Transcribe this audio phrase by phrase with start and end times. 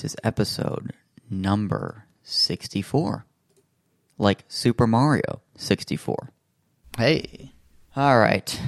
[0.00, 0.94] This is episode
[1.28, 3.26] number 64.
[4.16, 6.32] Like Super Mario 64.
[6.96, 7.52] Hey.
[7.94, 8.58] All right.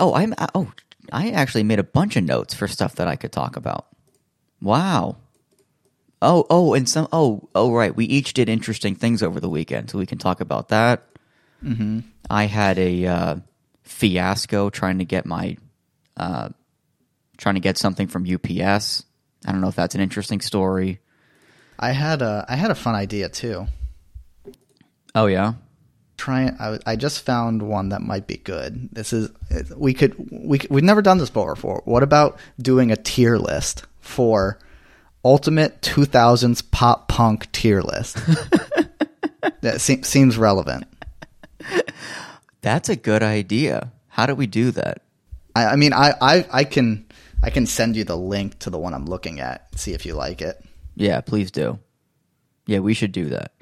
[0.00, 0.72] Oh, I'm oh,
[1.12, 3.86] I actually made a bunch of notes for stuff that I could talk about.
[4.60, 5.18] Wow.
[6.20, 7.94] Oh, oh, and some oh, oh right.
[7.94, 11.06] We each did interesting things over the weekend, so we can talk about that.
[11.62, 12.00] Mm-hmm.
[12.28, 13.36] I had a uh,
[13.84, 15.56] fiasco trying to get my
[16.16, 16.48] uh,
[17.36, 19.04] trying to get something from UPS.
[19.46, 21.00] I don't know if that's an interesting story.
[21.78, 23.66] I had a I had a fun idea too.
[25.14, 25.54] Oh yeah.
[26.16, 28.88] Trying, I, I just found one that might be good.
[28.92, 29.30] This is
[29.76, 31.82] we could we we've never done this before.
[31.84, 34.58] What about doing a tier list for
[35.24, 38.16] ultimate 2000s pop punk tier list?
[39.62, 40.84] that se- seems relevant.
[42.60, 43.90] That's a good idea.
[44.08, 45.02] How do we do that?
[45.56, 47.06] I, I mean, I, I I can
[47.42, 49.66] I can send you the link to the one I'm looking at.
[49.78, 50.64] See if you like it.
[50.94, 51.78] Yeah, please do.
[52.66, 53.52] Yeah, we should do that.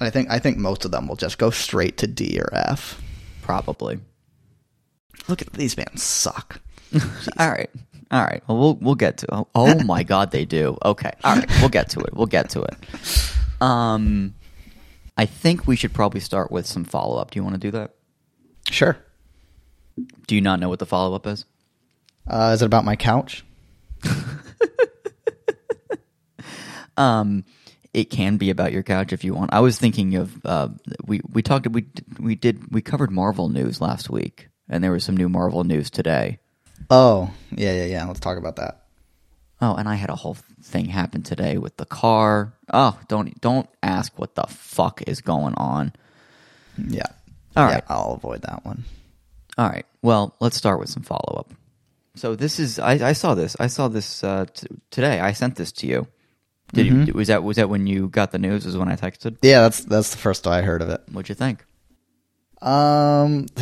[0.00, 3.00] I think I think most of them will just go straight to D or F.
[3.42, 4.00] Probably.
[5.28, 6.60] Look at these bands suck.
[7.38, 7.70] All right.
[8.10, 8.42] All right.
[8.46, 9.34] Well, we'll we'll get to.
[9.34, 10.76] Oh, oh my God, they do.
[10.84, 11.12] Okay.
[11.22, 11.50] All right.
[11.60, 12.14] We'll get to it.
[12.14, 12.76] We'll get to it.
[13.62, 14.34] Um,
[15.16, 17.30] I think we should probably start with some follow up.
[17.30, 17.94] Do you want to do that?
[18.70, 18.96] Sure.
[20.26, 21.44] Do you not know what the follow up is?
[22.26, 23.44] Uh, is it about my couch?
[26.96, 27.44] Um,
[27.92, 29.52] it can be about your couch if you want.
[29.52, 30.68] I was thinking of uh,
[31.04, 31.86] we we talked we
[32.18, 35.90] we did we covered Marvel news last week, and there was some new Marvel news
[35.90, 36.38] today.
[36.90, 38.06] Oh, yeah, yeah, yeah.
[38.06, 38.82] Let's talk about that.
[39.60, 42.54] Oh, and I had a whole thing happen today with the car.
[42.72, 45.92] Oh, don't don't ask what the fuck is going on.
[46.76, 47.06] Yeah.
[47.56, 47.84] All yeah, right.
[47.88, 48.84] I'll avoid that one.
[49.56, 49.86] All right.
[50.02, 51.54] Well, let's start with some follow up.
[52.16, 55.20] So this is I, I saw this I saw this uh, t- today.
[55.20, 56.06] I sent this to you.
[56.72, 58.66] Did you, was that was that when you got the news?
[58.66, 59.36] Was when I texted.
[59.42, 61.02] Yeah, that's that's the first I heard of it.
[61.12, 61.64] What'd you think?
[62.60, 63.46] Um,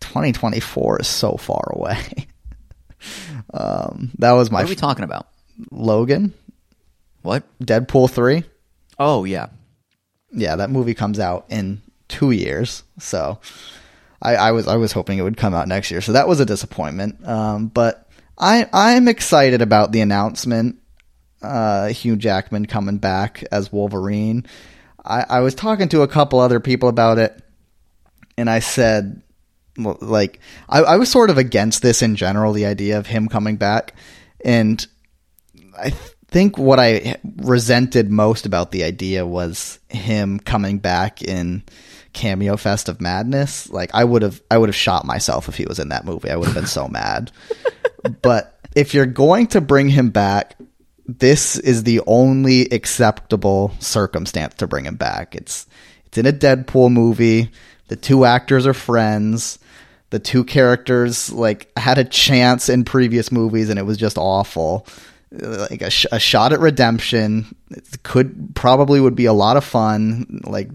[0.00, 1.98] 2024 is so far away.
[3.54, 5.28] um, that was my What are we talking about?
[5.70, 6.34] Logan,
[7.22, 7.44] What?
[7.60, 8.44] Deadpool three.
[8.98, 9.46] Oh yeah.
[10.32, 12.82] Yeah, that movie comes out in two years.
[12.98, 13.38] So,
[14.20, 16.00] I, I was I was hoping it would come out next year.
[16.00, 17.26] So that was a disappointment.
[17.26, 20.78] Um, but I I'm excited about the announcement.
[21.42, 24.46] Uh, Hugh Jackman coming back as Wolverine.
[25.04, 27.40] I, I was talking to a couple other people about it,
[28.36, 29.22] and I said,
[29.78, 33.28] well, like, I, I was sort of against this in general, the idea of him
[33.28, 33.94] coming back,
[34.44, 34.84] and
[35.78, 35.90] I
[36.28, 41.62] think what I resented most about the idea was him coming back in
[42.16, 43.68] Cameo Fest of Madness.
[43.70, 46.30] Like I would have I would have shot myself if he was in that movie.
[46.30, 47.30] I would have been so mad.
[48.22, 50.54] But if you're going to bring him back,
[51.06, 55.34] this is the only acceptable circumstance to bring him back.
[55.34, 55.66] It's
[56.04, 57.50] it's in a Deadpool movie.
[57.88, 59.58] The two actors are friends.
[60.10, 64.86] The two characters like had a chance in previous movies and it was just awful
[65.32, 67.54] like a, sh- a shot at redemption.
[67.70, 70.68] It could probably would be a lot of fun, like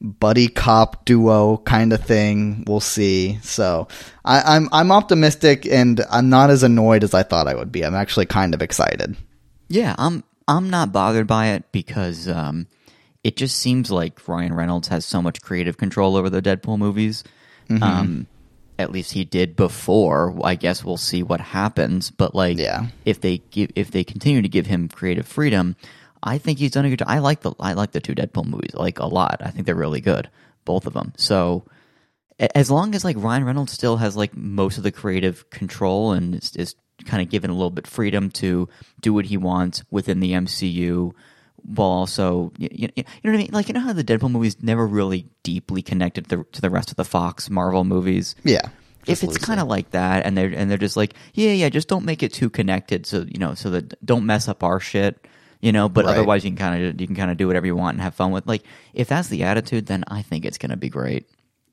[0.00, 2.64] buddy cop duo kind of thing.
[2.66, 3.38] We'll see.
[3.42, 3.88] So
[4.24, 7.84] I, I'm I'm optimistic, and I'm not as annoyed as I thought I would be.
[7.84, 9.16] I'm actually kind of excited.
[9.68, 12.66] Yeah, I'm I'm not bothered by it because um,
[13.22, 17.22] it just seems like Ryan Reynolds has so much creative control over the Deadpool movies.
[17.80, 18.26] Um,
[18.80, 20.36] at least he did before.
[20.42, 22.10] I guess we'll see what happens.
[22.10, 22.86] But like, Yeah.
[23.04, 25.76] if they give if they continue to give him creative freedom,
[26.22, 27.08] I think he's done a good job.
[27.08, 29.40] I like the I like the two Deadpool movies like a lot.
[29.44, 30.28] I think they're really good,
[30.64, 31.12] both of them.
[31.16, 31.64] So
[32.54, 36.34] as long as like Ryan Reynolds still has like most of the creative control and
[36.34, 38.68] is, is kind of given a little bit freedom to
[39.00, 41.12] do what he wants within the MCU,
[41.62, 43.50] while also you, you, you know what I mean?
[43.52, 46.70] Like you know how the Deadpool movies never really deeply connected to the, to the
[46.70, 48.34] rest of the Fox Marvel movies.
[48.44, 48.68] Yeah.
[49.06, 51.88] If it's kind of like that, and they're and they're just like, yeah, yeah, just
[51.88, 55.26] don't make it too connected, so you know, so that don't mess up our shit,
[55.60, 55.88] you know.
[55.88, 56.12] But Right.
[56.12, 58.14] otherwise, you can kind of you can kind of do whatever you want and have
[58.14, 58.46] fun with.
[58.46, 58.62] Like,
[58.94, 61.28] if that's the attitude, then I think it's going to be great.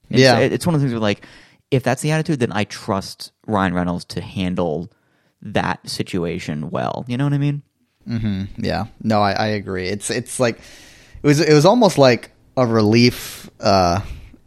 [0.09, 0.39] It's, Yeah.
[0.39, 1.25] it's one of the things where like,
[1.71, 4.89] if that's the attitude, then I trust Ryan Reynolds to handle
[5.41, 7.05] that situation well.
[7.07, 7.61] You know what I mean?
[8.07, 8.63] Mm-hmm.
[8.63, 9.87] Yeah, no, I, I agree.
[9.89, 13.99] It's it's like it was it was almost like a relief, uh,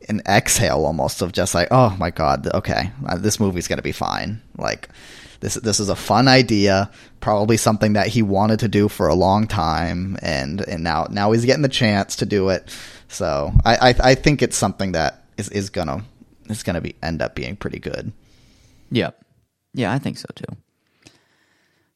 [0.08, 3.92] an exhale almost of just like, oh my god, okay, uh, this movie's gonna be
[3.92, 4.40] fine.
[4.56, 4.88] Like
[5.40, 6.90] this this is a fun idea,
[7.20, 11.32] probably something that he wanted to do for a long time, and and now now
[11.32, 12.68] he's getting the chance to do it.
[13.08, 16.04] So I I, I think it's something that is is gonna
[16.48, 18.12] is gonna be end up being pretty good.
[18.90, 19.10] Yeah,
[19.72, 20.56] yeah, I think so too.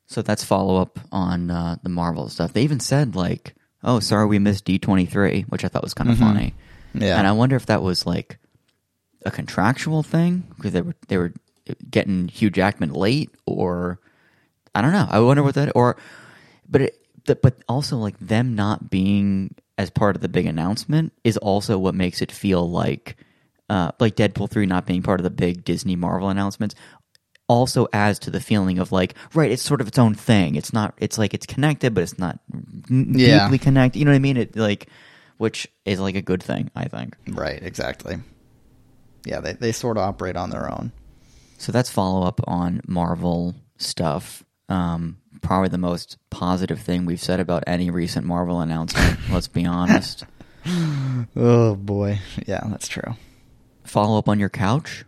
[0.06, 2.52] So that's follow up on uh, the Marvel stuff.
[2.52, 5.94] They even said like, "Oh, sorry, we missed D twenty three, which I thought was
[5.94, 6.54] kind of funny.
[6.94, 7.18] Yeah.
[7.18, 8.38] And I wonder if that was like
[9.26, 11.32] a contractual thing because they were they were
[11.90, 13.98] getting Hugh Jackman late, or
[14.74, 15.06] I don't know.
[15.08, 15.96] I wonder what that or,
[16.68, 21.12] but it, the, but also like them not being as part of the big announcement
[21.24, 23.16] is also what makes it feel like
[23.70, 26.74] uh, like Deadpool three not being part of the big Disney Marvel announcements
[27.48, 30.72] also adds to the feeling of like right it's sort of its own thing it's
[30.72, 32.38] not it's like it's connected but it's not
[32.88, 33.42] Yeah.
[33.44, 34.88] deeply connected you know what i mean it like
[35.36, 38.16] which is like a good thing i think Right, exactly.
[39.26, 40.90] Yeah, they, they sort of operate on their own.
[41.58, 47.40] So that's follow up on marvel stuff um probably the most positive thing we've said
[47.40, 50.24] about any recent marvel announcement let's be honest
[51.36, 52.20] Oh boy.
[52.46, 53.16] Yeah, that's true.
[53.84, 55.04] follow up on your couch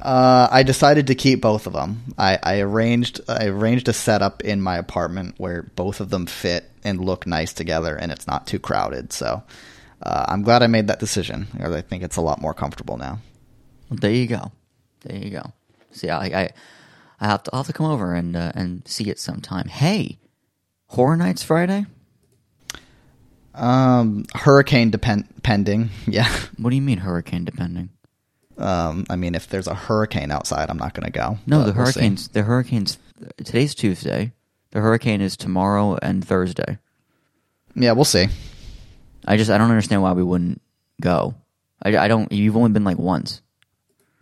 [0.00, 2.04] Uh, I decided to keep both of them.
[2.18, 6.70] I, I arranged I arranged a setup in my apartment where both of them fit
[6.84, 9.12] and look nice together, and it's not too crowded.
[9.12, 9.42] So
[10.02, 11.48] uh, I'm glad I made that decision.
[11.52, 13.18] because I think it's a lot more comfortable now.
[13.90, 14.52] Well, there you go.
[15.08, 15.52] There you go.
[15.90, 16.50] See, I, I,
[17.18, 19.66] I have to, I'll have to come over and uh, and see it sometime.
[19.68, 20.18] Hey,
[20.88, 21.86] Horror Nights Friday.
[23.54, 25.90] Um, hurricane depend pending.
[26.06, 26.28] Yeah.
[26.58, 27.88] What do you mean hurricane depending?
[28.58, 31.38] Um, I mean, if there's a hurricane outside, I'm not going to go.
[31.46, 32.28] No, the we'll hurricanes.
[32.28, 32.98] The hurricanes.
[33.38, 34.32] Today's Tuesday.
[34.72, 36.78] The hurricane is tomorrow and Thursday.
[37.74, 38.26] Yeah, we'll see.
[39.26, 40.60] I just I don't understand why we wouldn't
[41.00, 41.34] go.
[41.82, 42.30] I, I don't.
[42.30, 43.40] You've only been like once.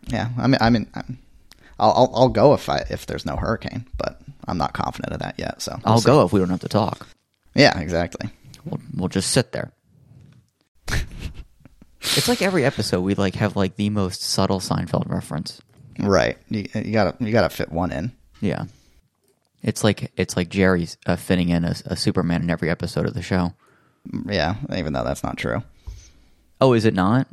[0.07, 1.19] Yeah, I mean, I mean, I'm,
[1.79, 5.19] I'll, I'll I'll go if I if there's no hurricane, but I'm not confident of
[5.19, 5.61] that yet.
[5.61, 6.05] So we'll I'll see.
[6.05, 7.07] go if we don't have to talk.
[7.55, 8.29] Yeah, exactly.
[8.65, 9.71] We'll we'll just sit there.
[12.01, 15.61] it's like every episode we like have like the most subtle Seinfeld reference.
[15.99, 16.37] Right.
[16.49, 18.11] You, you gotta you gotta fit one in.
[18.41, 18.65] Yeah.
[19.63, 23.13] It's like it's like Jerry's uh, fitting in a, a Superman in every episode of
[23.13, 23.53] the show.
[24.25, 25.63] Yeah, even though that's not true.
[26.61, 27.27] Oh, is it not?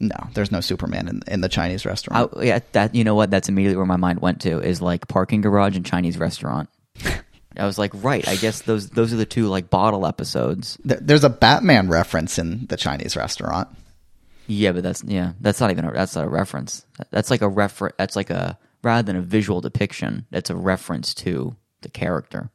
[0.00, 2.32] No, there's no Superman in in the Chinese restaurant.
[2.34, 3.30] Oh, yeah, that you know what?
[3.30, 6.70] That's immediately where my mind went to is like parking garage and Chinese restaurant.
[7.56, 8.26] I was like, right.
[8.26, 10.78] I guess those those are the two like bottle episodes.
[10.84, 13.68] There, there's a Batman reference in the Chinese restaurant.
[14.46, 16.86] Yeah, but that's yeah, that's not even a that's not a reference.
[17.10, 17.90] That's like a refer.
[17.98, 20.26] That's like a rather than a visual depiction.
[20.30, 22.50] That's a reference to the character.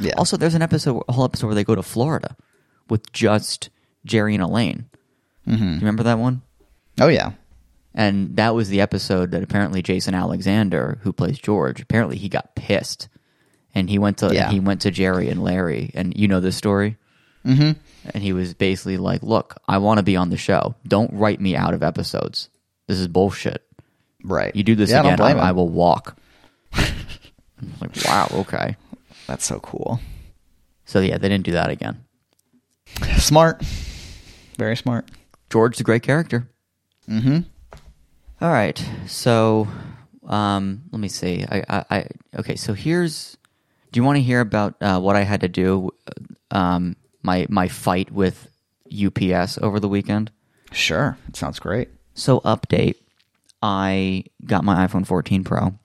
[0.00, 0.14] Yeah.
[0.16, 2.36] Also, there's an episode, a whole episode where they go to Florida
[2.88, 3.70] with just
[4.04, 4.86] Jerry and Elaine.
[5.46, 5.64] Mm-hmm.
[5.64, 6.42] You remember that one?
[7.00, 7.32] Oh yeah.
[7.94, 12.54] And that was the episode that apparently Jason Alexander, who plays George, apparently he got
[12.54, 13.08] pissed,
[13.74, 14.50] and he went to Yeah.
[14.50, 16.96] he went to Jerry and Larry, and you know this story.
[17.44, 17.72] Mm-hmm.
[18.14, 20.74] And he was basically like, "Look, I want to be on the show.
[20.86, 22.48] Don't write me out of episodes.
[22.86, 23.64] This is bullshit.
[24.22, 24.54] Right.
[24.54, 26.16] You do this yeah, again, I, I will walk."
[27.80, 28.76] Like, wow, okay.
[29.26, 30.00] That's so cool.
[30.84, 32.04] So yeah, they didn't do that again.
[33.18, 33.62] Smart.
[34.56, 35.10] Very smart.
[35.50, 36.48] George's a great character.
[37.08, 37.38] Mm-hmm.
[38.40, 39.66] All right, so
[40.26, 41.44] um, let me see.
[41.48, 42.06] I, I, I
[42.38, 42.56] okay.
[42.56, 43.36] So here's.
[43.90, 45.90] Do you want to hear about uh, what I had to do?
[46.50, 48.48] Um, my my fight with
[48.92, 50.30] UPS over the weekend.
[50.72, 51.16] Sure.
[51.28, 51.88] It sounds great.
[52.14, 52.96] So update.
[53.60, 55.76] I got my iPhone 14 Pro.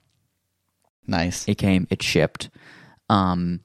[1.06, 1.48] Nice.
[1.48, 1.88] It came.
[1.90, 2.50] It shipped.
[3.08, 3.60] Um,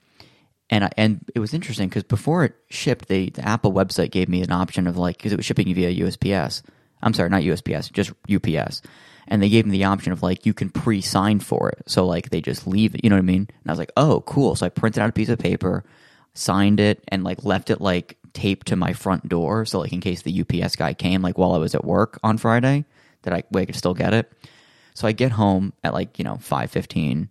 [0.69, 4.29] and I, and it was interesting because before it shipped, they, the Apple website gave
[4.29, 6.63] me an option of like because it was shipping via USPS.
[7.01, 8.81] I'm sorry, not USPS, just UPS.
[9.27, 12.29] And they gave me the option of like you can pre-sign for it, so like
[12.29, 13.03] they just leave it.
[13.03, 13.47] You know what I mean?
[13.49, 14.55] And I was like, oh, cool.
[14.55, 15.83] So I printed out a piece of paper,
[16.33, 20.01] signed it, and like left it like taped to my front door, so like in
[20.01, 22.85] case the UPS guy came like while I was at work on Friday,
[23.23, 24.31] that I, I could still get it.
[24.93, 27.29] So I get home at like, you know, 5:15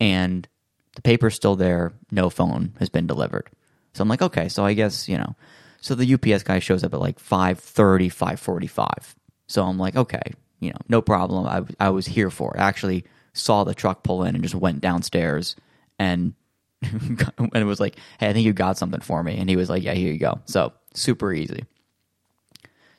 [0.00, 0.48] and
[0.94, 3.48] the paper's still there, no phone has been delivered.
[3.94, 5.34] So I'm like, okay, so I guess, you know.
[5.80, 9.14] So the UPS guy shows up at like 5:30, 5:45.
[9.46, 11.46] So I'm like, okay, you know, no problem.
[11.46, 12.60] I I was here for it.
[12.60, 15.56] I actually saw the truck pull in and just went downstairs
[15.98, 16.34] and
[16.82, 19.68] and it was like, "Hey, I think you got something for me." And he was
[19.68, 21.64] like, "Yeah, here you go." So, super easy.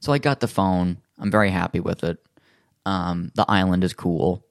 [0.02, 0.98] So I got the phone.
[1.18, 2.18] I'm very happy with it.
[2.86, 4.44] Um, the island is cool,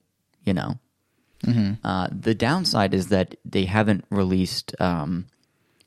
[0.45, 0.79] you know.
[1.85, 5.27] Uh, the downside is that they haven't released um,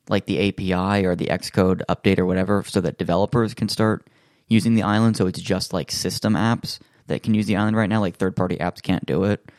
[0.08, 4.08] like the API or the Xcode update or whatever, so that developers can start
[4.48, 5.16] using the island.
[5.16, 8.00] So it's just like system apps that can use the island right now.
[8.00, 9.50] Like third party apps can't do it.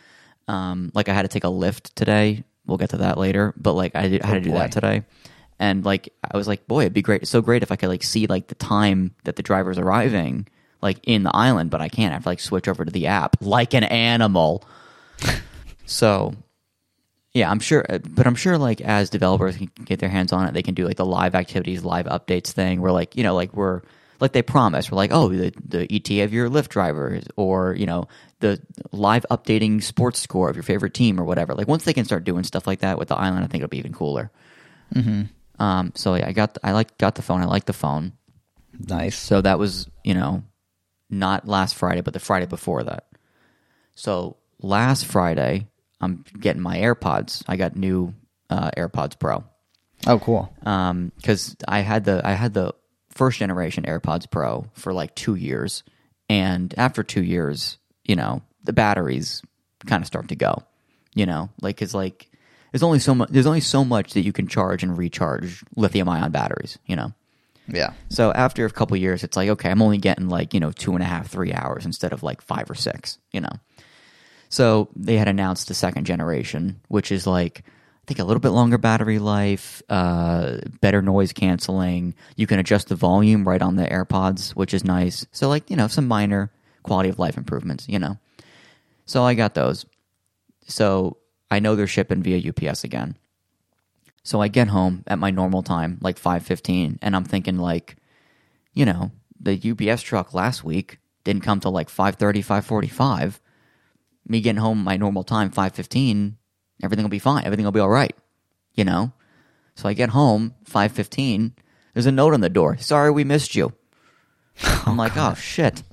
[0.48, 2.44] Um, like I had to take a Lyft today.
[2.66, 4.60] We'll get to that later, but like I, did, I had to do boy.
[4.60, 5.04] that today.
[5.60, 7.22] And like I was like, boy, it'd be great.
[7.22, 10.48] It's so great if I could like see like the time that the driver's arriving,
[10.82, 12.12] like in the island, but I can't.
[12.12, 14.64] I have to like switch over to the app like an animal.
[15.86, 16.34] so
[17.34, 20.48] Yeah, I'm sure, uh, but I'm sure like as developers can get their hands on
[20.48, 23.34] it, they can do like the live activities, live updates thing, where like you know,
[23.34, 23.82] like we're
[24.20, 27.88] like they promise, we're like, oh, the the ETA of your Lyft drivers, or you
[27.88, 28.08] know,
[28.40, 28.62] the
[28.92, 31.56] live updating sports score of your favorite team or whatever.
[31.56, 33.72] Like once they can start doing stuff like that with the island, I think it'll
[33.72, 34.32] be even cooler.
[34.94, 35.24] Mm-hmm.
[35.62, 37.42] Um, so yeah, I got I like got the phone.
[37.42, 38.14] I like the phone.
[38.78, 39.18] Nice.
[39.18, 40.44] So that was you know,
[41.10, 43.08] not last Friday, but the Friday before that.
[43.96, 45.68] So last Friday,
[46.04, 47.44] I'm getting my AirPods.
[47.48, 48.14] I got new
[48.50, 49.44] uh, AirPods Pro
[50.06, 50.54] Oh, cool.
[50.60, 52.74] because I had the I had the
[53.10, 55.84] first generation AirPods Pro for like two years,
[56.30, 59.42] and after two years, you know, the batteries
[59.86, 60.64] kind of start to go.
[61.16, 62.30] You know, like it's like
[62.72, 66.10] there's only so much there's only so much that you can charge and recharge lithium
[66.10, 66.80] ion batteries.
[66.88, 67.14] You know,
[67.68, 67.94] Yeah.
[68.10, 70.94] so after a couple years, it's like okay, I'm only getting like you know two
[70.94, 73.20] and a half, three hours instead of like five or six.
[73.32, 73.54] You know,
[74.54, 78.50] so they had announced the second generation, which is like I think a little bit
[78.50, 82.14] longer battery life, uh, better noise canceling.
[82.36, 85.26] You can adjust the volume right on the AirPods, which is nice.
[85.32, 86.52] So like you know some minor
[86.84, 87.90] quality of life improvements.
[87.90, 88.20] You know,
[89.08, 89.88] so I got those.
[90.68, 91.18] So
[91.50, 93.18] I know they're shipping via UPS again.
[94.22, 97.96] So I get home at my normal time, like 5:15, and I'm thinking like,
[98.76, 103.40] you know, the UPS truck last week didn't come till like 5:30, 5:45.
[104.28, 106.38] Me getting home my normal time, 5:15,
[106.82, 107.44] everything will be fine.
[107.46, 108.16] Everything will be all right,
[108.74, 109.12] you know?
[109.76, 111.54] So I get home, 5:15,
[111.94, 112.78] there's a note on the door.
[112.78, 113.74] Sorry we missed you.
[114.64, 115.84] I'm oh, like, "Oh shit."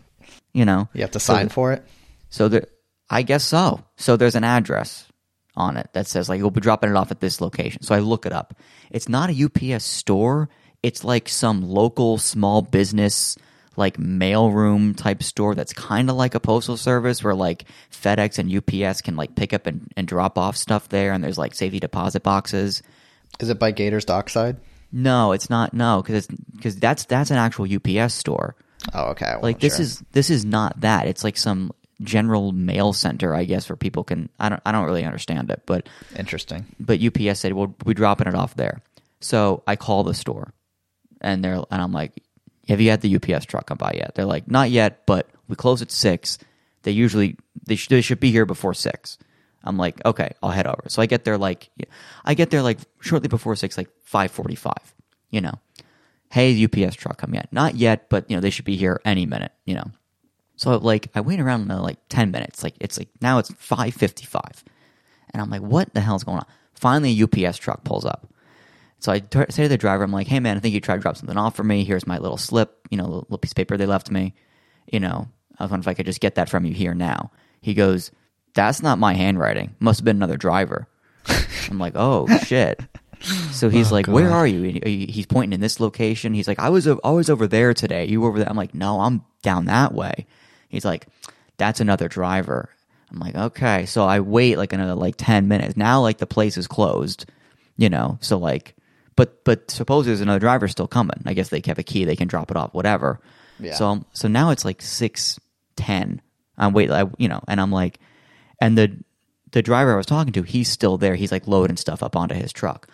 [0.52, 0.88] You know.
[0.92, 1.84] You have to sign for it.
[2.28, 2.66] So there,
[3.08, 3.84] I guess so.
[3.96, 5.06] So there's an address
[5.56, 7.82] on it that says like we'll be dropping it off at this location.
[7.82, 8.54] So I look it up.
[8.90, 10.49] It's not a UPS store.
[10.82, 13.37] It's like some local small business
[13.77, 18.53] like mailroom type store that's kind of like a postal service where like FedEx and
[18.53, 21.81] UPS can like pick up and, and drop off stuff there and there's like safety
[21.81, 22.83] deposit boxes.
[23.39, 24.57] Is it by Gators Dockside?
[24.93, 25.73] No, it's not.
[25.73, 28.57] No, because because that's that's an actual UPS store.
[28.93, 29.37] Oh, okay.
[29.41, 29.83] Like this sure.
[29.83, 31.73] is this is not that it's like some
[32.03, 35.62] general mail center i guess where people can i don't i don't really understand it
[35.67, 36.65] but interesting.
[36.79, 38.81] but ups said well we're dropping it off there
[39.21, 40.53] so i call the store
[41.21, 42.23] and they're and i'm like
[42.71, 44.15] have you had the ups truck come by yet?
[44.15, 46.39] They're like not yet but we close at six.
[46.83, 47.37] They usually
[47.67, 49.19] they, sh- they should be here before six.
[49.62, 50.85] I'm like okay i'll head over.
[50.89, 51.71] So i get there like
[52.25, 54.73] i get there like shortly before six like 5.45
[55.31, 55.55] you know.
[56.31, 57.49] Hey the ups truck come yet?
[57.53, 59.91] Not yet but you know they should be here any minute you know.
[60.61, 62.62] So like I wait around another like ten minutes.
[62.62, 64.62] Like it's like now it's five fifty five,
[65.33, 66.47] and I'm like, what the hell's going on?
[66.75, 68.29] Finally, a UPS truck pulls up.
[69.00, 70.97] So I t- say to the driver, I'm like, hey man, I think you tried
[70.97, 71.85] to drop something off for me.
[71.85, 74.35] Here's my little slip, you know, little, piece of paper they left me.
[74.92, 75.28] You know,
[75.59, 77.30] I was wondering if I could just get that from you here now.
[77.61, 78.11] He goes,
[78.54, 79.75] that's not my handwriting.
[79.80, 80.87] Must have been another driver.
[81.71, 82.80] I'm like, oh shit.
[83.52, 86.33] So he's oh, like, "Where are you?" He's pointing in this location.
[86.33, 88.07] He's like, "I was was over there today.
[88.07, 90.26] You were over there?" I'm like, "No, I'm down that way."
[90.71, 91.07] He's like,
[91.59, 92.71] "That's another driver."
[93.11, 95.76] I'm like, "Okay." So I wait like another like ten minutes.
[95.76, 97.26] Now like the place is closed,
[97.76, 98.16] you know.
[98.23, 98.75] So like,
[99.21, 101.23] but but suppose there's another driver still coming.
[101.27, 102.07] I guess they have a key.
[102.07, 102.73] They can drop it off.
[102.73, 103.21] Whatever.
[103.59, 103.75] Yeah.
[103.75, 105.39] So so now it's like six
[105.77, 106.23] ten.
[106.57, 108.00] I'm wait, I, you know, and I'm like,
[108.62, 108.97] and the
[109.53, 111.17] the driver I was talking to, he's still there.
[111.17, 112.89] He's like loading stuff up onto his truck.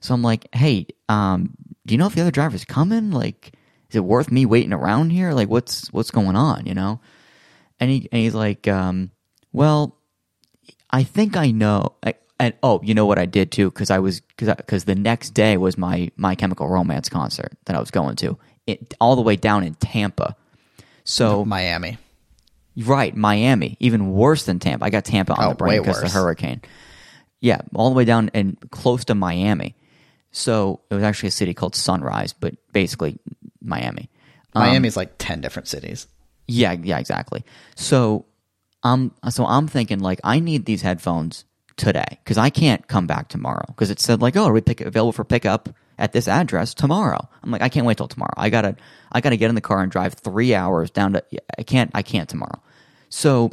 [0.00, 1.54] So I'm like, hey, um,
[1.86, 3.10] do you know if the other driver's coming?
[3.10, 3.54] Like,
[3.88, 5.32] is it worth me waiting around here?
[5.32, 6.66] Like, what's what's going on?
[6.66, 7.00] You know?
[7.80, 9.10] And he and he's like, um,
[9.54, 9.96] well,
[10.90, 11.94] I think I know.
[12.04, 13.70] I, and oh, you know what I did too?
[13.70, 17.80] Because I was because the next day was my My Chemical Romance concert that I
[17.80, 20.36] was going to, it all the way down in Tampa.
[21.04, 21.98] So Miami.
[22.76, 24.86] Right, Miami, even worse than Tampa.
[24.86, 26.62] I got Tampa on Oh, the brain because of the hurricane.
[27.40, 29.74] Yeah, all the way down and close to Miami.
[30.30, 33.18] So it was actually a city called Sunrise, but basically
[33.60, 34.08] Miami.
[34.54, 36.06] Um, Miami's like ten different cities.
[36.48, 37.44] Yeah, yeah, exactly.
[37.74, 38.24] So
[38.82, 41.44] I'm so I'm thinking like I need these headphones
[41.82, 44.80] today because I can't come back tomorrow because it said like oh are we pick
[44.80, 47.28] available for pickup at this address tomorrow.
[47.42, 48.34] I'm like I can't wait till tomorrow.
[48.36, 48.76] I gotta
[49.10, 51.24] I gotta get in the car and drive three hours down to
[51.58, 52.62] I can't I can't tomorrow.
[53.08, 53.50] So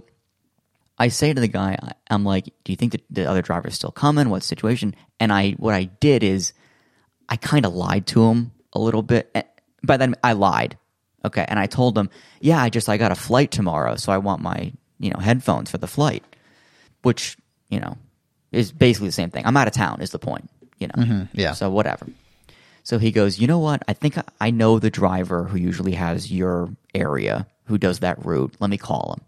[0.97, 1.77] I say to the guy,
[2.09, 4.29] I'm like, "Do you think the other driver's still coming?
[4.29, 6.51] What situation?" And I, what I did is,
[7.29, 9.31] I kind of lied to him a little bit.
[9.33, 9.43] Eh,
[9.81, 10.77] By then, I lied.
[11.23, 12.09] Okay, and I told him,
[12.41, 15.71] "Yeah, I just I got a flight tomorrow, so I want my you know headphones
[15.71, 16.23] for the flight,"
[17.01, 17.37] which
[17.69, 17.95] you know
[18.51, 19.45] is basically the same thing.
[19.45, 20.01] I'm out of town.
[20.01, 20.49] Is the point?
[20.79, 21.27] You know.
[21.33, 21.53] yeah.
[21.53, 22.07] So whatever.
[22.83, 23.83] So he goes, you know what?
[23.87, 28.55] I think I know the driver who usually has your area who does that route.
[28.59, 29.25] Let me call him.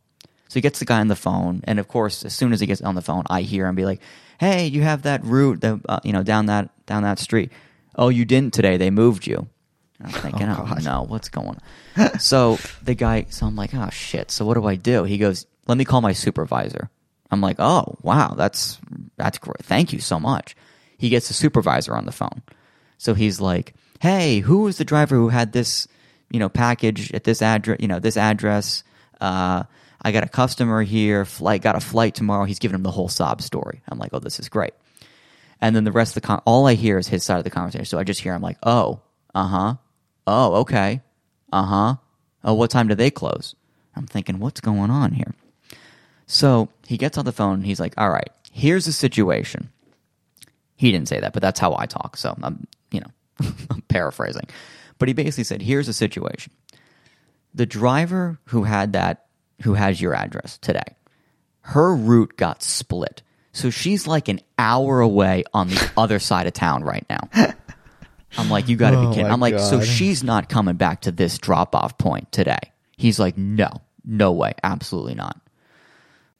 [0.47, 2.65] So he gets the guy on the phone, and of course, as soon as he
[2.67, 4.01] gets on the phone, I hear him be like,
[4.39, 7.51] "Hey, you have that route, the, uh, you know, down that down that street.
[7.95, 8.77] Oh, you didn't today.
[8.77, 9.47] They moved you."
[9.99, 11.57] And I'm thinking, Oh, oh, no, what's going
[11.97, 12.19] on?
[12.19, 14.31] so the guy, so I'm like, oh shit.
[14.31, 15.03] So what do I do?
[15.03, 16.89] He goes, let me call my supervisor.
[17.31, 18.79] I'm like, oh wow, that's
[19.17, 19.63] that's great.
[19.63, 20.55] Thank you so much.
[20.97, 22.41] He gets the supervisor on the phone.
[22.97, 25.87] So he's like, hey, who was the driver who had this,
[26.29, 28.83] you know, package at this address, you know, this address?
[29.19, 29.63] Uh,
[30.01, 31.25] I got a customer here.
[31.25, 32.45] Flight got a flight tomorrow.
[32.45, 33.81] He's giving him the whole sob story.
[33.87, 34.73] I'm like, oh, this is great.
[35.61, 37.49] And then the rest of the con- all I hear is his side of the
[37.51, 37.85] conversation.
[37.85, 39.01] So I just hear him like, oh,
[39.33, 39.75] uh huh,
[40.25, 41.01] oh, okay,
[41.53, 41.95] uh huh.
[42.43, 43.55] Oh, what time do they close?
[43.95, 45.35] I'm thinking, what's going on here?
[46.27, 47.55] So he gets on the phone.
[47.55, 49.69] And he's like, all right, here's the situation.
[50.75, 52.17] He didn't say that, but that's how I talk.
[52.17, 54.47] So I'm, you know, I'm paraphrasing.
[54.97, 56.53] But he basically said, here's the situation.
[57.53, 59.25] The driver who had that,
[59.63, 60.95] who has your address today,
[61.61, 63.21] her route got split.
[63.53, 67.53] So she's like an hour away on the other side of town right now.
[68.37, 69.31] I'm like, you got to Oh be kidding.
[69.31, 72.59] I'm like, so she's not coming back to this drop off point today.
[72.97, 73.69] He's like, no,
[74.05, 75.39] no way, absolutely not.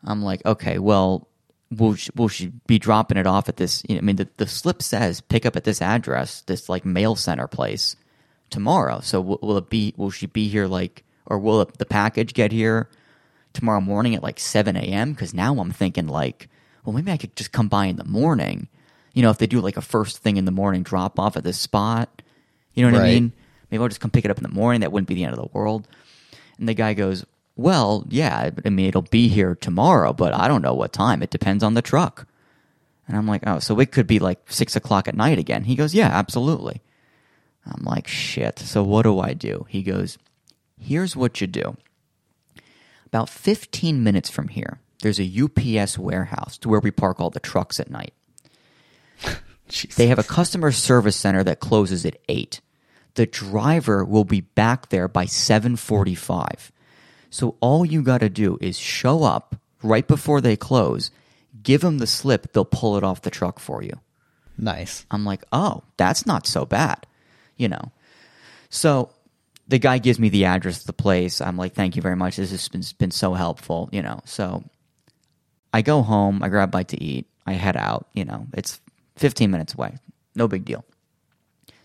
[0.03, 1.27] I'm like, okay, well,
[1.70, 3.84] will she, will she be dropping it off at this?
[3.88, 6.86] You know, I mean, the, the slip says pick up at this address, this like
[6.86, 7.96] mail center place
[8.50, 9.00] tomorrow.
[9.01, 9.93] So will, will it be?
[9.98, 12.89] Will she be here like, or will it, the package get here
[13.53, 15.13] tomorrow morning at like seven a.m.?
[15.13, 16.50] Because now I'm thinking like,
[16.84, 18.67] well, maybe I could just come by in the morning.
[19.13, 21.43] You know, if they do like a first thing in the morning drop off at
[21.43, 22.22] this spot,
[22.74, 23.34] you know what I mean?
[23.70, 24.81] Maybe I'll just come pick it up in the morning.
[24.81, 25.88] That wouldn't be the end of the world.
[26.58, 30.62] And the guy goes, Well, yeah, I mean, it'll be here tomorrow, but I don't
[30.62, 31.22] know what time.
[31.22, 32.27] It depends on the truck.
[33.08, 35.65] And I'm like, Oh, so it could be like six o'clock at night again.
[35.65, 36.81] He goes, Yeah, absolutely.
[37.65, 38.60] I'm like, Shit.
[38.60, 39.65] So what do I do?
[39.70, 40.17] He goes,
[40.79, 41.77] Here's what you do.
[43.05, 47.39] About 15 minutes from here, there's a UPS warehouse to where we park all the
[47.39, 48.13] trucks at night.
[49.96, 52.60] They have a customer service center that closes at 8.
[53.13, 56.72] The driver will be back there by 7:45.
[57.31, 61.09] So all you got to do is show up right before they close,
[61.63, 64.00] give them the slip, they'll pull it off the truck for you.
[64.57, 65.07] nice.
[65.09, 67.07] I'm like, "Oh, that's not so bad."
[67.57, 67.91] You know.
[68.70, 69.09] So
[69.67, 71.41] the guy gives me the address of the place.
[71.41, 72.35] I'm like, "Thank you very much.
[72.35, 74.20] This has been, been so helpful." You know.
[74.25, 74.63] So
[75.74, 78.79] I go home, I grab a bite to eat, I head out, you know, it's
[79.15, 79.98] 15 minutes away.
[80.35, 80.83] No big deal.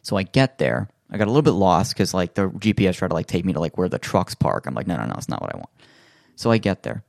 [0.03, 0.89] So I get there.
[1.11, 3.53] I got a little bit lost because like the GPS tried to like take me
[3.53, 4.67] to like where the trucks park.
[4.67, 5.71] I'm like, no, no, no, it's not what I want.
[6.35, 7.03] So I get there,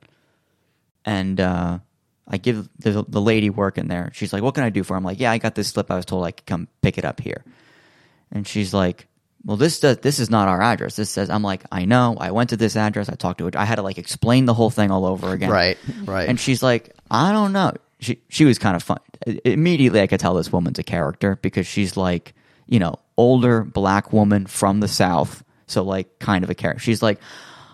[1.04, 1.78] and uh,
[2.26, 4.10] I give the, the lady working there.
[4.14, 4.98] She's like, "What can I do for?" her?
[4.98, 5.90] I'm like, "Yeah, I got this slip.
[5.90, 7.44] I was told I could come pick it up here."
[8.30, 9.06] And she's like,
[9.44, 10.96] "Well, this does, this is not our address.
[10.96, 12.16] This says." I'm like, "I know.
[12.20, 13.08] I went to this address.
[13.08, 13.56] I talked to it.
[13.56, 16.28] I had to like explain the whole thing all over again." Right, right.
[16.28, 18.98] And she's like, "I don't know." She she was kind of fun.
[19.44, 22.34] Immediately, I could tell this woman's a character because she's like,
[22.66, 26.80] you know, older black woman from the south, so like kind of a character.
[26.80, 27.20] She's like,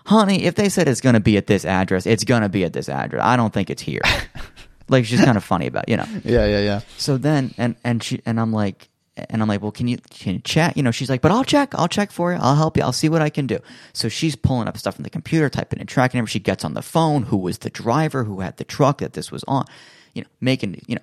[0.05, 2.65] "Honey, if they said it's going to be at this address, it's going to be
[2.65, 3.23] at this address.
[3.23, 4.01] I don't think it's here."
[4.89, 6.07] like she's kind of funny about, it, you know.
[6.25, 6.81] yeah, yeah, yeah.
[6.97, 10.33] So then, and and she and I'm like, and I'm like, well, can you can
[10.33, 10.75] you check?
[10.75, 12.91] You know, she's like, but I'll check, I'll check for you, I'll help you, I'll
[12.91, 13.59] see what I can do.
[13.93, 16.29] So she's pulling up stuff from the computer, typing in tracking number.
[16.29, 17.23] She gets on the phone.
[17.23, 18.23] Who was the driver?
[18.23, 19.65] Who had the truck that this was on?
[20.13, 21.01] You know, making you know.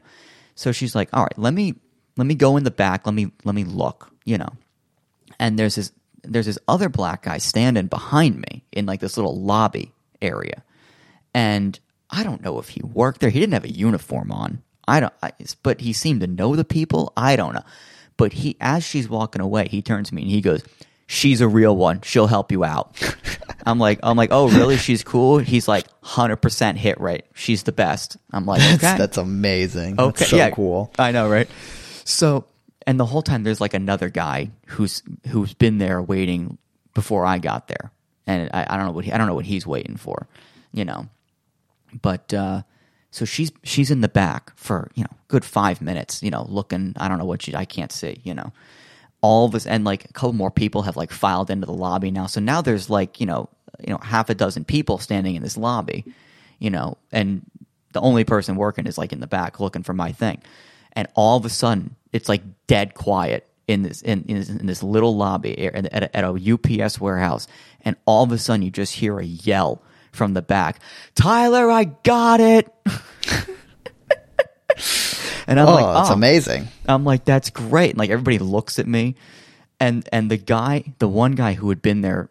[0.54, 1.74] So she's like, all right, let me
[2.16, 3.06] let me go in the back.
[3.06, 4.10] Let me let me look.
[4.24, 4.50] You know,
[5.38, 9.40] and there's this there's this other black guy standing behind me in like this little
[9.40, 10.62] lobby area,
[11.34, 11.78] and
[12.10, 13.30] I don't know if he worked there.
[13.30, 14.62] He didn't have a uniform on.
[14.86, 17.12] I don't, I, but he seemed to know the people.
[17.16, 17.64] I don't know.
[18.16, 20.62] But he, as she's walking away, he turns to me and he goes,
[21.06, 22.02] "She's a real one.
[22.02, 22.94] She'll help you out."
[23.66, 24.76] I'm like, I'm like, oh really?
[24.76, 25.38] She's cool.
[25.38, 27.24] He's like, hundred percent hit rate.
[27.34, 28.16] She's the best.
[28.32, 30.00] I'm like, okay, That's, that's amazing.
[30.00, 30.92] Okay, That's so yeah, cool.
[30.98, 31.48] I know, right?
[32.12, 32.44] So,
[32.86, 36.58] and the whole time there's like another guy who's who's been there waiting
[36.94, 37.90] before I got there,
[38.26, 40.28] and I, I don't know what he, I don't know what he's waiting for,
[40.72, 41.08] you know.
[42.00, 42.62] But uh,
[43.10, 46.94] so she's she's in the back for you know good five minutes, you know, looking.
[46.98, 48.52] I don't know what she I can't see, you know.
[49.22, 52.26] All this and like a couple more people have like filed into the lobby now.
[52.26, 53.48] So now there's like you know
[53.80, 56.04] you know half a dozen people standing in this lobby,
[56.58, 57.42] you know, and
[57.92, 60.42] the only person working is like in the back looking for my thing,
[60.92, 64.82] and all of a sudden it's like dead quiet in this in, in, in this
[64.82, 66.52] little lobby at, a, at a
[66.84, 67.46] UPS warehouse,
[67.82, 70.78] and all of a sudden you just hear a yell from the back,
[71.14, 72.70] Tyler, I got it.
[75.46, 76.14] and I'm Oh, like, that's oh.
[76.14, 76.68] amazing.
[76.86, 77.90] I'm like, that's great.
[77.90, 79.16] And like everybody looks at me,
[79.80, 82.30] and and the guy, the one guy who had been there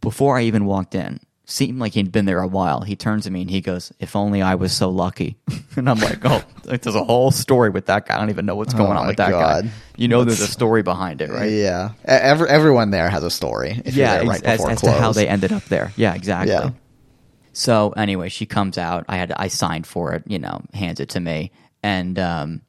[0.00, 2.80] before I even walked in, seemed like he'd been there a while.
[2.80, 5.36] He turns to me and he goes, "If only I was so lucky."
[5.76, 8.16] and I'm like, "Oh, there's a whole story with that guy.
[8.16, 9.64] I don't even know what's going Oh on with that God.
[9.64, 9.70] guy.
[9.96, 11.50] You know, there's a story behind it, right?
[11.50, 13.80] Yeah, every, everyone there has a story.
[13.84, 15.92] If yeah, you're there ex- right as, as to how they ended up there.
[15.96, 16.52] Yeah, exactly.
[16.52, 16.70] Yeah.
[17.52, 19.04] So anyway, she comes out.
[19.08, 20.24] I had I signed for it.
[20.26, 21.52] You know, hands it to me,
[21.82, 22.62] and um,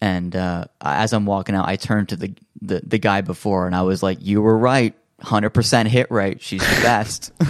[0.00, 3.74] and uh, as I'm walking out, I turned to the, the the guy before, and
[3.74, 6.40] I was like, "You were right, hundred percent hit rate.
[6.42, 7.32] She's the best."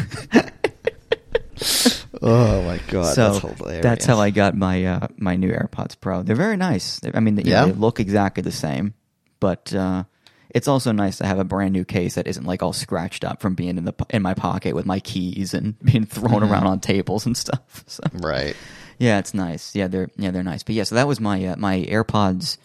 [2.24, 3.82] Oh my god, so that's hilarious.
[3.82, 6.22] that's how I got my uh, my new AirPods Pro.
[6.22, 7.00] They're very nice.
[7.14, 7.66] I mean, they, know, Yeah?
[7.66, 8.94] they look exactly the same,
[9.40, 10.04] but uh,
[10.50, 13.40] it's also nice to have a brand new case that isn't like all scratched up
[13.40, 16.52] from being in the in my pocket with my keys and being thrown Mm-hmm.
[16.52, 17.84] around on tables and stuff.
[17.88, 18.54] So right.
[18.98, 19.74] yeah, it's nice.
[19.74, 20.62] Yeah, they're yeah they're nice.
[20.62, 22.56] But yeah, so that was my uh, my AirPods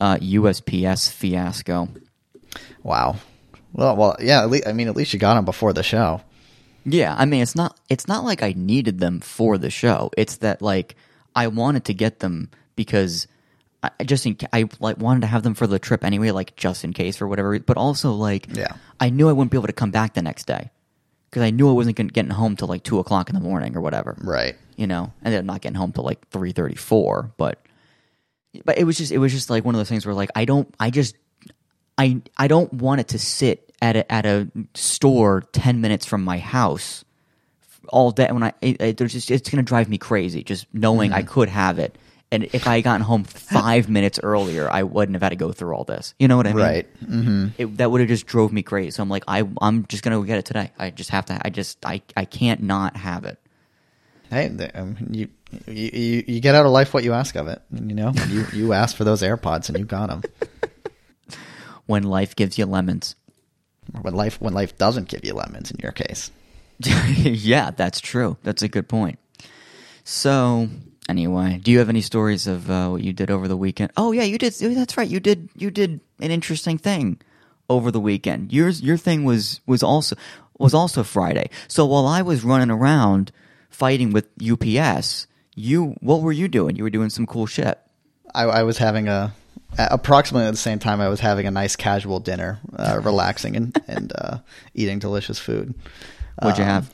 [0.00, 1.88] uh, USPS fiasco.
[2.82, 3.16] Wow.
[3.74, 4.42] Well, well, yeah.
[4.42, 6.22] At least, I mean, at least you got them before the show.
[6.86, 10.10] Yeah, I mean it's not it's not like I needed them for the show.
[10.18, 10.96] It's that like
[11.34, 13.26] I wanted to get them because
[13.82, 16.84] I just in, I like wanted to have them for the trip anyway, like just
[16.84, 17.58] in case for whatever.
[17.58, 18.72] But also like Yeah.
[19.00, 20.70] I knew I wouldn't be able to come back the next day
[21.30, 23.80] because I knew I wasn't getting home till like two o'clock in the morning or
[23.80, 24.14] whatever.
[24.20, 24.54] Right.
[24.76, 27.32] You know, and then I'm not getting home till like three thirty four.
[27.38, 27.64] But
[28.66, 30.44] but it was just it was just like one of those things where like I
[30.44, 31.16] don't I just
[31.98, 36.24] I I don't want it to sit at a at a store ten minutes from
[36.24, 37.04] my house
[37.88, 38.28] all day.
[38.30, 41.48] When I it, it, there's just it's gonna drive me crazy just knowing I could
[41.48, 41.96] have it.
[42.32, 45.52] And if I had gotten home five minutes earlier, I wouldn't have had to go
[45.52, 46.14] through all this.
[46.18, 46.64] You know what I mean?
[46.64, 47.00] Right.
[47.04, 47.46] Mm-hmm.
[47.58, 48.90] It, that would have just drove me crazy.
[48.90, 50.72] So I'm like, I I'm just gonna go get it today.
[50.78, 51.40] I just have to.
[51.44, 53.38] I just I I can't not have it.
[54.30, 55.28] Hey, um, you,
[55.68, 57.62] you you you get out of life what you ask of it.
[57.72, 60.22] You know, you you asked for those AirPods and you got them.
[61.86, 63.16] When life gives you lemons.
[64.00, 66.30] When life when life doesn't give you lemons, in your case.
[66.80, 68.36] yeah, that's true.
[68.42, 69.18] That's a good point.
[70.04, 70.68] So,
[71.08, 73.92] anyway, do you have any stories of uh, what you did over the weekend?
[73.96, 74.54] Oh, yeah, you did.
[74.54, 75.08] That's right.
[75.08, 75.50] You did.
[75.56, 77.20] You did an interesting thing
[77.68, 78.52] over the weekend.
[78.52, 80.16] Yours, your thing was was also
[80.58, 81.50] was also Friday.
[81.68, 83.32] So while I was running around
[83.70, 86.76] fighting with UPS, you what were you doing?
[86.76, 87.78] You were doing some cool shit.
[88.34, 89.32] I, I was having a
[89.78, 93.76] approximately at the same time I was having a nice casual dinner, uh, relaxing and
[93.88, 94.38] and uh,
[94.74, 95.74] eating delicious food.
[96.40, 96.90] What'd you Um, have?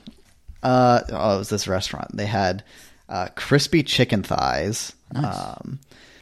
[0.62, 2.16] Uh, oh, it was this restaurant.
[2.16, 2.62] They had
[3.08, 4.92] uh, crispy chicken thighs.
[5.14, 5.78] Um,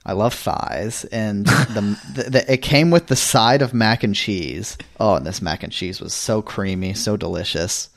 [0.06, 4.14] I love thighs, and the, the, the it came with the side of mac and
[4.14, 4.78] cheese.
[5.00, 7.90] Oh, and this mac and cheese was so creamy, so delicious.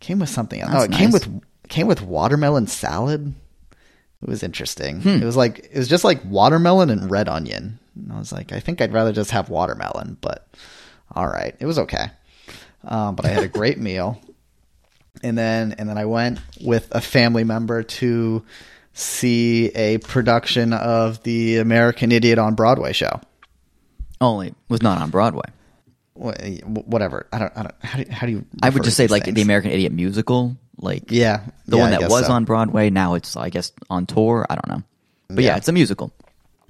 [0.00, 0.70] Came with something else.
[0.70, 3.34] That's oh, it came with came with watermelon salad.
[4.22, 5.00] It was interesting.
[5.00, 5.22] Hmm.
[5.22, 7.78] It was like it was just like watermelon and red onion.
[7.94, 10.48] And I was like, I think I'd rather just have watermelon, but
[11.14, 12.10] all right, it was okay.
[12.84, 14.20] Um, but I had a great meal,
[15.22, 18.44] and then and then I went with a family member to
[18.92, 23.20] see a production of the American Idiot on Broadway show.
[24.20, 25.48] Only was not on Broadway.
[26.14, 27.28] Whatever.
[27.32, 27.52] I don't.
[27.56, 27.74] I don't.
[27.84, 28.44] How do, how do you?
[28.60, 29.36] I would just say like things?
[29.36, 32.32] the American Idiot musical, like Yeah, the yeah, one I that was so.
[32.32, 32.90] on Broadway.
[32.90, 34.46] Now it's I guess on tour.
[34.48, 34.82] I don't know,
[35.28, 35.56] but yeah, Yeah.
[35.58, 36.12] it's a musical.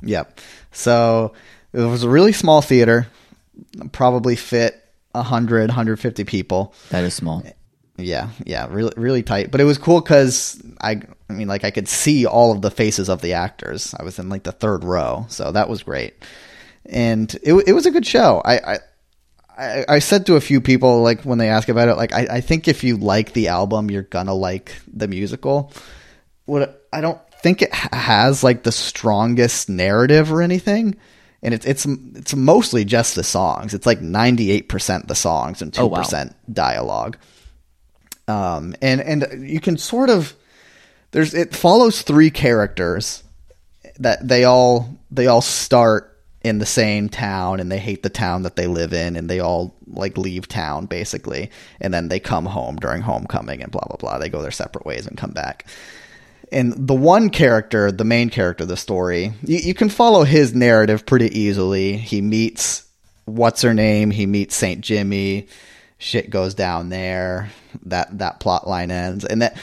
[0.02, 0.40] Yep.
[0.72, 1.32] So
[1.72, 3.06] it was a really small theater,
[3.92, 6.74] probably fit 100, 150 people.
[6.90, 7.42] That is small.
[7.96, 9.50] Yeah, yeah, really, really tight.
[9.50, 12.70] But it was cool because I, I mean, like I could see all of the
[12.70, 13.92] faces of the actors.
[13.98, 16.14] I was in like the third row, so that was great.
[16.86, 18.40] And it it was a good show.
[18.44, 18.78] I I,
[19.58, 22.26] I, I said to a few people like when they ask about it, like I,
[22.30, 25.72] I think if you like the album, you're gonna like the musical.
[26.44, 30.96] What I don't think it has like the strongest narrative or anything.
[31.42, 33.74] And it's it's it's mostly just the songs.
[33.74, 35.98] It's like ninety eight percent the songs and Oh, two wow.
[35.98, 37.16] percent dialogue
[38.28, 40.34] um, and and you can sort of
[41.12, 43.22] there's it follows three characters
[43.98, 48.42] that they all they all start in the same town and they hate the town
[48.42, 51.50] that they live in and they all like leave town basically.
[51.80, 54.18] And then they come home during homecoming and blah blah blah.
[54.18, 55.66] They go their separate ways and come back.
[56.52, 60.54] And the one character the main character of the story you, you can follow his
[60.54, 61.96] narrative pretty easily.
[61.96, 62.86] He meets
[63.24, 64.10] what's her name?
[64.10, 65.48] He meets saint jimmy.
[65.98, 67.50] Shit goes down there.
[67.86, 69.24] That that plot line ends.
[69.24, 69.58] And that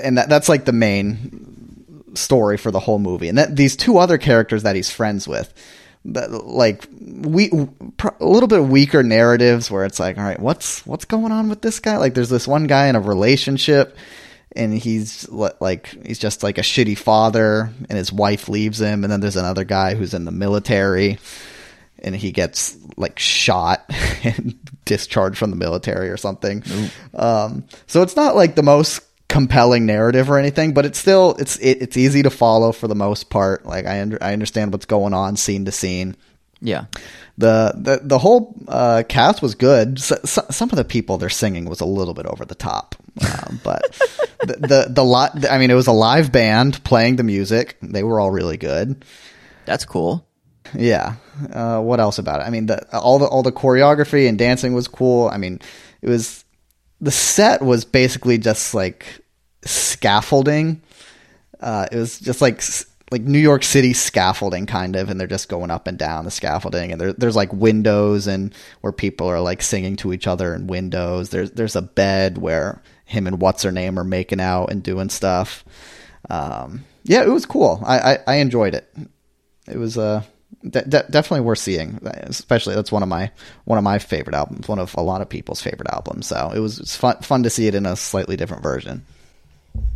[0.00, 3.28] and that that's like the main story for the whole movie.
[3.28, 5.52] And that these two other characters that he's friends with
[6.04, 11.30] like we a little bit weaker narratives where it's like all right what's what's going
[11.30, 13.96] on with this guy like there's this one guy in a relationship
[14.56, 19.12] and he's like he's just like a shitty father and his wife leaves him and
[19.12, 21.18] then there's another guy who's in the military
[22.02, 23.84] and he gets like shot
[24.24, 26.62] and discharged from the military or something.
[27.14, 31.56] Um, so it's not like the most compelling narrative or anything, but it's still it's
[31.56, 33.64] it, it's easy to follow for the most part.
[33.64, 36.16] Like I under, I understand what's going on scene to scene.
[36.60, 36.84] Yeah.
[37.38, 39.98] The the the whole uh, cast was good.
[39.98, 42.94] So, so, some of the people they're singing was a little bit over the top,
[43.22, 43.82] um, but
[44.40, 47.78] the the, the li- I mean, it was a live band playing the music.
[47.80, 49.02] They were all really good.
[49.64, 50.26] That's cool.
[50.74, 51.14] Yeah.
[51.50, 52.44] Uh, what else about it?
[52.44, 55.28] I mean, the all the all the choreography and dancing was cool.
[55.30, 55.58] I mean,
[56.02, 56.44] it was
[57.00, 59.21] the set was basically just like
[59.64, 60.82] scaffolding.
[61.60, 62.62] Uh, it was just like
[63.12, 66.30] like New York City scaffolding kind of, and they're just going up and down the
[66.30, 70.54] scaffolding, and there, there's like windows and where people are like singing to each other
[70.54, 71.30] in windows.
[71.30, 75.10] There's there's a bed where him and what's her name are making out and doing
[75.10, 75.64] stuff.
[76.30, 77.82] Um, yeah, it was cool.
[77.84, 78.88] I, I, I enjoyed it.
[79.68, 80.22] It was uh
[80.62, 81.98] de- de- definitely worth seeing.
[82.04, 83.30] Especially that's one of my
[83.64, 84.68] one of my favorite albums.
[84.68, 86.26] One of a lot of people's favorite albums.
[86.28, 89.04] So it was, it was fun fun to see it in a slightly different version.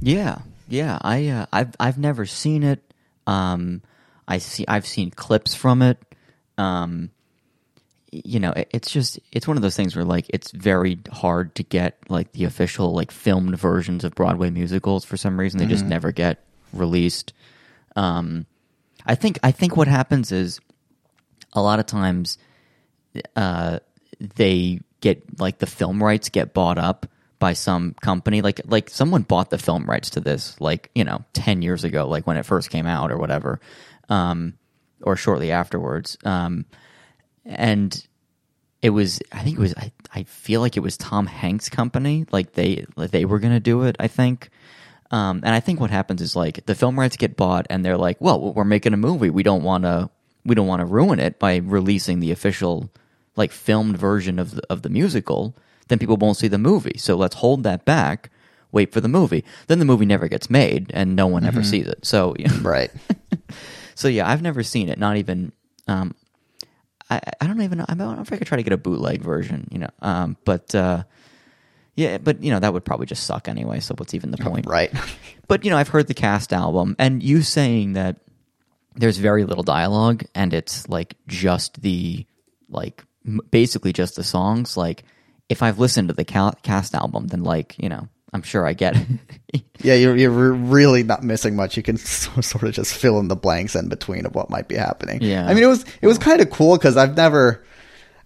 [0.00, 0.98] Yeah, yeah.
[1.02, 2.80] I uh, I've I've never seen it.
[3.26, 3.82] Um,
[4.28, 4.64] I see.
[4.68, 5.98] I've seen clips from it.
[6.58, 7.10] Um,
[8.10, 11.54] you know, it, it's just it's one of those things where like it's very hard
[11.56, 15.58] to get like the official like filmed versions of Broadway musicals for some reason.
[15.58, 17.32] They just never get released.
[17.94, 18.46] Um,
[19.04, 20.60] I think I think what happens is
[21.52, 22.38] a lot of times
[23.34, 23.78] uh,
[24.34, 27.06] they get like the film rights get bought up
[27.38, 28.42] by some company.
[28.42, 32.08] Like like someone bought the film rights to this like you know 10 years ago
[32.08, 33.60] like when it first came out or whatever
[34.08, 34.54] um,
[35.02, 36.16] or shortly afterwards.
[36.24, 36.66] Um,
[37.44, 38.06] and
[38.82, 42.26] it was i think it was I, I feel like it was tom hanks company.
[42.30, 44.50] Like they they were going to do it i think.
[45.12, 47.96] Um, and i think what happens is like the film rights get bought and they're
[47.96, 49.30] like well we're making a movie.
[49.30, 50.10] We don't want to
[50.44, 52.90] we don't want to ruin it by releasing the official
[53.36, 55.54] like filmed version of the, of the musical
[55.88, 58.30] then people won't see the movie so let's hold that back
[58.72, 61.86] wait for the movie then the movie never gets made and no one ever sees
[61.86, 62.90] it so Right.
[63.94, 64.98] so yeah, I've never seen it.
[64.98, 65.52] Not even.
[65.88, 66.14] Um,
[67.08, 67.86] I I don't even know.
[67.88, 69.68] I don't know if I could try to get a bootleg version.
[69.70, 69.90] You know.
[70.02, 71.04] Um, but uh,
[71.94, 73.80] yeah, but you know that would probably just suck anyway.
[73.80, 74.66] So what's even the point?
[74.66, 74.92] right.
[75.48, 78.16] But you know, I've heard the cast album, and you saying that
[78.96, 82.26] there's very little dialogue, and it's like just the
[82.68, 84.76] like m- basically just the songs.
[84.76, 85.04] Like
[85.48, 88.96] if I've listened to the cast album, then like you know, I'm sure I get
[88.96, 89.06] it.
[89.82, 91.76] Yeah, you're you're really not missing much.
[91.76, 94.68] You can so- sort of just fill in the blanks in between of what might
[94.68, 95.20] be happening.
[95.22, 95.46] Yeah.
[95.46, 97.62] I mean, it was it was kind of cool because I've never.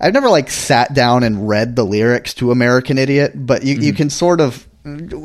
[0.02, 3.92] I've never like sat down and read the lyrics to American Idiot, but you, you
[3.92, 4.66] can sort of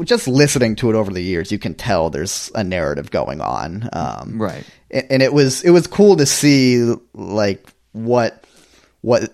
[0.03, 3.87] just listening to it over the years, you can tell there's a narrative going on.
[3.93, 4.65] Um, Right.
[4.91, 8.43] a- and it was it was cool to see like what
[8.99, 9.29] what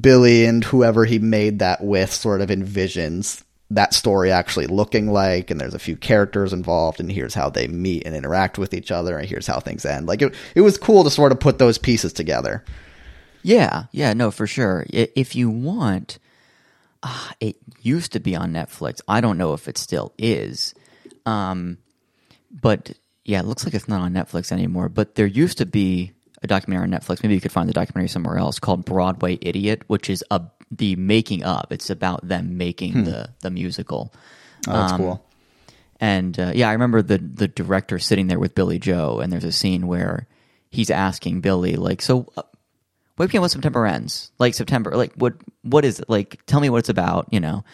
[0.00, 5.50] Billie and whoever he made that with sort of envisions that story actually looking like
[5.50, 8.92] and there's a few characters involved and here's how they meet and interact with each
[8.92, 11.58] other and here's how things end like it, it was cool to sort of put
[11.58, 12.64] those pieces together
[13.42, 14.86] Yeah, yeah, no, for sure.
[14.90, 16.18] If you want,
[17.02, 19.00] uh, it used to be on Netflix.
[19.06, 20.74] I don't know if it still is.
[21.24, 21.78] Um,
[22.50, 22.90] but
[23.24, 24.88] yeah, it looks like it's not on Netflix anymore.
[24.88, 27.22] But there used to be a documentary on Netflix.
[27.22, 30.96] Maybe you could find the documentary somewhere else called Broadway Idiot, which is a the
[30.96, 31.64] making of.
[31.70, 34.12] It's about them making the the musical.
[34.68, 35.26] oh, that's Um, cool
[36.00, 39.44] And uh, yeah, I remember the the director sitting there with Billie Joe, and there's
[39.44, 40.26] a scene where
[40.70, 42.42] he's asking Billie, like, so uh,
[43.16, 44.30] what when September ends?
[44.38, 46.08] Like September, like what what is it?
[46.10, 47.64] Like, tell me what it's about, you know?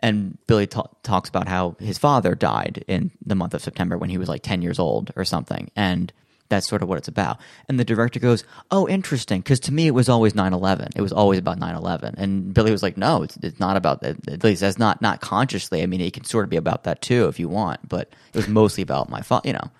[0.00, 4.10] And Billie ta- talks about how his father died in the month of September when
[4.10, 6.12] he was like ten years old or something, and
[6.52, 7.38] that's sort of what it's about.
[7.68, 10.92] And the director goes, "Oh, interesting," because to me it was always 9-11.
[10.94, 12.14] It was always about 9-11.
[12.16, 14.16] And Billie was like, "No, it's, it's not about that.
[14.28, 15.82] At least that's not not consciously.
[15.82, 18.36] I mean, it can sort of be about that too if you want, but it
[18.36, 19.48] was mostly about my father.
[19.48, 19.70] You know,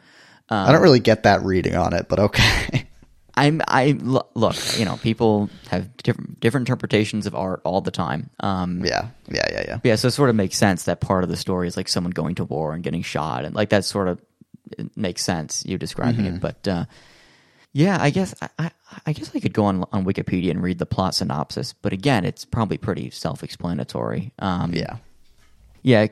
[0.51, 2.87] i don't really get that reading on it but okay
[3.35, 4.57] I'm I look.
[4.79, 8.31] You know, people have different different interpretations of art all the time.
[8.41, 11.31] Um, yeah yeah yeah yeah yeah, so it sort of makes sense that part of
[11.31, 14.09] the story is like someone going to war and getting shot, and like that sort
[14.09, 14.21] of
[14.79, 15.65] it makes sense.
[15.67, 16.85] You describing it, but uh,
[17.73, 18.71] yeah, I guess I, I,
[19.07, 22.25] I guess I could go on on Wikipedia and read the plot synopsis, but again,
[22.25, 24.33] it's probably pretty self explanatory.
[24.39, 24.97] Um, yeah
[25.83, 26.07] yeah,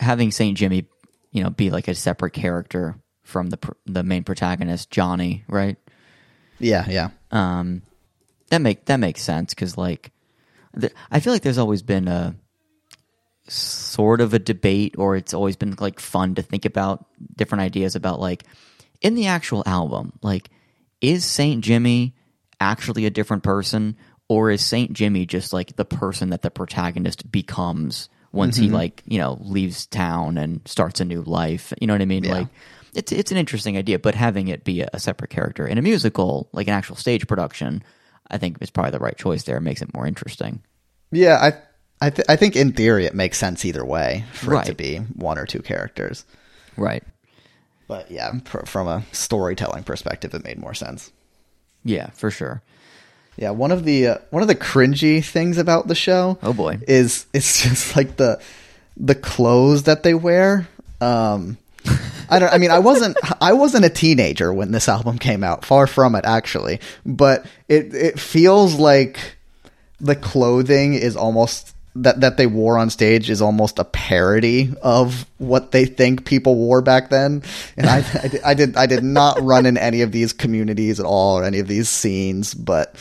[0.00, 0.86] having Saint Jimmy,
[1.30, 5.76] you know, be like a separate character from the pr- the main protagonist, Johnny, right?
[6.58, 7.82] yeah yeah um,
[8.48, 10.10] that make that makes sense because like
[10.80, 12.34] th- I feel like there's always been a
[13.48, 17.06] sort of a debate, or it's always been like fun to think about
[17.36, 18.44] different ideas about like
[19.00, 20.50] in the actual album, like
[21.00, 22.14] is Saint Jimmy
[22.60, 23.96] actually a different person,
[24.28, 28.74] or is Saint Jimmy just like the person that the protagonist becomes once he mm-hmm.
[28.74, 31.72] like you know leaves town and starts a new life?
[31.80, 32.24] You know what I mean?
[32.24, 32.32] Yeah.
[32.32, 32.48] Like
[32.94, 35.82] it's it's an interesting idea, but having it be a, a separate character in a
[35.82, 37.82] musical, like an actual stage production,
[38.30, 39.44] I think is probably the right choice.
[39.44, 40.62] There It makes it more interesting.
[41.12, 41.52] Yeah, I
[42.00, 44.98] I, th- I think in theory it makes sense either way for it to be
[44.98, 46.24] one or two characters.
[46.76, 47.02] Right.
[47.88, 51.12] But yeah, pr- from a storytelling perspective, it made more sense.
[51.84, 52.62] Yeah, for sure.
[53.36, 56.38] Yeah, one of the uh, one of the cringy things about the show.
[56.42, 56.78] Oh, boy.
[56.88, 58.40] is it's just like the
[58.96, 60.68] the clothes that they wear.
[61.00, 61.58] Um,
[62.28, 62.52] I don't.
[62.52, 65.64] I mean, I wasn't I wasn't a teenager when this album came out.
[65.64, 66.80] Far from it, actually.
[67.04, 69.36] But it it feels like
[70.00, 75.26] the clothing is almost that that they wore on stage is almost a parody of
[75.38, 77.42] what they think people wore back then.
[77.76, 81.00] And I I did I did, I did not run in any of these communities
[81.00, 82.94] at all or any of these scenes, but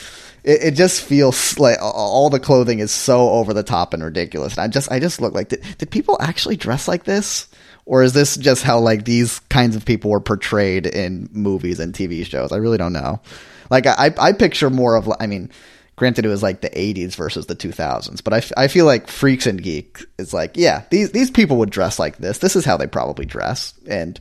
[0.44, 4.54] it, it just feels like all the clothing is so over the top and ridiculous.
[4.54, 7.48] And I just I just look like did, did people actually dress like this?
[7.88, 11.94] Or is this just how like these kinds of people were portrayed in movies and
[11.94, 12.52] TV shows?
[12.52, 13.22] I really don't know.
[13.70, 15.52] Like I I picture more of I mean
[15.96, 19.08] granted it was like the 80s versus the 2000s but I, f- I feel like
[19.08, 22.40] freaks and geek is like yeah these these people would dress like this.
[22.40, 23.74] This is how they probably dress.
[23.88, 24.20] And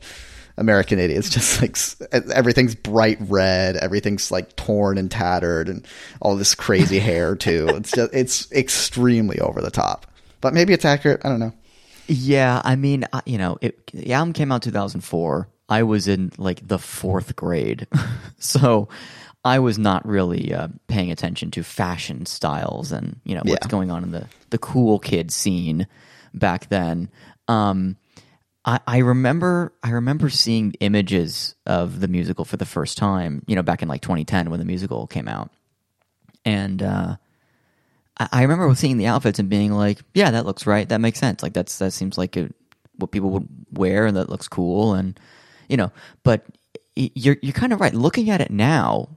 [0.57, 1.77] american idiots just like
[2.33, 5.85] everything's bright red everything's like torn and tattered and
[6.21, 7.67] all this crazy hair too.
[7.69, 10.07] It's just it's extremely over the top.
[10.41, 11.21] But maybe it's accurate.
[11.25, 11.53] I don't know.
[12.07, 15.47] Yeah, I mean, uh, you know, it, the album came out 2004.
[15.67, 17.87] I was in like the fourth grade,
[18.37, 18.87] so
[19.45, 23.69] I was not really uh, paying attention to fashion styles and you know what's Yeah.
[23.69, 25.87] going on in the the cool kid scene
[26.33, 27.09] back then.
[27.47, 27.97] Um,
[28.65, 33.43] I, I remember I remember seeing images of the musical for the first time.
[33.45, 35.51] You know, back in like 2010 when the musical came out,
[36.43, 37.15] and uh,
[38.17, 40.89] I, I remember seeing the outfits and being like, "Yeah, that looks right.
[40.89, 41.43] That makes sense.
[41.43, 42.35] Like that's that seems like
[42.97, 45.19] what people would wear, and that looks cool." And
[45.69, 45.91] you know,
[46.23, 46.43] but
[46.95, 47.93] you're you're kind of right.
[47.93, 49.09] Looking at it now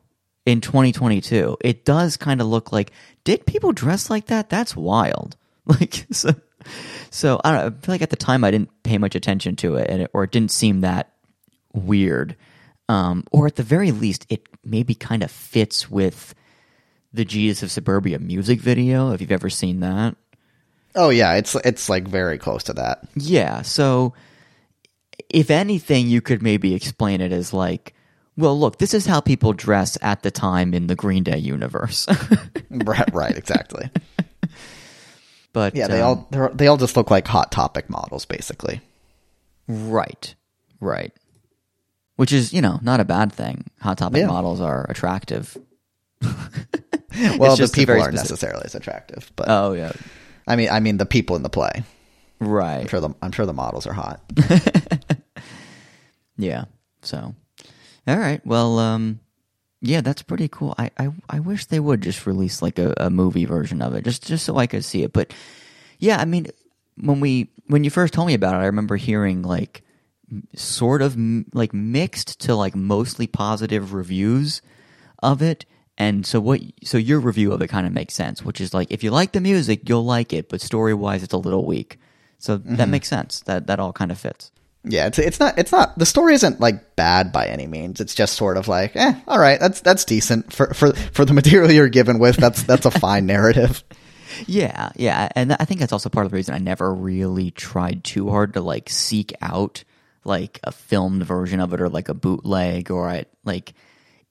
[0.48, 2.92] in 2022, it does kind of look like
[3.24, 4.48] did people dress like that?
[4.50, 5.36] That's wild.
[5.68, 6.30] Like so.
[7.10, 7.66] So I don't know.
[7.66, 10.10] I feel like at the time I didn't pay much attention to it, and it,
[10.14, 11.12] or it didn't seem that
[11.74, 12.36] weird.
[12.88, 16.34] Um, or at the very least, it maybe kind of fits with
[17.12, 19.12] the Jesus of Suburbia music video.
[19.12, 20.16] If you've ever seen that,
[20.94, 23.60] oh yeah it's it's like very close to that yeah.
[23.60, 24.14] So
[25.28, 27.94] if anything, you could maybe explain it as like,
[28.38, 32.06] well, look, this is how people dress at the time in the Green Day universe.
[32.70, 33.90] right, right exactly
[35.52, 38.80] but yeah they um, all they're, all just look like hot topic models basically
[39.66, 40.34] Right,
[40.80, 41.12] right.
[42.16, 43.64] Which is, you know, not a bad thing.
[43.82, 44.28] Hot topic Yeah.
[44.28, 45.56] models are attractive.
[46.22, 49.92] well the people aren't specific- necessarily as attractive but Oh yeah,
[50.46, 51.82] I mean, I mean the people in the play.
[52.40, 52.88] I'm right.
[52.88, 54.20] sure the I'm sure the models are hot.
[56.38, 56.64] Yeah.
[57.02, 57.34] So,
[58.08, 58.44] all right.
[58.46, 59.20] Well, um,
[59.80, 60.74] yeah, that's pretty cool.
[60.78, 64.04] I, I, I wish they would just release like a, a movie version of it,
[64.04, 65.12] just just so I could see it.
[65.12, 65.32] But
[65.98, 66.46] yeah, I mean,
[66.96, 69.82] when we when you first told me about it, I remember hearing like
[70.54, 74.62] sort of m- like mixed to like mostly positive reviews
[75.22, 75.64] of it.
[75.96, 76.60] And so what?
[76.84, 79.32] So your review of it kind of makes sense, which is like if you like
[79.32, 81.98] the music, you'll like it, but story wise, it's a little weak.
[82.38, 83.40] So that makes sense.
[83.40, 84.50] That that all kind of fits.
[84.88, 88.00] Yeah, it's it's not it's not the story isn't like bad by any means.
[88.00, 91.34] It's just sort of like, eh, all right, that's that's decent for for for the
[91.34, 92.36] material you're given with.
[92.36, 93.84] That's that's a fine narrative.
[94.46, 98.04] Yeah, yeah, and I think that's also part of the reason I never really tried
[98.04, 99.84] too hard to like seek out
[100.24, 103.74] like a filmed version of it or like a bootleg or I like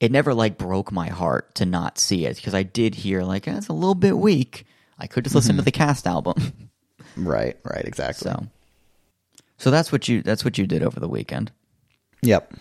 [0.00, 3.46] it never like broke my heart to not see it because I did hear like
[3.46, 4.64] eh, it's a little bit weak.
[4.98, 6.34] I could just listen to the cast album.
[7.16, 8.30] Right, right, exactly.
[8.30, 8.46] so,
[9.58, 11.52] so that's what you that's what you did over the weekend.
[12.22, 12.54] Yep.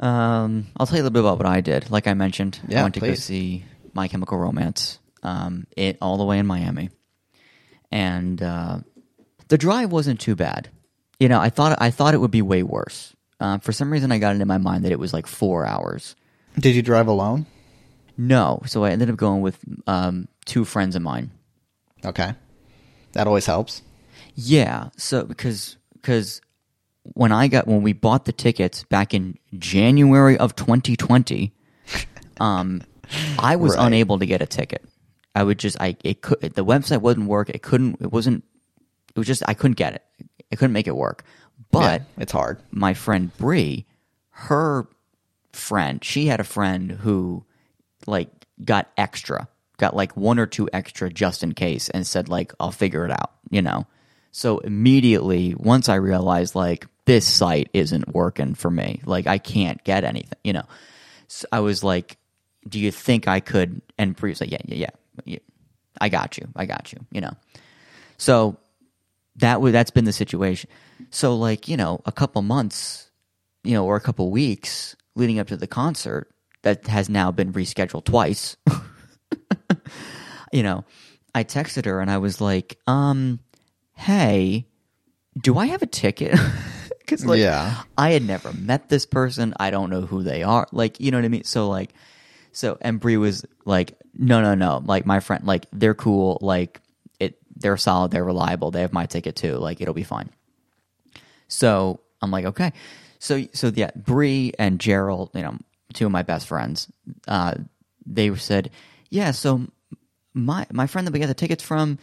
[0.00, 1.90] Um, I'll tell you a little bit about what I did.
[1.90, 4.98] Like I mentioned, I went to go see My Chemical Romance.
[5.22, 6.90] Um, it all the way in Miami,
[7.90, 8.78] and uh,
[9.48, 10.68] the drive wasn't too bad.
[11.18, 13.14] You know, I thought I thought it would be way worse.
[13.40, 15.66] Uh, for some reason, I got it in my mind that it was like four
[15.66, 16.14] hours.
[16.58, 17.46] Did you drive alone?
[18.16, 21.30] No, so I ended up going with um, two friends of mine.
[22.04, 22.34] Okay,
[23.12, 23.82] that always helps.
[24.34, 26.40] Yeah, so because because
[27.14, 31.52] when I got when we bought the tickets back in January of 2020,
[32.40, 32.82] um,
[33.38, 33.86] I was Right.
[33.86, 34.84] unable to get a ticket.
[35.34, 37.48] I would just I it could the website wouldn't work.
[37.50, 37.98] It couldn't.
[38.00, 38.44] It wasn't.
[39.14, 40.02] It was just I couldn't get it.
[40.52, 41.24] I couldn't make it work.
[41.70, 42.58] But yeah, it's hard.
[42.70, 43.86] my friend Bree,
[44.30, 44.88] her
[45.52, 47.44] friend, she had a friend who
[48.06, 48.28] like
[48.64, 52.72] got extra got like one or two extra just in case, and said like I'll
[52.72, 53.32] figure it out.
[53.50, 53.86] You know.
[54.38, 59.82] So immediately, once I realized like this site isn't working for me, like I can't
[59.82, 60.38] get anything.
[60.44, 60.62] You know.
[61.26, 62.18] So I was like,
[62.68, 64.90] "Do you think I could?" And Bree was like, "Yeah, yeah, yeah,
[65.24, 65.38] yeah.
[66.00, 66.46] I got you.
[66.54, 67.32] I got you." You know.
[68.16, 68.58] So
[69.34, 70.70] that was that's been the situation.
[71.10, 73.10] So like you know, a couple months,
[73.64, 76.30] you know, or a couple weeks leading up to the concert
[76.62, 78.56] that has now been rescheduled twice.
[80.52, 80.84] you know,
[81.34, 83.40] I texted her and I was like, um,
[83.98, 84.66] hey,
[85.40, 86.38] do I have a ticket?
[87.00, 87.84] Because like, Yeah.
[87.96, 89.54] I had never met this person.
[89.58, 90.68] I don't know who they are.
[90.72, 91.44] Like, you know what I mean?
[91.44, 91.94] So like,
[92.52, 94.82] so and Bree was like, no, no, no.
[94.84, 96.36] Like my friend, like they're cool.
[96.42, 96.82] Like
[97.18, 98.10] it, they're solid.
[98.10, 98.70] They're reliable.
[98.70, 99.56] They have my ticket too.
[99.56, 100.28] Like it'll be fine.
[101.48, 102.74] So I'm like, okay.
[103.20, 105.56] So so yeah, Bree and Gerald, you know,
[105.94, 106.92] two of my best friends,
[107.26, 107.54] uh,
[108.04, 108.70] they said,
[109.08, 109.30] yeah.
[109.30, 109.66] So
[110.34, 111.98] my my friend that we got the tickets from,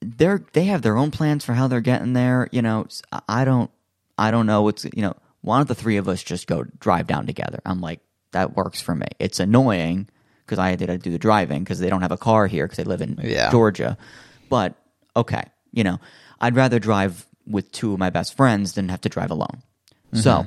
[0.00, 2.48] they're they have their own plans for how they're getting there.
[2.52, 2.86] You know,
[3.28, 3.70] I don't
[4.18, 5.14] I don't know what's you know.
[5.42, 7.60] Why don't the three of us just go drive down together?
[7.64, 8.00] I'm like,
[8.32, 9.06] that works for me.
[9.18, 10.08] It's annoying
[10.44, 12.76] because I had to do the driving because they don't have a car here because
[12.76, 13.50] they live in Yeah.
[13.50, 13.96] Georgia.
[14.50, 14.74] But
[15.16, 15.98] okay, you know,
[16.42, 19.62] I'd rather drive with two of my best friends than have to drive alone.
[20.12, 20.46] So,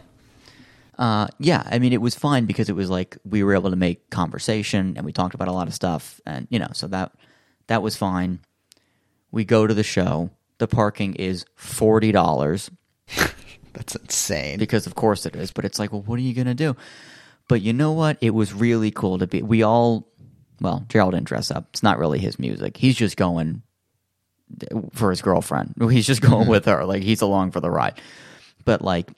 [0.99, 3.75] uh, yeah, I mean, it was fine because it was like we were able to
[3.75, 7.13] make conversation and we talked about a lot of stuff, and you know, so that
[7.67, 8.39] that was fine.
[9.33, 10.29] We go to the show.
[10.59, 12.69] The parking is forty dollars
[13.73, 14.59] That's insane.
[14.59, 15.51] because, of course, it is.
[15.51, 16.75] But it's like, well, what are you gonna do?
[17.49, 18.17] But you know what?
[18.21, 19.41] It was really cool to be.
[19.41, 20.07] We all,
[20.61, 21.65] well, Gerald didn't dress up.
[21.71, 22.77] It's not really his music.
[22.77, 23.63] He's just going
[24.93, 25.73] for his girlfriend.
[25.91, 26.51] He's just going mm-hmm.
[26.51, 26.85] with her.
[26.85, 27.99] Like he's along for the ride.
[28.65, 29.11] But like,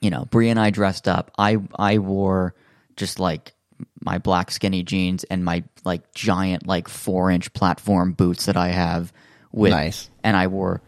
[0.00, 1.30] you know, Bree and I dressed up.
[1.36, 2.54] I I wore
[2.96, 3.52] just like
[4.00, 8.68] my black skinny jeans and my like giant like four inch platform boots that I
[8.68, 9.12] have
[9.54, 10.10] with Nice.
[10.22, 10.82] and I wore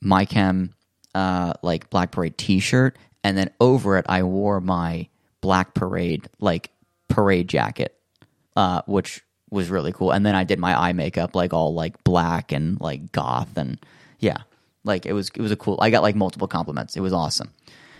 [0.00, 0.74] my chem
[1.14, 5.08] uh like black parade t shirt and then over it I wore my
[5.40, 6.70] black parade like
[7.08, 7.96] parade jacket
[8.56, 10.10] uh, which was really cool.
[10.12, 13.78] And then I did my eye makeup like all like black and like goth and
[14.18, 14.38] yeah,
[14.84, 15.78] like it was it was a cool.
[15.80, 16.96] I got like multiple compliments.
[16.96, 17.50] It was awesome.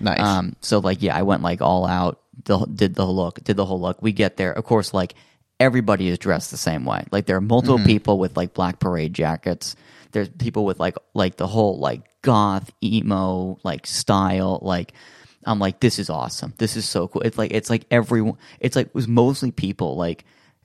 [0.00, 0.20] Nice.
[0.20, 2.20] Um, so like yeah, I went like all out.
[2.44, 4.00] The, did the look, did the whole look.
[4.00, 4.94] We get there, of course.
[4.94, 5.14] Like
[5.60, 7.04] everybody is dressed the same way.
[7.12, 9.76] Like there are multiple people with like black parade jackets.
[10.12, 14.60] There's people with like like the whole like goth emo like style.
[14.62, 14.92] Like
[15.44, 16.54] I'm like this is awesome.
[16.58, 17.22] This is so cool.
[17.22, 18.38] It's like it's like everyone.
[18.60, 20.24] It's like it was mostly people like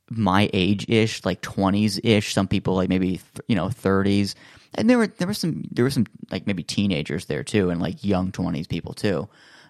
[0.09, 2.33] my age ish, like twenties ish.
[2.33, 4.35] Some people like maybe you know thirties,
[4.75, 7.81] and there were there were some there were some like maybe teenagers there too, and
[7.81, 9.27] like young twenties people too.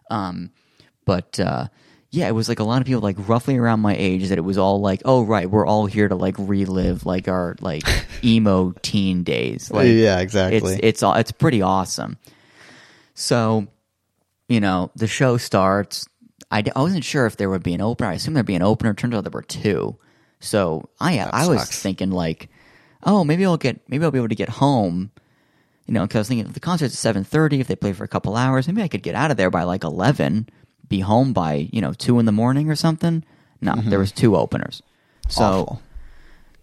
[0.10, 0.52] Um,
[1.06, 1.68] but uh,
[2.18, 4.42] yeah, it was like a lot of people like roughly around my age that it
[4.42, 7.84] was all like, oh right, we're all here to like relive like our like
[8.24, 9.70] emo teen days.
[9.70, 10.74] Like, Yeah, exactly.
[10.74, 12.18] It's it's all it's pretty awesome.
[13.14, 13.68] So,
[14.50, 16.08] you know, the show starts.
[16.50, 18.10] I, I wasn't sure if there would be an opener.
[18.10, 18.94] I assumed there'd be an opener.
[18.94, 19.98] Turns out there were two.
[20.40, 22.50] So I I was thinking like,
[23.04, 25.12] oh, maybe I'll get maybe I'll be able to get home.
[25.86, 27.94] You know, because I was thinking if the concert's at seven thirty, if they play
[27.94, 30.50] for a couple hours, maybe I could get out of there by like eleven,
[30.90, 33.24] be home by you know two in the morning or something.
[33.62, 33.90] No, mm-hmm.
[33.90, 34.82] there was two openers.
[35.30, 35.82] So Awful.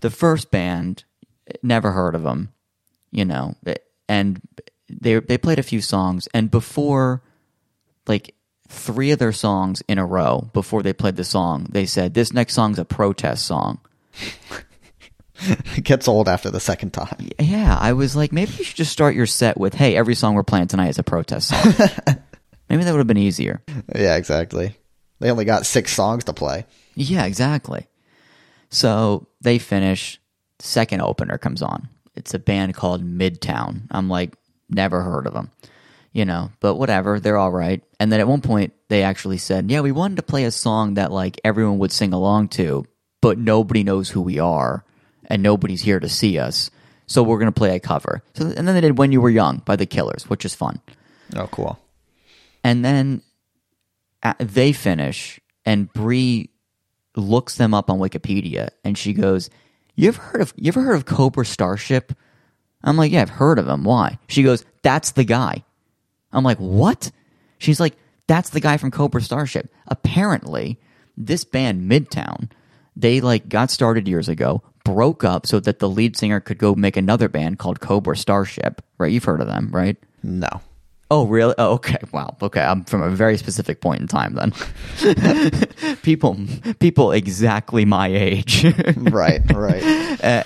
[0.01, 1.05] the first band
[1.63, 2.55] never heard of them
[3.15, 3.75] you know eh,
[4.09, 4.43] and
[4.91, 7.23] they they played a few songs and before
[8.07, 8.35] like
[8.69, 12.33] three of their songs in a row before they played the song they said this
[12.33, 13.79] next song's a protest song
[15.77, 17.29] it gets old after the second time.
[17.39, 20.35] yeah i was like maybe you should just start your set with hey every song
[20.35, 22.17] we're playing tonight is a protest song
[22.75, 23.63] maybe that would have been easier
[23.95, 24.75] Yeah, exactly.
[25.21, 26.67] They only got six songs to play.
[26.97, 27.87] Yeah, exactly.
[28.69, 30.21] So they finish.
[30.59, 31.89] Second opener comes on.
[32.17, 33.83] It's a band called Midtown.
[33.91, 34.35] I'm like,
[34.69, 35.51] never heard of them,
[36.13, 37.21] you know, but whatever.
[37.21, 37.83] They're all right.
[38.01, 40.95] And then at one point, they actually said, yeah, we wanted to play a song
[40.95, 42.85] that like everyone would sing along to,
[43.21, 44.85] but nobody knows who we are
[45.27, 46.71] and nobody's here to see us.
[47.07, 48.23] So we're going to play a cover.
[48.35, 50.81] So, and then they did When You Were Young by the Killers, which is fun.
[51.37, 51.79] Oh, cool.
[52.65, 53.21] And then
[54.23, 56.51] uh, they finish, and Bree
[57.15, 59.51] looks them up on Wikipedia, and she goes,
[59.95, 62.15] "You ever heard of you ever heard of Cobra Starship?"
[62.83, 63.85] I'm like, "Yeah, I've heard of him.
[63.85, 65.63] Why?" She goes, "That's the guy."
[66.33, 67.13] I'm like, "What?"
[67.59, 67.97] She's like,
[68.27, 70.81] "That's the guy from Cobra Starship." Apparently,
[71.19, 72.51] this band Midtown,
[72.97, 76.75] they like got started years ago, broke up so that the lead singer could go
[76.75, 78.81] make another band called Cobra Starship.
[78.97, 79.13] Right?
[79.13, 79.99] You've heard of them, right?
[80.23, 80.63] No.
[81.11, 81.55] Oh, really?
[81.59, 81.99] Oh, okay.
[82.13, 82.37] Wow.
[82.41, 82.63] Okay.
[82.63, 85.97] I'm from a very specific point in time then.
[86.03, 86.37] people,
[86.81, 88.65] people exactly my age.
[88.97, 89.83] right, right.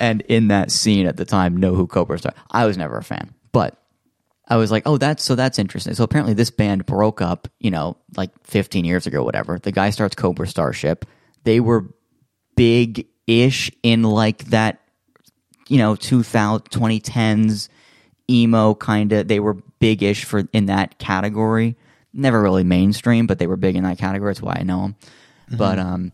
[0.00, 2.34] And in that scene at the time know who Cobra Star.
[2.50, 3.80] I was never a fan, but
[4.48, 5.94] I was like, oh, that's so that's interesting.
[5.94, 9.59] So apparently this band broke up, you know, like 15 years ago, whatever.
[9.59, 11.04] The guy starts Cobra Starship.
[11.44, 11.86] They were
[12.56, 14.80] big ish in like that,
[15.68, 17.68] you know, 2000, 2010s
[18.28, 19.28] emo kind of.
[19.28, 21.76] They were big ish for in that category.
[22.12, 24.31] Never really mainstream, but they were big in that category.
[24.31, 24.97] That's why I know them.
[25.51, 26.12] But um,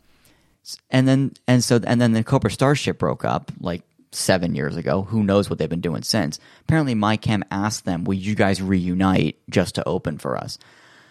[0.90, 5.02] and then and so and then the Cobra Starship broke up like seven years ago.
[5.02, 6.38] Who knows what they've been doing since?
[6.62, 10.58] Apparently, my chem asked them, "Will you guys reunite just to open for us?"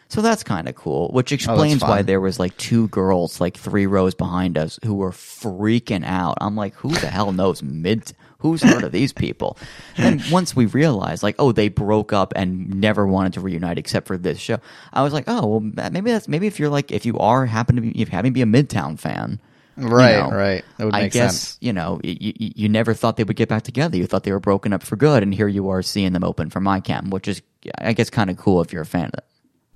[0.09, 3.87] So that's kind of cool, which explains why there was like two girls like three
[3.87, 6.37] rows behind us who were freaking out.
[6.39, 8.13] I'm like, who the hell knows mid?
[8.43, 9.57] Who's heard of these people?
[9.97, 14.05] And once we realized, like, oh, they broke up and never wanted to reunite except
[14.05, 14.59] for this show,
[14.93, 17.75] I was like, oh, well, maybe that's maybe if you're like if you are happen
[17.77, 19.39] to be if you happen to be a Midtown fan,
[19.75, 20.63] you Right, know, right.
[20.77, 21.57] That would I make guess sense.
[21.61, 23.97] you know you, you you never thought they would get back together.
[23.97, 26.49] You thought they were broken up for good, and here you are seeing them open
[26.51, 27.41] for my chem, which is
[27.79, 29.25] I guess kind of cool if you're a fan of it.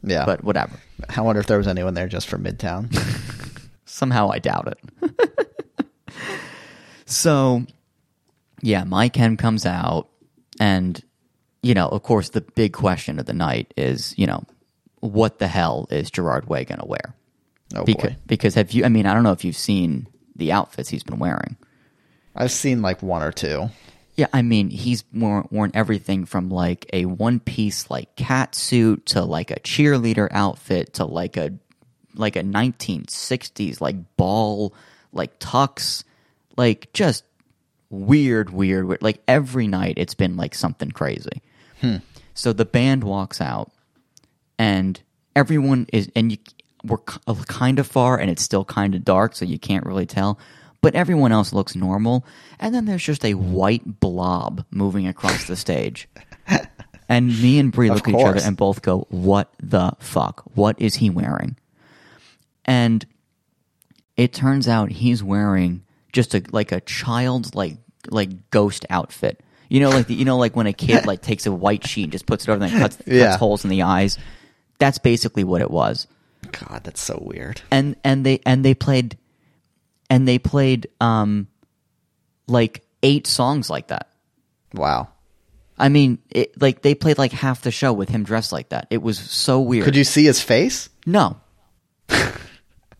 [0.03, 0.25] Yeah.
[0.25, 0.79] But whatever.
[1.15, 2.93] I wonder if there was anyone there just for Midtown.
[3.85, 5.87] Somehow I doubt it.
[7.05, 7.65] so,
[8.61, 10.09] yeah, My Chem comes out,
[10.59, 11.01] and,
[11.61, 14.43] you know, of course, the big question of the night is, you know,
[14.99, 17.15] what the hell is Gerard Way going to wear?
[17.75, 18.17] Oh because, boy.
[18.25, 21.19] because have you, I mean, I don't know if you've seen the outfits he's been
[21.19, 21.57] wearing.
[22.35, 23.69] I've seen like one or two.
[24.15, 29.05] Yeah, I mean, he's worn, worn everything from like a one piece like cat suit
[29.07, 31.51] to like a cheerleader outfit to like a
[32.15, 34.73] like a 1960s like ball
[35.13, 36.03] like tux
[36.57, 37.23] like just
[37.89, 39.01] weird weird weird.
[39.01, 41.41] Like every night it's been like something crazy.
[41.81, 41.97] Hmm.
[42.33, 43.71] So the band walks out
[44.57, 44.99] and
[45.35, 46.37] everyone is and you
[46.83, 50.05] we're uh, kind of far and it's still kind of dark so you can't really
[50.05, 50.39] tell
[50.81, 52.25] but everyone else looks normal
[52.59, 56.07] and then there's just a white blob moving across the stage.
[57.09, 60.43] And me and Bree look at each other and both go what the fuck?
[60.55, 61.55] What is he wearing?
[62.65, 63.05] And
[64.17, 65.83] it turns out he's wearing
[66.17, 67.77] just a like a child's like
[68.09, 69.39] like ghost outfit
[69.69, 72.03] you know like the, you know like when a kid like takes a white sheet
[72.03, 73.27] and just puts it over and then cuts, Yeah.
[73.27, 74.17] cuts holes in the eyes
[74.79, 76.07] that's basically what it was
[76.51, 77.61] God, that's so weird.
[77.71, 79.17] and and they and they played
[80.09, 81.47] and they played um
[82.47, 84.07] like eight songs like that
[84.73, 85.09] Wow.
[85.77, 88.87] i mean it, like they played like half the show with him dressed like that
[88.89, 90.89] it was so weird Could you see his face?
[91.05, 91.37] no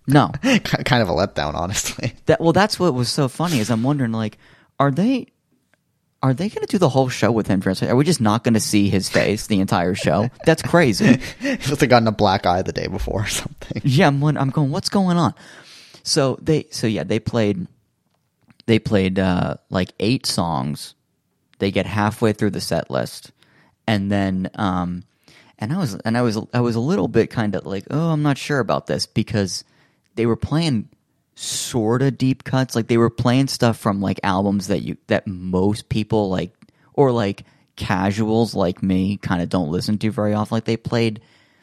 [0.08, 2.14] no kind of a letdown, honestly.
[2.26, 4.38] that well that's what was so funny is i'm wondering like
[4.80, 5.28] are they
[6.24, 7.84] are they going to do the whole show with him dressed?
[7.84, 10.30] Are we just not going to see his face the entire show?
[10.46, 11.18] That's crazy.
[11.40, 13.82] he must have gotten a black eye the day before or something.
[13.84, 14.72] Yeah, I'm, I'm going.
[14.72, 15.36] What's going on?
[16.04, 17.68] So they, so yeah, they played,
[18.66, 20.96] they played uh, like eight songs.
[21.60, 23.32] They get halfway through the set list,
[23.88, 25.04] and then, um,
[25.60, 28.12] and I was, and I was, I was a little bit kind of like, oh,
[28.12, 29.64] I'm not sure about this because
[30.18, 30.90] they were playing
[31.36, 35.28] sort of deep cuts, like they were playing stuff from like albums that you that
[35.28, 36.52] most people like,
[36.94, 37.44] or like
[37.76, 40.56] casuals like me kind of don't listen to very often.
[40.56, 41.22] Like they played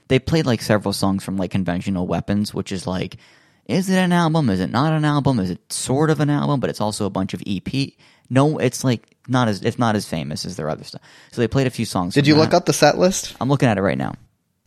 [0.09, 3.17] they played like several songs from like conventional weapons which is like
[3.67, 4.51] is it an album?
[4.51, 5.41] Is it not an album?
[5.41, 6.61] Is it sort of an album?
[6.61, 7.69] But it's also a bunch of ep
[8.31, 11.01] no it's like not as it's not as famous as their other stuff.
[11.33, 12.41] So they played a few songs Did you that.
[12.41, 13.35] look up the set list?
[13.41, 14.15] i'm looking at it right now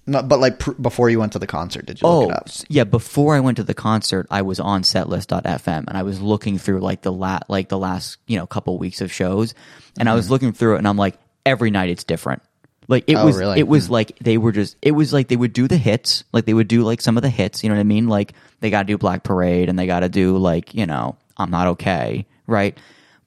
[0.09, 2.35] No, but like pr- before you went to the concert, did you oh look it
[2.37, 2.47] up?
[2.69, 6.57] yeah before i went to the concert i was on setlist.fm and i was looking
[6.57, 9.53] through like the la- like the last you know couple weeks of shows
[9.99, 10.17] and i Mm-hmm.
[10.17, 12.41] was looking through it and i'm like every night it's different
[12.87, 13.59] like it Oh, was really?
[13.59, 16.45] it was like they were just it was like they would do the hits like
[16.45, 18.69] they would do like some of the hits you know what i mean like they
[18.69, 21.67] got to do black parade and they got to do like you know i'm not
[21.67, 22.77] okay right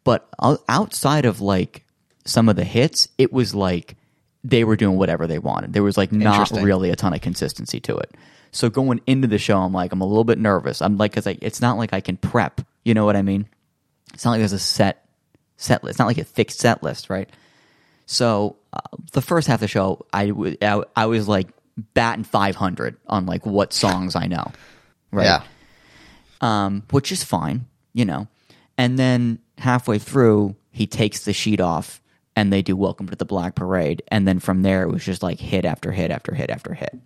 [0.05, 0.27] but
[0.69, 1.85] outside of like
[2.25, 3.97] some of the hits it was like
[4.43, 5.73] they were doing whatever they wanted.
[5.73, 8.15] There was like not really a ton of consistency to it.
[8.53, 10.83] So going into the show i'm like i'm a little bit nervous.
[10.83, 12.61] I'm like because it's not like i can prep.
[12.85, 13.47] You know what i mean?
[14.15, 15.05] It's not like there's a set
[15.57, 15.93] set list.
[15.93, 17.29] It's not like a fixed set list right?
[18.07, 18.81] So uh,
[19.13, 21.49] the first half of the show, I, w- I, I was like
[21.95, 24.51] batting 500 on like what songs I know,
[25.13, 25.25] right?
[25.27, 25.43] Yeah.
[26.41, 28.27] Um, which is fine, you know.
[28.77, 32.01] And then halfway through, he takes the sheet off
[32.37, 34.03] and they do Welcome to the Black Parade.
[34.09, 36.99] And then from there, it was just like hit after hit after hit after hit.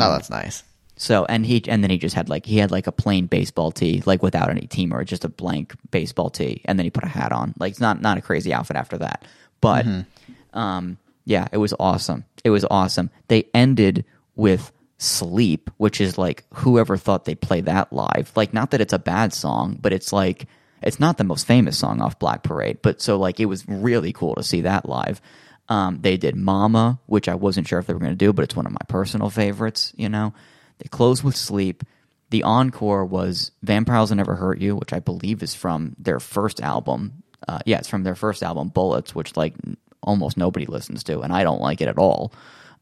[0.00, 0.62] oh, that's nice.
[0.96, 3.70] So and he and then he just had like he had like a plain baseball
[3.70, 7.04] tee, like without any team or just a blank baseball tee, and then he put
[7.04, 7.54] a hat on.
[7.58, 9.24] Like it's not not a crazy outfit after that,
[9.60, 12.24] but um, Yeah, it was awesome.
[12.42, 13.10] It was awesome.
[13.28, 18.32] They ended with Sleep, which is like whoever thought they'd play that live.
[18.34, 20.46] Like, not that it's a bad song, but it's like,
[20.82, 22.78] it's not the most famous song off Black Parade.
[22.82, 25.20] But so, like, it was really cool to see that live.
[25.68, 28.42] Um, they did Mama, which I wasn't sure if they were going to do, but
[28.42, 30.32] it's one of my personal favorites, you know.
[30.78, 31.84] They closed with Sleep.
[32.30, 36.60] The encore was Vampires Will Never Hurt You, which I believe is from their first
[36.60, 37.22] album.
[37.46, 39.54] Uh, yeah, it's from their first album, Bullets, which like
[40.02, 42.32] almost nobody listens to, and I don't like it at all.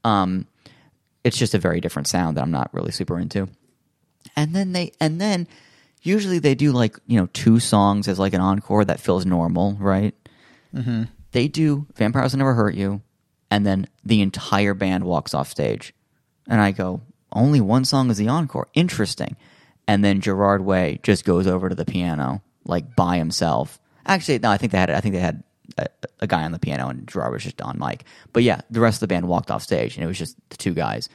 [0.05, 0.47] Um,
[1.24, 3.49] it's just a very different sound that I'm not really super into.
[4.36, 5.49] And then they, and then
[6.07, 9.76] usually they do like you know two songs as like an encore that feels normal,
[9.80, 10.14] right?
[10.74, 11.04] Mm-hmm.
[11.32, 13.02] They do Vampires Will Never Hurt You,
[13.50, 15.94] and then the entire band walks off stage,
[16.48, 17.02] and I go,
[17.32, 18.68] only one song is the encore.
[18.74, 19.36] Interesting.
[19.88, 23.78] And then Gerard Way just goes over to the piano like by himself.
[24.04, 25.44] Actually, no, I think they had I think they had
[25.78, 25.86] a,
[26.20, 28.04] a guy on the piano and Gerard was just on mic.
[28.32, 30.57] But yeah, the rest of the band walked off stage and it was just the
[30.57, 31.09] two guys,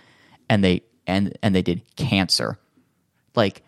[0.50, 2.60] and they and and they did Cancer,
[3.36, 3.64] like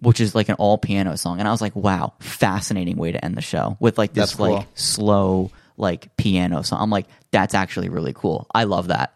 [0.00, 1.38] which is like an all piano song.
[1.38, 4.34] And I was like, wow, fascinating way to end the show with like this That's
[4.34, 4.54] cool.
[4.56, 6.80] like slow like piano song.
[6.80, 8.46] I'm like, that's actually really cool.
[8.54, 9.14] I love that.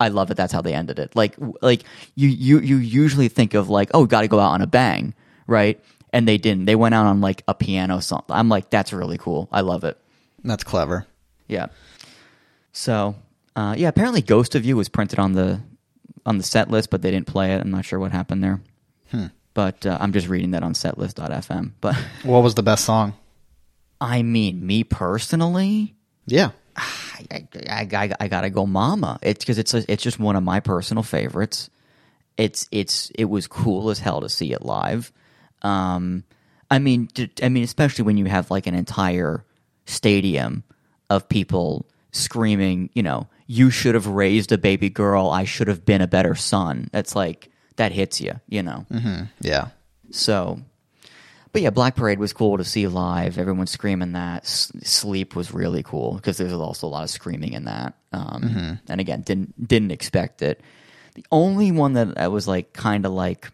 [0.00, 0.36] I love it.
[0.36, 1.14] That's how they ended it.
[1.14, 4.62] Like, like you, you, you usually think of like, oh, got to go out on
[4.62, 5.14] a bang,
[5.46, 5.80] right?
[6.12, 6.64] And they didn't.
[6.64, 8.24] They went out on like a piano song.
[8.28, 9.48] I'm like, that's really cool.
[9.52, 9.96] I love it.
[10.44, 11.06] That's clever.
[11.46, 11.66] Yeah.
[12.72, 13.14] So,
[13.54, 13.88] uh, yeah.
[13.88, 15.60] Apparently, Ghost of You was printed on the
[16.26, 17.60] on the set list, but they didn't play it.
[17.60, 18.60] I'm not sure what happened there.
[19.54, 21.72] But uh, I'm just reading that on setlist.fm.
[21.80, 23.14] But What was the best song?
[24.00, 25.94] I mean, me personally,
[26.26, 26.50] Yeah.
[26.74, 30.42] I, I, I, I gotta go mama it's because it's a, it's just one of
[30.42, 31.68] my personal favorites
[32.38, 35.12] it's it's it was cool as hell to see it live
[35.60, 36.24] um
[36.70, 37.08] i mean
[37.42, 39.44] i mean especially when you have like an entire
[39.84, 40.64] stadium
[41.10, 45.84] of people screaming you know you should have raised a baby girl i should have
[45.84, 48.86] been a better son that's like that hits you you know
[49.40, 49.68] Yeah.
[50.10, 50.60] so,
[51.52, 53.36] but yeah, Black Parade was cool to see live.
[53.38, 54.44] Everyone screaming that.
[54.44, 57.92] S- Sleep was really cool because there's also a lot of screaming in that.
[58.12, 60.60] Um, And again, didn't didn't expect it.
[61.14, 63.50] The only one that I was like kind of like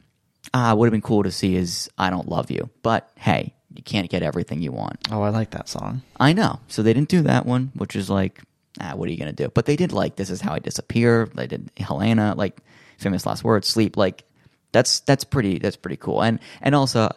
[0.55, 2.71] ah would have been cool to see is I Don't Love You.
[2.83, 4.99] But hey, you can't get everything you want.
[5.11, 6.03] Oh, I like that song.
[6.21, 6.61] I know.
[6.69, 8.43] So they didn't do that one, which is like,
[8.81, 9.49] ah, what are you gonna do?
[9.49, 11.29] But they did like This Is How I Disappear.
[11.35, 12.59] They did Helena, like
[12.99, 13.97] famous last words, sleep.
[13.97, 14.25] Like
[14.73, 16.23] that's that's pretty that's pretty cool.
[16.23, 17.11] And and also,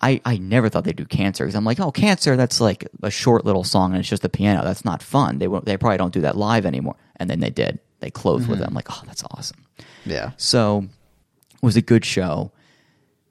[0.00, 3.10] I I never thought they'd do Cancer because I'm like, oh, Cancer, that's like a
[3.10, 4.62] short little song and it's just the piano.
[4.64, 5.38] That's not fun.
[5.38, 6.96] They won't, they probably don't do that live anymore.
[7.16, 7.78] And then they did.
[8.00, 8.62] They closed with it.
[8.62, 8.68] Mm-hmm.
[8.70, 9.64] I'm like, oh, that's awesome.
[10.04, 10.32] Yeah.
[10.36, 10.86] So
[11.54, 12.50] it was a good show.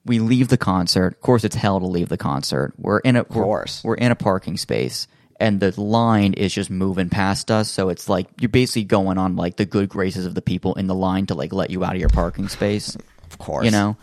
[0.04, 1.14] We leave the concert.
[1.14, 2.72] Of course, it's hell to leave the concert.
[2.78, 3.84] We're in a of course.
[3.84, 5.06] we're, we're in a parking space,
[5.42, 7.70] and the line is just moving past us.
[7.70, 10.86] So it's like you're basically going on like the good graces of the people in
[10.86, 12.96] the line to like let you out of your parking space.
[13.32, 13.64] Of course.
[13.64, 13.96] You know,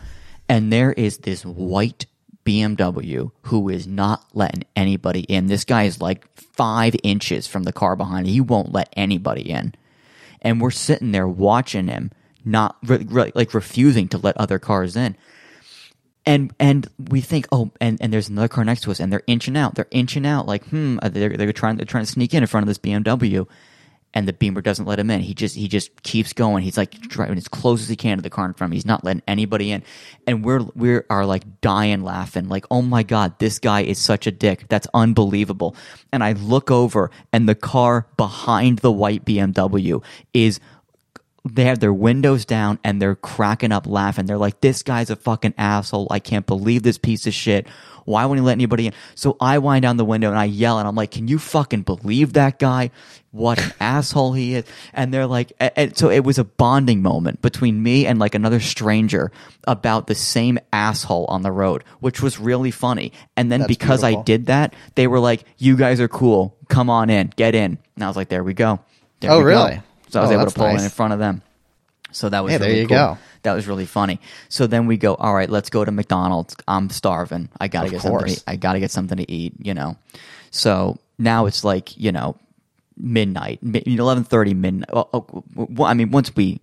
[0.48, 2.06] and there is this white
[2.44, 5.46] BMW who is not letting anybody in.
[5.46, 8.26] This guy is like five inches from the car behind.
[8.26, 9.72] He won't let anybody in
[10.42, 12.10] and we're sitting there watching him
[12.44, 15.16] not re- re- like refusing to let other cars in
[16.26, 19.22] and and we think oh and, and there's another car next to us and they're
[19.26, 22.34] inching out they're inching out like hmm uh, they're, they're trying they're trying to sneak
[22.34, 23.46] in in front of this BMW
[24.12, 25.20] and the beamer doesn't let him in.
[25.20, 26.64] He just he just keeps going.
[26.64, 28.76] He's like driving as close as he can to the car in front of him.
[28.76, 29.82] He's not letting anybody in.
[30.26, 34.26] And we're we are like dying laughing like oh my god this guy is such
[34.26, 34.66] a dick.
[34.68, 35.76] That's unbelievable.
[36.12, 40.02] And I look over and the car behind the white BMW
[40.34, 40.60] is
[41.48, 44.26] they have their windows down and they're cracking up laughing.
[44.26, 46.06] They're like, this guy's a fucking asshole.
[46.10, 47.66] I can't believe this piece of shit.
[48.04, 48.92] Why wouldn't he let anybody in?
[49.14, 51.82] So I wind down the window and I yell and I'm like, can you fucking
[51.82, 52.90] believe that guy?
[53.30, 54.64] What an asshole he is.
[54.92, 58.60] And they're like, and- so it was a bonding moment between me and like another
[58.60, 59.30] stranger
[59.66, 63.12] about the same asshole on the road, which was really funny.
[63.36, 66.56] And then That's because I did that, they were like, you guys are cool.
[66.68, 67.78] Come on in, get in.
[67.94, 68.80] And I was like, there we go.
[69.20, 69.82] There Oh, we go.
[70.10, 70.12] Really?
[70.12, 70.84] So I was Oh, able to pull in nice.
[70.84, 71.42] in front of them.
[72.12, 72.96] So that was Hey, there you cool.
[72.96, 73.18] go.
[73.42, 74.20] That was really funny.
[74.48, 76.56] So then we go, all right, let's go to McDonald's.
[76.68, 77.48] I'm starving.
[77.60, 78.18] I gotta Of get something.
[78.18, 78.42] course.
[78.42, 79.54] To, I gotta get something to eat.
[79.58, 79.96] You know.
[80.50, 82.36] So now it's like you know
[82.96, 84.92] midnight, eleven thirty midnight.
[84.92, 85.44] Well, oh,
[85.78, 86.60] oh I mean, once we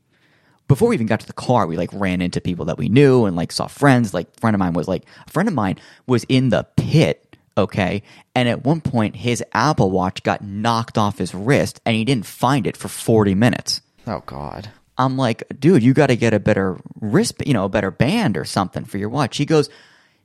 [0.68, 3.26] before we even got to the car, we like ran into people that we knew
[3.26, 4.14] and like saw friends.
[4.14, 5.78] Like friend of mine was like a friend of mine
[6.08, 7.26] was in the pit,
[7.58, 8.04] okay,
[8.36, 12.26] and at one point his Apple Watch got knocked off his wrist and he didn't
[12.26, 13.82] find it for forty minutes.
[14.06, 14.70] Oh God.
[15.00, 18.36] I'm like, dude, you got to get a better wrist, you know, a better band
[18.36, 19.38] or something for your watch.
[19.38, 19.70] He goes,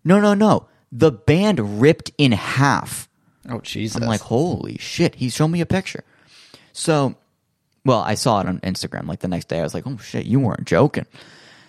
[0.03, 0.67] no, no, no.
[0.91, 3.07] The band ripped in half.
[3.51, 4.01] Oh Jesus.
[4.01, 5.17] I'm like, holy shit.
[5.17, 6.05] He showed me a picture.
[6.73, 7.17] So
[7.85, 9.61] Well, I saw it on Instagram like the next day.
[9.61, 11.07] I was like, oh shit, you weren't joking.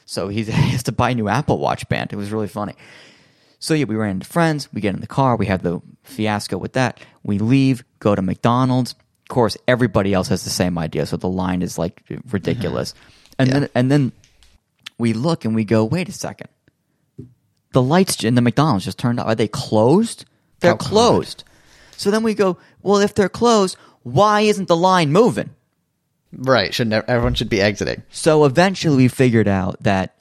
[0.06, 2.14] So he has to buy a new Apple Watch band.
[2.14, 2.74] It was really funny.
[3.64, 4.68] So yeah, we ran into friends.
[4.74, 5.38] We get in the car.
[5.38, 7.00] We have the fiasco with that.
[7.24, 8.92] We leave, go to McDonald's.
[8.92, 11.06] Of course, everybody else has the same idea.
[11.06, 12.92] So the line is like ridiculous.
[12.92, 13.34] Mm-hmm.
[13.40, 13.60] And Yeah.
[13.60, 14.12] then and then
[14.98, 16.50] we look and we go, wait a second.
[17.72, 19.28] The lights in the McDonald's just turned off.
[19.28, 20.26] Are they closed?
[20.60, 20.86] They're Oh, God.
[20.90, 21.44] closed.
[21.96, 25.52] So then we go, well, if they're closed, why isn't the line moving?
[26.34, 26.74] Right.
[26.74, 28.04] Should never, everyone should be exiting.
[28.12, 30.16] So eventually we figured out that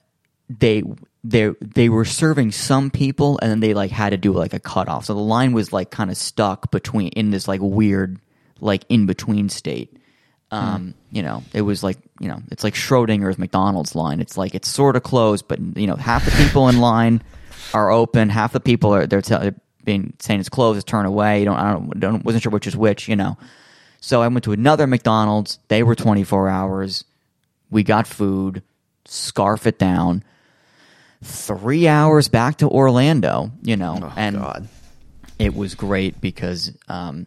[0.49, 0.85] they
[1.25, 4.61] they they were serving some people and then they like had to do like a
[4.61, 5.05] cutoff.
[5.05, 8.19] So the line was like kind of stuck between in this like weird
[8.61, 9.97] like in between state.
[10.51, 14.21] Um, you know, it was like you know, it's like Schrodinger's McDonald's line.
[14.21, 17.23] It's like it's sort of closed, but you know, half the people in line
[17.73, 19.51] are open, half the people are they're tell
[19.85, 21.41] being saying it's closed, it's turn away.
[21.41, 23.09] You don't, I don't, don't wasn't sure which is which.
[23.09, 23.39] You know,
[24.01, 25.59] so I went to another McDonald's.
[25.69, 27.05] They were twenty four hours.
[27.71, 28.63] We got food,
[29.07, 30.23] scarf it down.
[31.23, 34.69] Three hours back to Orlando, you know, Oh and God.
[35.39, 37.27] it was great because, um,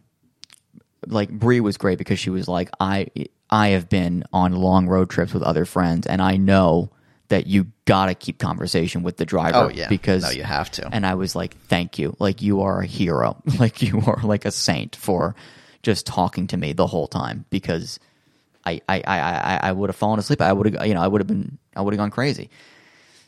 [1.07, 3.07] like Bree was great because she was like, I,
[3.49, 6.91] I have been on long road trips with other friends, and I know
[7.29, 9.57] that you got to keep conversation with the driver.
[9.57, 9.87] Oh, yeah.
[9.87, 10.87] because No, you have to.
[10.93, 14.45] And I was like, thank you, like you are a hero, like you are like
[14.45, 15.35] a saint for
[15.83, 17.99] just talking to me the whole time because
[18.65, 20.41] I, I, I, I, I would have fallen asleep.
[20.41, 22.49] I would have, you know, I would have been, I would have gone crazy.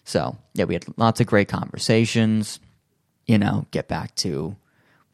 [0.08, 2.62] So yeah, we had lots of great conversations.
[3.26, 4.56] You know, get back to,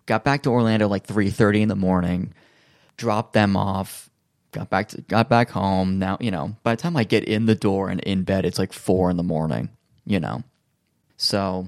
[0.06, 2.32] got back to Orlando like three thirty in the morning,
[2.96, 4.08] dropped them off,
[4.52, 5.98] got back to, got back home.
[5.98, 8.60] Now you know, by the time I get in the door and in bed, it's
[8.60, 9.70] like four in the morning.
[10.06, 10.44] You know,
[11.18, 11.68] so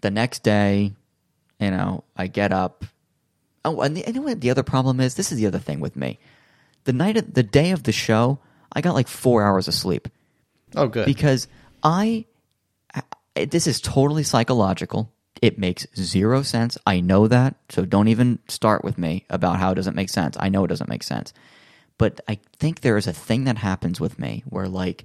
[0.00, 0.94] the next day,
[1.60, 2.86] you know, I get up.
[3.66, 5.14] Oh, and the, you know what the other problem is?
[5.16, 6.18] This is the other thing with me.
[6.84, 8.38] The night, of, the day of the show,
[8.72, 10.08] I got like four hours of sleep
[10.76, 11.04] Oh, good.
[11.04, 11.48] because
[11.82, 12.24] I, I
[13.44, 15.12] this is totally psychological.
[15.42, 16.78] It makes zero sense.
[16.86, 17.56] I know that.
[17.68, 20.36] So don't even start with me about how it doesn't make sense.
[20.40, 21.34] I know it doesn't make sense.
[21.98, 25.04] But I think there is a thing that happens with me where like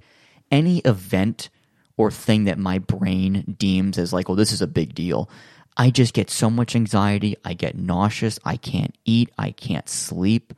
[0.50, 1.50] any event
[1.96, 5.28] or thing that my brain deems as like, well, this is a big deal.
[5.76, 7.36] I just get so much anxiety.
[7.44, 8.38] I get nauseous.
[8.44, 9.30] I can't eat.
[9.38, 10.54] I can't sleep.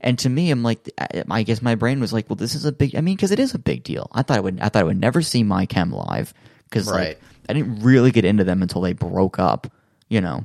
[0.00, 0.88] And to me, I'm like,
[1.30, 2.96] I guess my brain was like, well, this is a big.
[2.96, 4.10] I mean, because it is a big deal.
[4.12, 4.60] I thought I would.
[4.60, 6.32] I thought I would never see my chem live
[6.70, 7.08] because Right.
[7.08, 9.66] like I didn't really get into them until they broke up.
[10.08, 10.44] You know.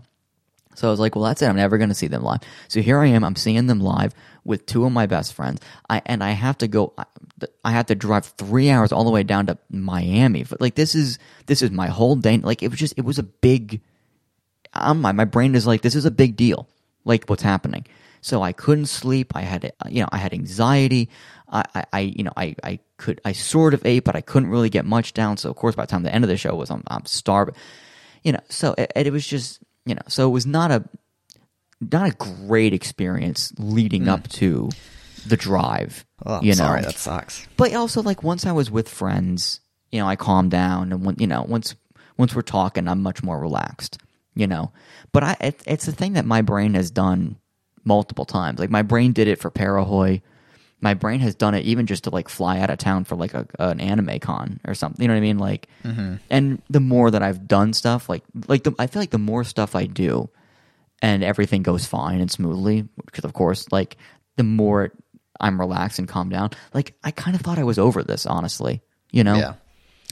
[0.75, 1.47] So I was like, well, that's it.
[1.47, 2.41] I'm never going to see them live.
[2.67, 3.23] So here I am.
[3.23, 4.13] I'm seeing them live
[4.43, 5.61] with two of my best friends.
[5.89, 6.93] I and I have to go.
[6.97, 7.05] I-
[7.65, 10.43] I have to drive three hours all the way down to Miami.
[10.43, 12.37] But like this is this is my whole day.
[12.37, 13.81] Like it was just it was a big.
[14.73, 16.67] My my brain is like this is a big deal.
[17.03, 17.85] Like what's happening.
[18.21, 19.33] So I couldn't sleep.
[19.35, 21.09] I had you know I had anxiety.
[21.55, 24.69] I, I, you know I, I could I sort of ate, but I couldn't really
[24.69, 25.37] get much down.
[25.37, 27.55] So of course by the time the end of the show was I'm, I'm starving.
[28.23, 30.83] You know, so it, it was just you know so it was not a
[31.79, 34.09] not a great experience leading mm.
[34.09, 34.69] up to
[35.25, 36.05] the drive.
[36.25, 36.81] oh, you know, sorry.
[36.81, 37.47] That sucks.
[37.57, 39.59] but also like once I was with friends,
[39.91, 41.75] you know, I calmed down, and when you know, once
[42.17, 43.97] once we're talking, I'm much more relaxed.
[44.33, 44.73] You know,
[45.11, 47.37] but I it, it's a thing that my brain has done
[47.83, 48.59] multiple times.
[48.59, 50.21] Like my brain did it for Parahoy.
[50.85, 53.33] My brain has done it even just to like fly out of town for like
[53.33, 55.01] a, an anime con or something.
[55.01, 55.39] You know what I mean?
[55.39, 56.15] Like, mm-hmm.
[56.29, 59.43] and the more that I've done stuff, like like the, I feel like the more
[59.43, 60.29] stuff I do,
[61.01, 63.97] and everything goes fine and smoothly because of course like
[64.37, 64.91] the more
[65.39, 68.81] i'm relaxed and calm down like i kind of thought i was over this honestly
[69.11, 69.53] you know Yeah.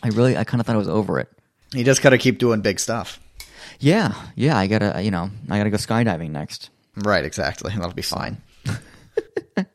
[0.03, 1.30] i really i kind of thought i was over it
[1.74, 3.19] You just got to keep doing big stuff.
[3.80, 7.26] yeah yeah i gotta you know i gotta go skydiving next Right.
[7.26, 7.74] Exactly.
[7.76, 8.38] That'll be fine.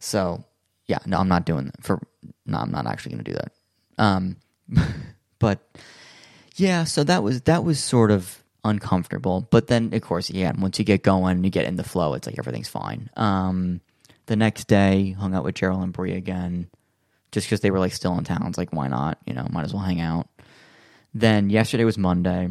[0.00, 0.42] so
[0.86, 2.00] yeah no i'm not doing that for
[2.46, 3.52] no i'm not actually gonna do that.
[3.98, 4.36] Um
[5.38, 5.60] but
[6.56, 9.48] yeah so that was that was sort of uncomfortable.
[9.50, 12.26] But then of course yeah once you get going you get in the flow it's
[12.26, 13.08] like everything's fine.
[13.16, 13.80] Um
[14.26, 16.68] the next day hung out with gerald and bree again
[17.32, 18.46] just because they were like still in town.
[18.46, 19.18] It's like why not?
[19.26, 20.28] You know might as well hang out.
[21.14, 22.50] Then yesterday was monday.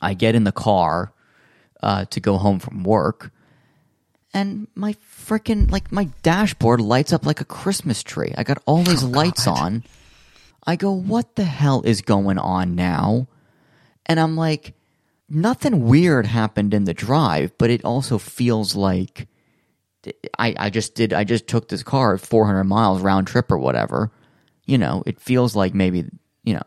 [0.00, 1.12] I get in the car
[1.82, 3.32] uh, to go home from work
[4.34, 8.32] and my freaking like my dashboard lights up like a Christmas tree.
[8.36, 9.84] I got all these oh, lights on.
[10.66, 13.26] I go, what the hell is going on now?
[14.04, 14.74] And I'm like,
[15.28, 19.28] nothing weird happened in the drive, but it also feels like
[20.38, 24.10] I, I just did I just took this car 400 miles round trip or whatever.
[24.66, 26.04] You know, it feels like maybe
[26.44, 26.62] you know.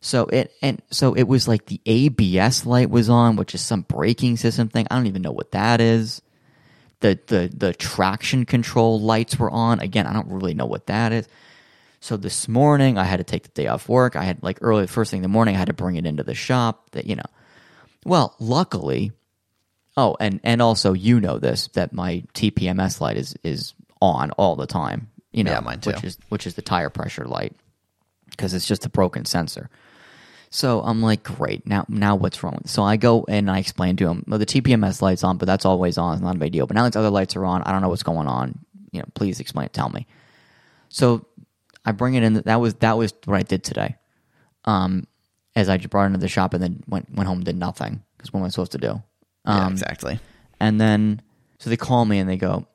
[0.00, 3.82] So it and so it was like the ABS light was on, which is some
[3.82, 4.86] braking system thing.
[4.90, 6.22] I don't even know what that is
[7.00, 9.80] the the the traction control lights were on.
[9.80, 11.28] Again, I don't really know what that is.
[12.00, 14.16] So this morning I had to take the day off work.
[14.16, 16.22] I had like early first thing in the morning I had to bring it into
[16.22, 17.22] the shop that you know.
[18.04, 19.12] Well, luckily
[19.96, 24.56] Oh, and and also you know this that my TPMS light is is on all
[24.56, 25.10] the time.
[25.32, 25.90] You know, Yeah, mine too.
[25.90, 27.54] which is which is the tire pressure light
[28.30, 29.68] because it's just a broken sensor.
[30.50, 31.64] So I'm like, great.
[31.66, 32.62] Now, now what's wrong?
[32.66, 35.64] So I go and I explain to him, well, the TPMS light's on, but that's
[35.64, 36.14] always on.
[36.14, 36.66] It's not a big deal.
[36.66, 37.62] But now these other lights are on.
[37.62, 38.58] I don't know what's going on.
[38.90, 39.72] You know, please explain it.
[39.72, 40.06] Tell me.
[40.88, 41.24] So
[41.84, 42.34] I bring it in.
[42.34, 43.94] That was that was what I did today.
[44.64, 45.06] Um,
[45.54, 47.56] as I just brought it into the shop and then went went home and did
[47.56, 49.02] nothing because what am I supposed to do?
[49.46, 50.18] yeah, Um, exactly.
[50.58, 51.22] and then,
[51.58, 52.66] so they call me and they go,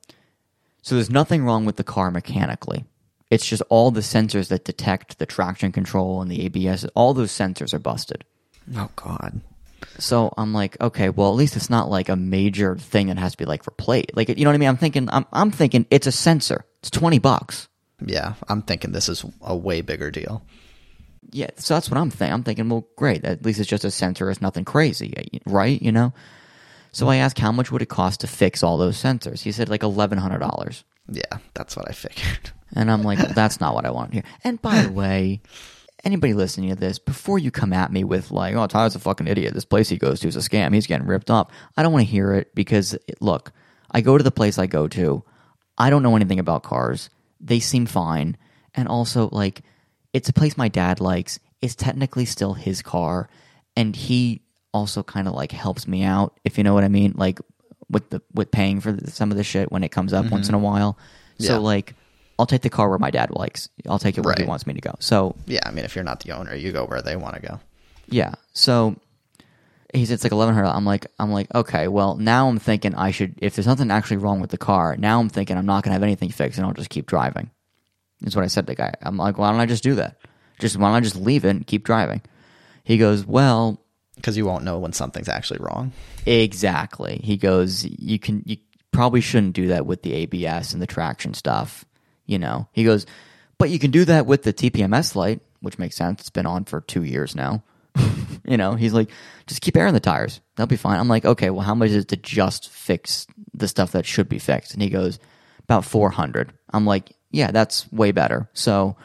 [0.82, 2.86] so there's nothing wrong with the car mechanically.
[3.30, 7.32] It's just all the sensors that detect the traction control and the ABS, all those
[7.32, 8.24] sensors are busted.
[8.76, 9.42] Oh God.
[9.98, 13.32] So I'm like, okay, well, at least it's not like a major thing that has
[13.34, 14.16] to be like replaced.
[14.16, 14.70] Like, you know what I mean?
[14.70, 16.66] I'm thinking, I'm, I'm thinking it's a sensor.
[16.80, 17.68] It's 20 bucks.
[18.06, 20.44] Yeah, I'm thinking this is a way bigger deal.
[21.32, 22.34] Yeah, so that's what I'm thinking.
[22.34, 23.26] I'm thinking, well, great.
[23.26, 24.30] At least it's just a sensor.
[24.30, 25.82] It's nothing crazy, right?
[25.82, 26.14] You know.
[26.92, 29.42] So I asked, how much would it cost to fix all those sensors?
[29.42, 30.84] He said like eleven hundred dollars.
[31.10, 32.52] Yeah, that's what I figured.
[32.78, 34.24] And I'm like, that's not what I want to hear.
[34.44, 35.40] And by the way,
[36.04, 39.28] anybody listening to this, before you come at me with like, oh, Tyler's a fucking
[39.28, 39.54] idiot.
[39.54, 40.74] This place he goes to is a scam.
[40.74, 41.50] He's getting ripped off.
[41.78, 43.54] I don't want to hear it because, look,
[43.92, 45.24] I go to the place I go to.
[45.78, 47.10] I don't know anything about cars.
[47.40, 48.36] They seem fine.
[48.74, 49.62] And also, like,
[50.12, 51.40] it's a place my dad likes.
[51.62, 53.30] It's technically still his car.
[53.78, 54.42] And he
[54.74, 57.14] also kind of like helps me out, if you know what I mean.
[57.16, 57.40] Like,
[57.90, 60.56] with the with paying for some of the shit when it comes up once in
[60.56, 60.66] a mm-hmm.
[60.66, 60.98] while.
[61.40, 61.58] So Yeah.
[61.60, 61.96] like
[62.38, 63.70] I'll take the car where my dad likes.
[63.88, 64.96] I'll take it where he wants me to go.
[65.00, 67.42] So Yeah, I mean, if you're not the owner, you go where they want to
[67.42, 67.60] go.
[68.08, 68.36] yeah.
[68.54, 68.96] So
[69.94, 70.70] he said it's like eleven hundred.
[70.70, 71.88] I'm like I'm like okay.
[71.88, 74.98] Well now I'm thinking I should if there's nothing actually wrong with the car.
[74.98, 77.50] Now I'm thinking I'm not gonna have anything fixed and I'll just keep driving.
[78.22, 78.94] Is what I said to the guy.
[79.02, 80.18] I'm like why don't I just do that?
[80.60, 82.22] Just why don't I just leave it and keep driving?
[82.84, 83.80] He goes well
[84.16, 85.92] Because you won't know when something's actually wrong.
[86.26, 87.20] Exactly.
[87.24, 88.58] He goes, you can, you
[88.92, 91.86] probably shouldn't do that with the ABS and the traction stuff.
[92.26, 93.06] You know, he goes,
[93.58, 96.22] but you can do that with the TPMS light, which makes sense.
[96.22, 97.64] It's been on for two years now.
[98.46, 99.10] you know, he's like,
[99.48, 100.42] just keep air in the tires.
[100.56, 101.00] That'll be fine.
[101.00, 104.30] I'm like, okay, well, how much is it to just fix the stuff that should
[104.30, 104.74] be fixed?
[104.74, 105.20] And he goes,
[105.64, 106.54] about 400.
[106.72, 108.50] I'm like, yeah, that's way better.
[108.54, 108.96] So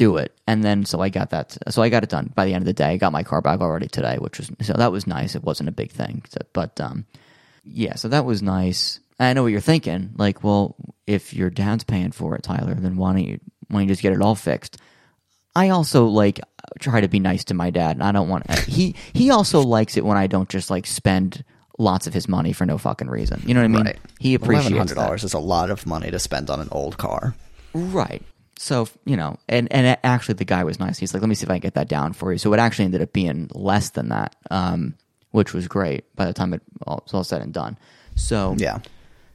[0.00, 0.34] do it.
[0.46, 1.58] And then, so I got that.
[1.68, 2.86] So I got it done by the end of the day.
[2.86, 5.34] I got my car back already today, which was, so that was nice.
[5.34, 6.22] It wasn't a big thing.
[6.26, 7.04] So, but, um,
[7.64, 8.98] yeah, so that was nice.
[9.18, 10.12] I know what you're thinking.
[10.16, 10.74] Like, well,
[11.06, 14.00] if your dad's paying for it, Tyler, then why don't you, why don't you just
[14.00, 14.78] get it all fixed?
[15.54, 16.40] I also like
[16.78, 17.96] try to be nice to my dad.
[17.96, 21.44] and I don't want he he also likes it when I don't just like spend
[21.76, 23.42] lots of his money for no fucking reason.
[23.44, 23.84] You know what I mean?
[23.84, 23.98] Right.
[24.20, 25.24] He appreciates $1,100 that.
[25.24, 27.34] is a lot of money to spend on an old car.
[27.74, 28.22] Right.
[28.62, 30.98] So you know, and and actually, the guy was nice.
[30.98, 32.60] He's like, "Let me see if I can get that down for you." So it
[32.60, 34.96] actually ended up being less than that, um,
[35.30, 36.04] which was great.
[36.14, 37.78] By the time it all, was all said and done,
[38.16, 38.80] so Yeah.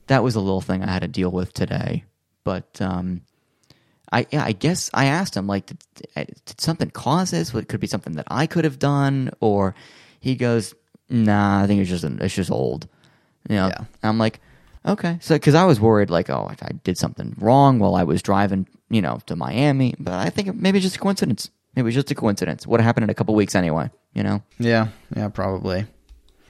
[0.08, 2.04] that was a little thing I had to deal with today.
[2.44, 3.22] But um,
[4.12, 5.80] I yeah, I guess I asked him like, did,
[6.46, 7.52] did something cause this?
[7.52, 9.32] What it could be something that I could have done?
[9.40, 9.74] Or
[10.20, 10.76] he goes,
[11.10, 12.88] Nah, I think it's just it's just old.
[13.50, 13.86] You know, Yeah.
[14.04, 14.40] I'm like,
[14.86, 18.22] okay, so because I was worried like, oh, I did something wrong while I was
[18.22, 19.96] driving, you know, to Miami.
[20.00, 21.50] But I think maybe it's just a coincidence.
[21.76, 22.66] Maybe it's just a coincidence.
[22.66, 23.90] What happened in a couple weeks anyway?
[24.14, 24.44] You know.
[24.60, 25.86] Yeah, yeah, probably.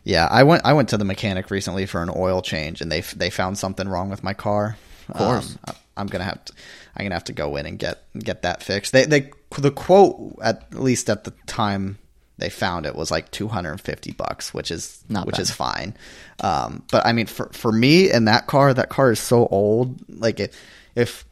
[0.03, 3.01] Yeah, I went I went to the mechanic recently for an oil change, and they
[3.01, 4.77] they found something wrong with my car.
[5.09, 5.57] Of course.
[5.67, 6.53] Um, I'm gonna have to
[6.95, 8.91] I'm gonna have to go in and get get that fixed.
[8.91, 11.97] They they the quote at least at the time
[12.37, 15.41] they found it was like 250 bucks, which is Not which bad.
[15.41, 15.95] is fine.
[16.41, 19.97] Um, but I mean, for for me and that car, that car is so old.
[20.09, 20.59] Like if
[20.95, 21.25] if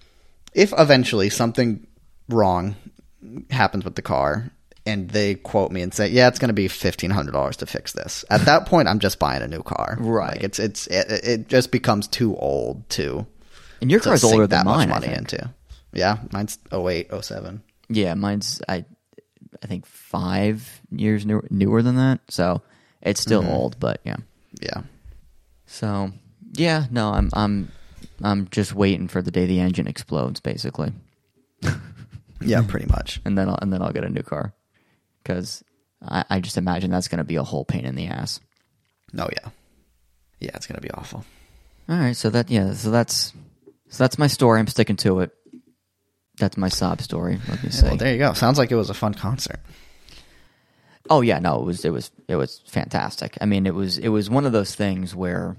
[0.54, 1.86] if eventually something
[2.30, 2.76] wrong
[3.50, 4.50] happens with the car
[4.86, 7.66] and they quote me and say, "Yeah, it's going to be fifteen hundred dollars to
[7.66, 9.98] fix this." At that point, I'm just buying a new car.
[10.00, 10.36] Right.
[10.36, 13.26] Like it's it's it, it just becomes too old to
[13.82, 14.90] And your to car's older that than mine.
[14.90, 15.50] much money into.
[15.94, 17.62] Yeah, mine's 08, 07.
[17.90, 18.84] Yeah, mine's I
[19.64, 22.22] I think five years newer, newer than that.
[22.30, 22.62] So
[23.02, 23.52] it's still mm-hmm.
[23.52, 24.18] old, but yeah.
[24.62, 24.84] Yeah.
[25.66, 26.12] So
[26.54, 27.72] yeah, no, I'm I'm
[28.22, 30.94] I'm just waiting for the day the engine explodes, basically,
[32.46, 33.22] Yeah, pretty much.
[33.26, 34.54] and then I'll, and then I'll get a new car
[35.24, 35.64] because
[36.02, 38.40] I, I just imagine that's going to be a whole pain in the ass.
[39.12, 39.50] No, yeah.
[40.40, 41.26] Yeah, it's going to be awful.
[41.90, 43.34] All right, so that yeah, so that's
[43.90, 44.60] so that's my story.
[44.60, 45.32] I'm sticking to it.
[46.38, 47.40] That's my sob story.
[47.48, 47.88] Let me say.
[47.90, 48.34] Well, there you go.
[48.34, 49.60] Sounds like it was a fun concert.
[51.10, 53.38] Oh yeah, no, it was it was it was fantastic.
[53.42, 55.58] I mean, it was it was one of those things where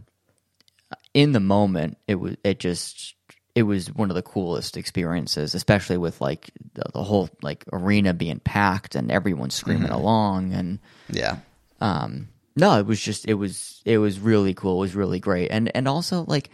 [1.13, 3.15] in the moment, it was it just
[3.55, 8.15] it was one of the coolest experiences, especially with like the, the whole like arena
[8.15, 11.37] being packed and everyone screaming along and Yeah.
[11.81, 15.51] um no it was just it was it was really cool it was really great
[15.51, 16.51] and and also like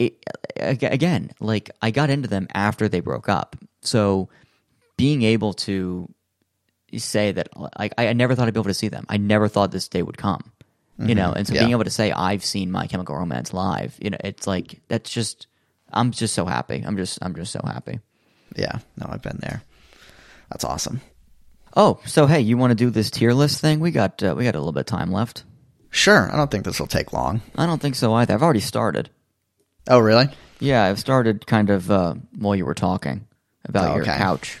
[0.00, 0.16] it
[0.56, 4.28] again like i got into them after they broke up so
[4.96, 6.08] being able to
[6.96, 7.48] say that
[7.78, 9.88] like i, I never thought i'd be able to see them i never thought this
[9.88, 10.52] day would come
[10.98, 11.60] you know and so Yeah.
[11.60, 15.08] being able to say i've seen my chemical romance live you know it's like that's
[15.10, 15.46] just
[15.92, 18.00] i'm just so happy i'm just i'm just so happy
[18.56, 18.80] Yeah.
[18.98, 19.62] No, I've been there.
[20.50, 21.00] That's awesome.
[21.76, 24.44] oh so hey you want to do this tier list thing we got uh, we
[24.44, 25.44] got a little bit of time left
[25.92, 26.30] Sure.
[26.32, 27.40] I don't think this will take long.
[27.56, 29.08] i don't think so either i've already started
[29.90, 30.28] Oh, really?
[30.60, 33.26] Yeah, I've started kind of uh, while you were talking
[33.66, 34.16] about Oh, your okay.
[34.16, 34.58] couch.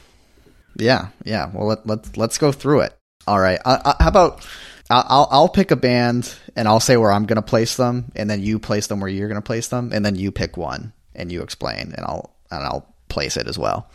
[0.76, 1.08] Yeah.
[1.24, 1.50] Yeah.
[1.54, 2.96] Well, let, let's let's go through it.
[3.26, 3.58] All right.
[3.64, 4.46] Uh, uh, how about
[4.90, 8.10] I'll I'll- I'll pick a band and I'll say where I'm going to place them,
[8.16, 10.56] and then you place them where you're going to place them, and then you pick
[10.56, 13.88] one and you explain, and I'll and I'll place it as well,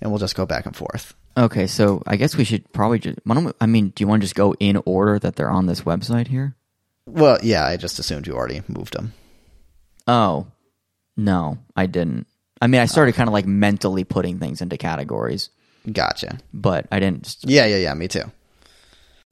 [0.00, 1.14] and we'll just go back and forth.
[1.36, 3.18] Okay, so I guess we should probably just.
[3.24, 5.50] Why don't we, I mean, do you want to just go in order that they're
[5.50, 6.54] on this website here?
[7.06, 7.64] Well, yeah.
[7.66, 9.14] I just assumed you already moved them.
[10.06, 10.46] Oh,
[11.16, 12.26] no, I didn't.
[12.60, 15.50] I mean, I started kind of like mentally putting things into categories,
[15.90, 16.38] Gotcha.
[16.54, 17.36] but I didn't.
[17.42, 17.66] Yeah.
[17.66, 17.76] Yeah.
[17.76, 17.94] Yeah.
[17.94, 18.24] Me too.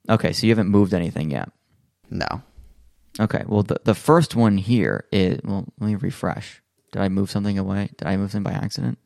[0.08, 1.48] Okay, so you haven't moved anything yet.
[2.10, 2.42] No.
[3.20, 5.40] Okay, well, the the first one here is.
[5.44, 6.60] Well, let me refresh.
[6.92, 7.90] Did I move something away?
[7.98, 8.98] Did I move something by accident?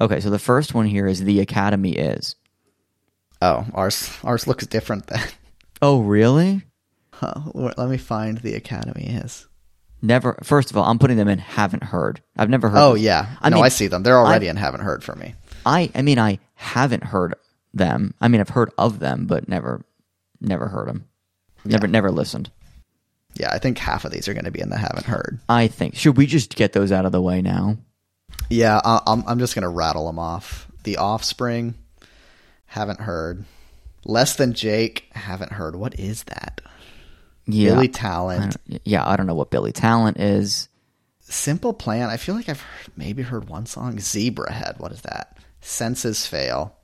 [0.00, 2.36] Okay, so the first one here is the Academy is.
[3.42, 5.20] Oh, ours ours looks different then.
[5.80, 6.62] Oh, really?
[7.12, 7.34] Huh.
[7.54, 9.46] Let me find the Academy is.
[10.00, 10.38] Never.
[10.42, 11.38] First of all, I'm putting them in.
[11.38, 12.20] Haven't heard.
[12.36, 12.78] I've never heard.
[12.78, 13.02] Oh them.
[13.02, 13.36] yeah.
[13.40, 14.02] I no, mean, I see them.
[14.02, 15.34] They're already I- and haven't heard from me.
[15.66, 15.90] I.
[15.94, 17.34] I mean, I haven't heard
[17.74, 18.14] them.
[18.20, 19.84] I mean, I've heard of them, but never,
[20.40, 21.06] never heard them.
[21.64, 22.50] Never, never listened.
[23.34, 25.38] Yeah, I think half of these are going to be in the haven't heard.
[25.48, 25.94] I think.
[25.96, 27.76] Should we just get those out of the way now?
[28.48, 30.66] Yeah, I, I'm I'm just going to rattle them off.
[30.84, 31.74] The Offspring,
[32.66, 33.44] haven't heard.
[34.04, 35.76] Less than Jake, haven't heard.
[35.76, 36.60] What is that?
[37.48, 37.74] Yeah.
[37.74, 40.68] Billy Talent, don't- yeah, I don't know what Billy Talent is.
[41.20, 42.08] Simple Plan.
[42.10, 43.98] I feel like I've heard, maybe heard one song.
[44.00, 44.76] Zebra Head.
[44.78, 45.36] What is that?
[45.60, 46.74] Senses Fail.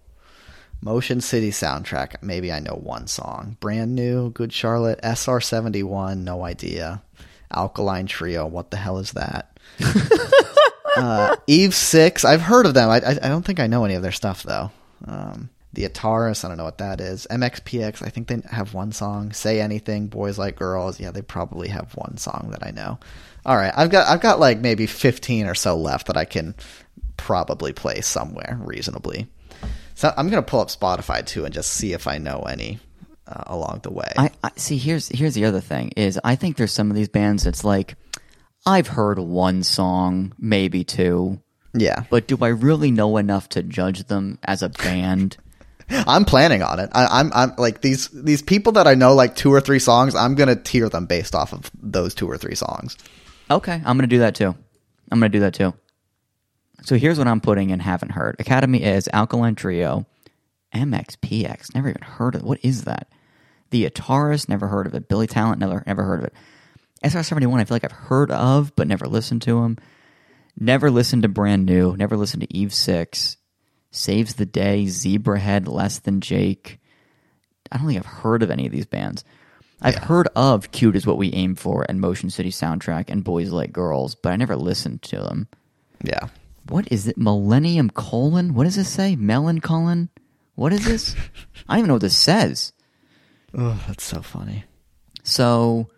[0.83, 2.17] Motion City soundtrack.
[2.23, 3.57] Maybe I know one song.
[3.61, 4.31] Brand new.
[4.31, 5.01] Good Charlotte.
[5.03, 6.19] SR71.
[6.19, 7.03] No idea.
[7.51, 8.47] Alkaline Trio.
[8.47, 9.59] What the hell is that?
[10.97, 12.25] uh, Eve Six.
[12.25, 12.91] I've heard of them.
[12.91, 14.71] I, I I don't think I know any of their stuff though.
[15.07, 16.45] Um, the Ataris.
[16.45, 17.27] I don't know what that is.
[17.31, 18.03] MXPX.
[18.03, 19.33] I think they have one song.
[19.33, 20.07] Say Anything.
[20.09, 21.01] Boys Like Girls.
[21.01, 22.99] Yeah, they probably have one song that I know.
[23.47, 26.55] All right, I've got I've got like maybe fifteen or so left that I can
[27.17, 29.27] probably play somewhere reasonably.
[29.95, 32.81] So I'm gonna pull up Spotify too and just see if I know any
[33.27, 34.11] uh, along the way.
[34.17, 34.79] I, I see.
[34.79, 37.97] Here's here's the other thing is I think there's some of these bands that's like
[38.65, 41.41] I've heard one song, maybe two,
[41.75, 45.37] yeah, but do I really know enough to judge them as a band?
[45.91, 46.91] I'm planning on it.
[46.93, 50.15] I, I'm I'm like these these people that I know like two or three songs.
[50.15, 52.97] I'm gonna tier them based off of those two or three songs.
[53.51, 54.55] Okay, I'm gonna do that too.
[55.11, 55.75] I'm gonna do that too.
[56.83, 58.37] So here's what I'm putting in haven't heard.
[58.39, 60.07] Academy is Alkaline Trio,
[60.75, 61.75] MXPX.
[61.75, 62.47] Never even heard of it.
[62.47, 63.09] What is that?
[63.71, 64.49] The Ataris.
[64.49, 65.09] Never heard of it.
[65.09, 65.59] Billy Talent.
[65.59, 66.35] Never never heard of it.
[67.05, 67.61] SR71.
[67.61, 69.79] I feel like I've heard of, but never listened to him.
[70.59, 71.97] Never listened to Brand New.
[71.97, 73.37] Never listened to Eve Six.
[73.95, 74.85] Saves the Day.
[74.85, 75.67] Zebrahead.
[75.69, 76.79] Less Than Jake.
[77.73, 79.25] I don't think I've heard of any of these bands.
[79.81, 83.51] I've heard of "Cute Is What We Aim For" and Motion City Soundtrack and Boys
[83.51, 85.49] Like Girls, but I never listened to them.
[86.03, 86.29] Yeah,
[86.69, 87.19] What is it?
[87.19, 88.55] Millennium colon?
[88.55, 89.17] What does this say?
[89.17, 90.09] Melon colon?
[90.55, 91.15] What is this?
[91.69, 92.73] I don't even know what this says.
[93.57, 94.65] oh, that's so funny.
[95.23, 95.91] So,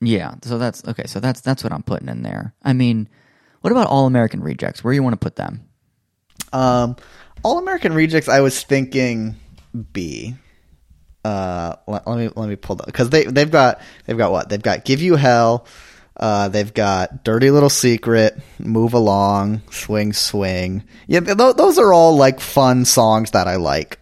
[0.00, 0.34] yeah.
[0.42, 1.06] So that's okay.
[1.06, 2.54] So that's that's what I'm putting in there.
[2.62, 3.08] I mean,
[3.60, 4.82] what about All American Rejects?
[4.84, 5.68] Where do you want to put them?
[6.52, 6.96] Um,
[7.42, 8.28] All American Rejects.
[8.28, 9.36] I was thinking
[9.92, 10.34] B.
[11.24, 14.48] Uh, let, let me let me pull that because they they've got they've got what
[14.48, 14.84] they've got.
[14.84, 15.66] Give you hell.
[16.16, 20.84] Uh, they've got Dirty Little Secret, Move Along, Swing Swing.
[21.06, 23.98] Yeah, th- th- those are all like fun songs that I like.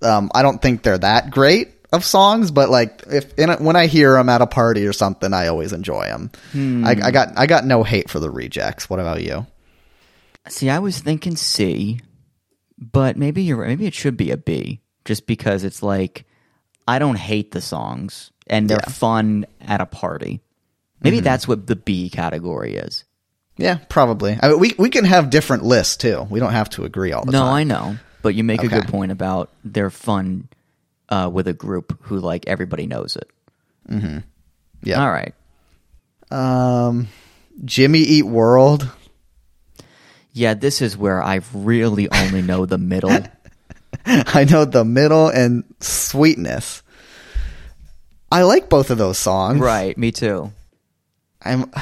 [0.00, 3.76] Um, I don't think they're that great of songs, but like if in a, when
[3.76, 6.30] I hear them at a party or something, I always enjoy them.
[6.86, 8.88] I, I got I got no hate for the rejects.
[8.88, 9.46] What about you?
[10.48, 12.00] See, I was thinking C,
[12.78, 13.64] but maybe you're.
[13.66, 16.24] Maybe it should be a B, just because it's like
[16.86, 18.92] I don't hate the songs and they're Yeah.
[18.92, 20.40] fun at a party.
[21.02, 23.04] Maybe that's what the B category is.
[23.56, 24.38] Yeah, probably.
[24.40, 26.26] I mean, we we can have different lists too.
[26.30, 27.48] We don't have to agree all the No, time.
[27.48, 30.48] No, I know, but you make a good point about they're fun
[31.08, 33.28] uh, with a group who like everybody knows it.
[34.82, 35.02] Yeah.
[35.02, 35.34] All right.
[36.30, 37.08] Um,
[37.64, 38.88] Jimmy Eat World.
[40.38, 43.10] Yeah, this is where I really only know the middle.
[44.06, 46.84] I know the middle and sweetness.
[48.30, 49.58] I like both of those songs.
[49.58, 50.52] right, me too.
[51.42, 51.72] I'm.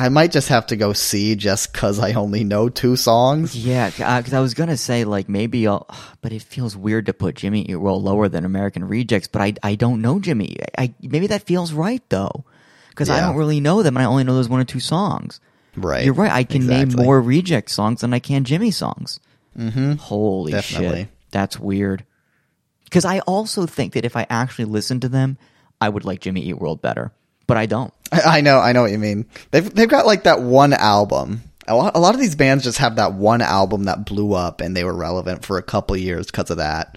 [0.00, 3.54] I might just have to go see just because I only know two songs.
[3.54, 5.86] Yeah, uh, because I was gonna say like maybe I'll,
[6.22, 9.28] but it feels weird to put Jimmy Eat World lower than American Rejects.
[9.28, 10.56] But I I don't know Jimmy.
[10.78, 12.44] I maybe that feels right though,
[12.88, 15.40] because I don't really know them and I only know those one or two songs.
[15.76, 16.04] Right.
[16.04, 16.32] You're right.
[16.32, 19.20] I can name more Reject songs than I can Jimmy songs.
[19.56, 19.94] Mm-hmm.
[19.94, 21.02] Holy Definitely.
[21.02, 22.04] shit, that's weird.
[22.84, 25.36] Because I also think that if I actually listened to them,
[25.80, 27.12] I would like Jimmy Eat World better,
[27.46, 27.92] but I don't.
[28.10, 29.26] I I know, I know what you mean.
[29.50, 31.42] They've they've got like that one album.
[31.66, 34.62] A lot, a lot of these bands just have that one album that blew up
[34.62, 36.96] and they were relevant for a couple years because of that,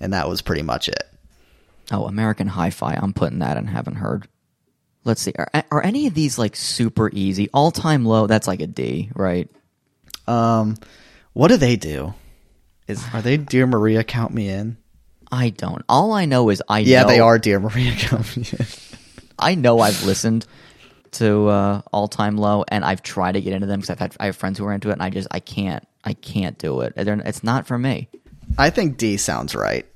[0.00, 1.04] and that was pretty much it.
[1.92, 2.98] Oh, American Hi-Fi.
[3.00, 4.26] I'm putting that and haven't heard.
[5.08, 5.32] Let's see.
[5.38, 7.48] Are, are any of these like super easy?
[7.52, 8.26] All time low.
[8.26, 9.48] That's like a D, right?
[10.26, 10.76] Um,
[11.32, 12.14] what do they do?
[12.86, 14.04] Is are they Dear Maria?
[14.04, 14.76] Count me in.
[15.32, 15.82] I don't.
[15.88, 17.92] All I know is I Yeah, know, they are Dear Maria.
[17.96, 18.66] Count me in.
[19.38, 20.46] I know I've listened
[21.12, 24.16] to uh, All Time Low, and I've tried to get into them because I've had
[24.20, 26.80] I have friends who are into it, and I just I can't I can't do
[26.82, 26.94] it.
[26.96, 28.08] They're, it's not for me.
[28.58, 29.86] I think D sounds right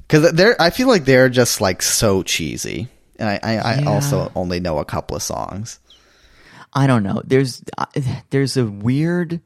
[0.00, 0.60] because they're.
[0.60, 2.88] I feel like they're just like so cheesy,
[3.18, 5.80] and I I, I also only know a couple of songs.
[6.72, 7.22] I don't know.
[7.24, 7.86] There's uh,
[8.30, 9.40] there's a weird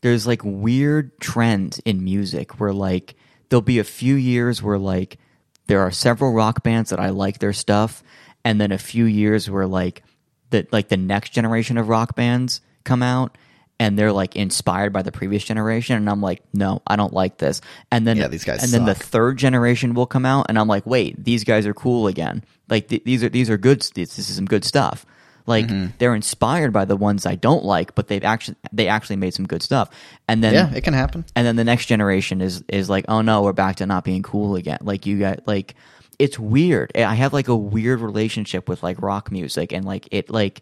[0.00, 3.14] there's like weird trends in music where like
[3.48, 5.18] there'll be a few years where like
[5.66, 8.02] there are several rock bands that I like their stuff
[8.44, 10.02] and then a few years where like
[10.50, 13.36] the like the next generation of rock bands come out
[13.80, 17.38] and they're like inspired by the previous generation and I'm like no I don't like
[17.38, 17.60] this.
[17.90, 20.68] And then Yeah, these guys and then the third generation will come out and I'm
[20.68, 22.44] like wait these guys are cool again.
[22.68, 25.04] Like th- these are these are good this, this is some good stuff.
[25.46, 25.96] Like Mm-hmm.
[25.98, 29.46] they're inspired by the ones I don't like but they've actually they actually made some
[29.46, 29.88] good stuff.
[30.28, 31.24] And then Yeah, it can happen.
[31.34, 34.22] and then the next generation is is like oh no we're back to not being
[34.22, 34.78] cool again.
[34.82, 35.74] Like you got like
[36.18, 36.92] it's weird.
[36.94, 40.60] I have like a weird relationship with like rock music and like it like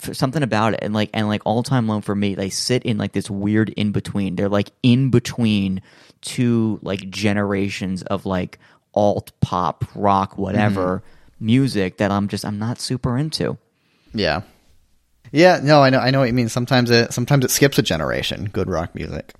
[0.00, 2.98] something about it and like and like all time low for me they sit in
[2.98, 5.82] like this weird in between they're like in between
[6.20, 8.58] two like generations of like
[8.94, 11.02] alt pop rock whatever
[11.40, 13.56] music that i'm just i'm not super into
[14.14, 14.42] Yeah.
[15.30, 16.48] Yeah, no, I know I know what you mean.
[16.48, 19.34] Sometimes it sometimes it skips a generation, good rock music.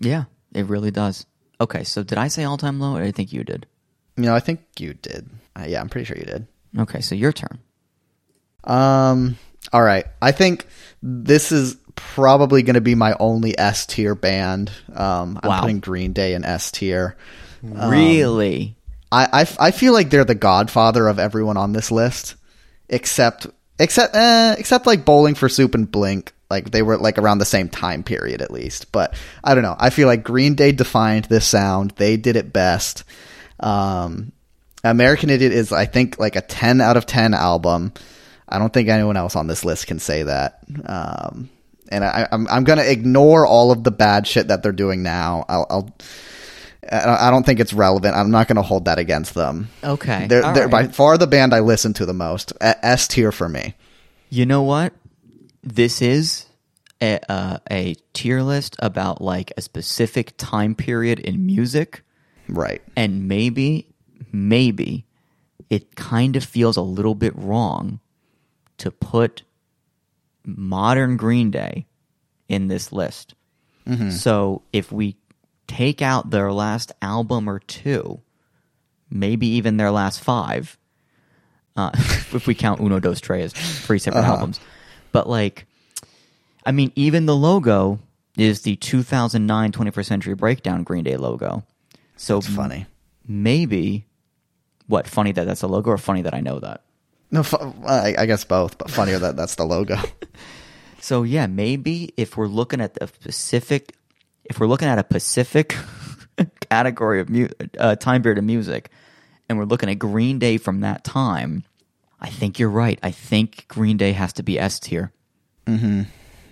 [0.00, 0.24] yeah
[0.54, 1.26] it really does
[1.60, 3.66] okay so did i say all time low or i think you did
[4.16, 5.28] You know, I think you did.
[5.54, 6.46] Uh, yeah, I'm pretty sure you did.
[6.78, 7.58] okay so your turn
[8.64, 9.36] Um
[9.72, 10.06] all right.
[10.22, 10.66] I think
[11.02, 14.70] this is probably going to be my only S tier band.
[14.94, 15.60] Um I'm Wow.
[15.60, 17.16] putting Green Day in S tier.
[17.62, 18.76] really
[19.10, 22.34] I I feel like they're the godfather of everyone on this list,
[22.90, 23.46] except
[23.78, 26.32] except uh, except like Bowling for Soup and Blink.
[26.50, 28.92] Like they were like around the same time period at least.
[28.92, 29.76] But I don't know.
[29.78, 31.92] I feel like Green Day defined this sound.
[31.92, 33.04] They did it best.
[33.60, 34.32] Um,
[34.84, 37.92] American Idiot is I think like a ten out of ten album.
[38.48, 40.60] I don't think anyone else on this list can say that.
[40.86, 41.50] Um,
[41.90, 45.44] and I, I'm I'm gonna ignore all of the bad shit that they're doing now.
[45.48, 45.66] I'll.
[45.70, 45.96] I'll
[46.90, 48.16] I don't think it's relevant.
[48.16, 49.68] I'm not going to hold that against them.
[49.84, 50.26] Okay.
[50.26, 52.54] They're, they're by far the band I listen to the most.
[52.62, 53.74] S tier for me.
[54.30, 54.94] You know what?
[55.62, 56.46] This is
[57.02, 62.02] a, uh, a tier list about like a specific time period in music,
[62.48, 62.80] Right.
[62.96, 63.88] and maybe,
[64.32, 65.04] maybe
[65.68, 68.00] it kind of feels a little bit wrong
[68.78, 69.42] to put
[70.44, 71.86] modern Green Day
[72.48, 73.34] in this list.
[74.10, 75.16] So if we
[75.66, 78.20] take out their last album or two,
[79.10, 80.76] maybe even their last five,
[81.74, 81.90] uh,
[82.34, 84.60] if we count Uno Dos Tres as three separate albums.
[85.10, 85.64] But like,
[86.66, 87.98] I mean, even the logo
[88.36, 91.64] is the 2009 21st Century Breakdown Green Day logo.
[92.16, 92.84] So It's funny.
[93.26, 94.04] maybe,
[94.86, 96.82] what, funny that that's a logo or funny that I know that?
[97.30, 97.56] No, fu-
[97.86, 99.96] I, I guess both, but funnier that that's the logo.
[101.00, 103.94] So yeah, maybe if we're looking at the specific,
[104.44, 105.76] if we're looking at a Pacific
[106.68, 107.48] category of mu-
[107.78, 108.90] uh, time period of music,
[109.48, 111.62] and we're looking at Green Day from that time,
[112.20, 112.98] I think you're right.
[113.00, 115.12] I think Green Day has to be S tier,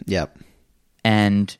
[0.07, 0.39] yep.
[1.05, 1.55] and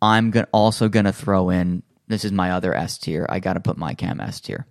[0.00, 1.82] I'm go- also going to throw in.
[2.08, 3.26] This is my other S tier.
[3.28, 4.66] I got to put my chem S tier,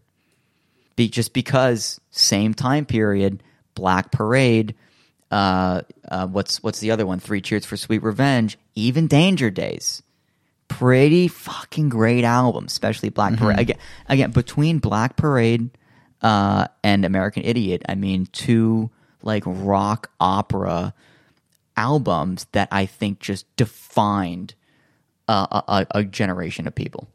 [0.95, 3.43] be just because same time period,
[3.75, 4.75] Black Parade.
[5.29, 7.19] Uh, uh, what's what's the other one?
[7.19, 8.57] Three Cheers for Sweet Revenge.
[8.75, 10.03] Even Danger Days.
[10.67, 13.59] Pretty fucking great album, especially Black Parade.
[13.59, 13.77] Again,
[14.07, 15.69] again, between Black Parade
[16.21, 18.89] uh, and American Idiot, I mean, two
[19.21, 20.93] like rock opera
[21.75, 24.55] albums that I think just defined
[25.27, 25.33] a,
[25.67, 27.07] a, a generation of people.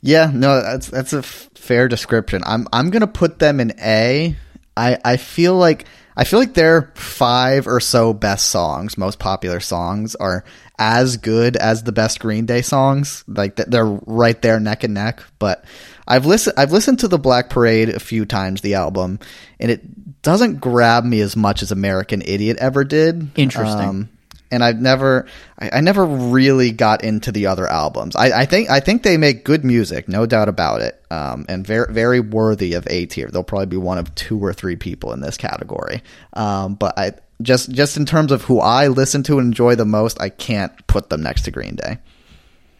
[0.00, 2.42] Yeah, no, that's that's a f- fair description.
[2.44, 4.36] I'm I'm gonna put them in A.
[4.76, 5.86] I I feel like
[6.16, 10.44] I feel like their five or so best songs, most popular songs, are
[10.78, 13.24] as good as the best Green Day songs.
[13.26, 15.22] Like th- they're right there neck and neck.
[15.38, 15.64] But
[16.06, 19.18] I've listened I've listened to the Black Parade a few times, the album,
[19.58, 23.30] and it doesn't grab me as much as American Idiot ever did.
[23.36, 23.88] Interesting.
[23.88, 24.08] Um,
[24.54, 25.26] and I've never,
[25.58, 28.14] I, I never really got into the other albums.
[28.14, 31.66] I, I think, I think they make good music, no doubt about it, um, and
[31.66, 33.28] very, very worthy of A tier.
[33.28, 36.02] They'll probably be one of two or three people in this category.
[36.34, 37.12] Um, but I
[37.42, 40.86] just, just in terms of who I listen to and enjoy the most, I can't
[40.86, 41.98] put them next to Green Day.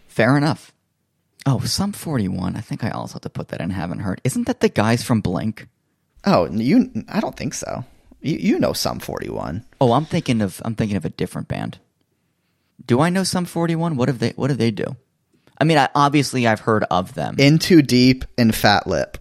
[0.07, 0.73] Fair enough.
[1.45, 2.55] Oh, Sum 41.
[2.55, 4.21] I think I also have to put that in Haven't Heard.
[4.23, 5.67] Isn't that the guys from Blink?
[6.25, 7.85] Oh, you, I don't think so.
[8.25, 9.65] You, you know Sum 41.
[9.83, 11.79] Oh, I'm thinking of I'm thinking of a different band.
[12.85, 13.97] Do I know Sum 41?
[13.97, 14.97] What have they What do they do?
[15.61, 17.37] I mean, I, obviously I've heard of them.
[17.39, 19.19] In Too Deep and Fat Lip.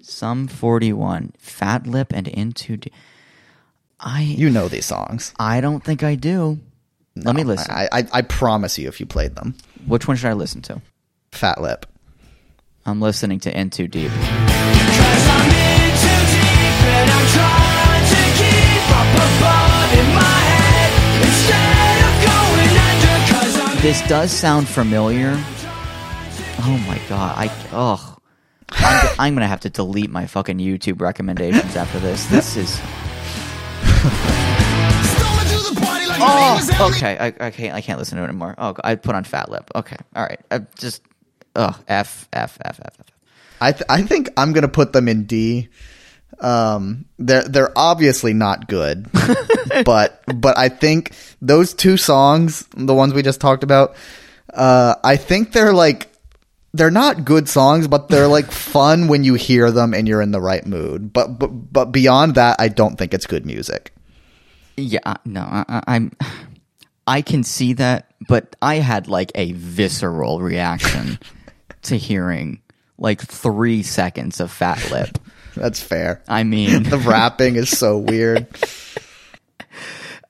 [0.00, 2.76] Sum 41, Fat Lip, and Into.
[2.76, 2.92] Deep.
[3.98, 5.34] I You know these songs.
[5.38, 6.60] I don't think I do.
[7.16, 7.70] Let me listen.
[7.70, 9.54] I, I, I promise you if you played them.
[9.86, 10.80] Which one should I listen to?
[11.32, 11.86] Fat Lip.
[12.86, 14.12] I'm listening to In Too Deep.
[23.82, 25.32] This does sound familiar.
[26.66, 27.36] Oh my god!
[27.36, 28.00] I ugh.
[28.70, 32.24] I'm, g- I'm gonna have to delete my fucking YouTube recommendations after this.
[32.26, 32.86] This is storming
[35.46, 37.18] through the party like my name is oh okay.
[37.18, 38.54] I, I can't I can't listen to it anymore.
[38.56, 39.70] Oh, I put on Fat Lip.
[39.74, 40.40] Okay, all right.
[40.50, 41.02] I just
[41.54, 43.06] ugh f f f f f.
[43.60, 45.68] I th- I think I'm gonna put them in D.
[46.40, 49.08] Um, they're they're obviously not good,
[49.84, 53.94] but but I think those two songs, the ones we just talked about,
[54.52, 56.08] uh, I think they're like
[56.72, 60.32] they're not good songs, but they're like fun when you hear them and you're in
[60.32, 61.12] the right mood.
[61.12, 63.92] But but but beyond that, I don't think it's good music.
[64.76, 66.12] Yeah, uh, no, I, I- I'm.
[67.06, 71.18] I can see that, but I had like a visceral reaction
[71.82, 72.62] to hearing
[72.96, 75.18] like three seconds of Fat Lip.
[75.56, 76.22] That's fair.
[76.28, 78.46] I mean, The rapping is so weird.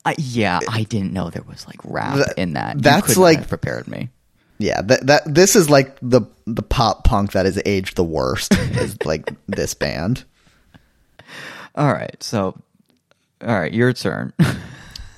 [0.05, 2.77] I, yeah, I didn't know there was like rap in that.
[2.77, 4.11] You that's like- prepared me.
[4.59, 8.55] Yeah, that that this is like the the pop punk that is aged the worst
[8.55, 10.23] is like this band.
[11.75, 12.57] All right, so
[13.45, 14.33] all right, your turn.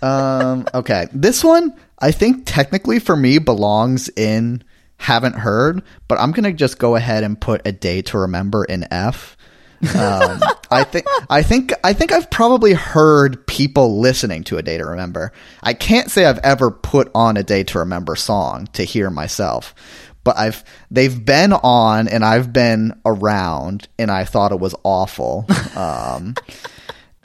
[0.01, 4.65] Um, okay, this one I think technically for me belongs in
[4.97, 8.91] haven't heard, but I'm gonna just go ahead and put a day to remember in
[8.91, 9.37] F.
[9.95, 10.41] Um,
[10.71, 14.85] I think I think I think I've probably heard people listening to a day to
[14.85, 15.33] remember.
[15.63, 19.75] I can't say I've ever put on a day to remember song to hear myself,
[20.25, 25.47] but I've they've been on and I've been around and I thought it was awful.
[25.77, 26.35] Um,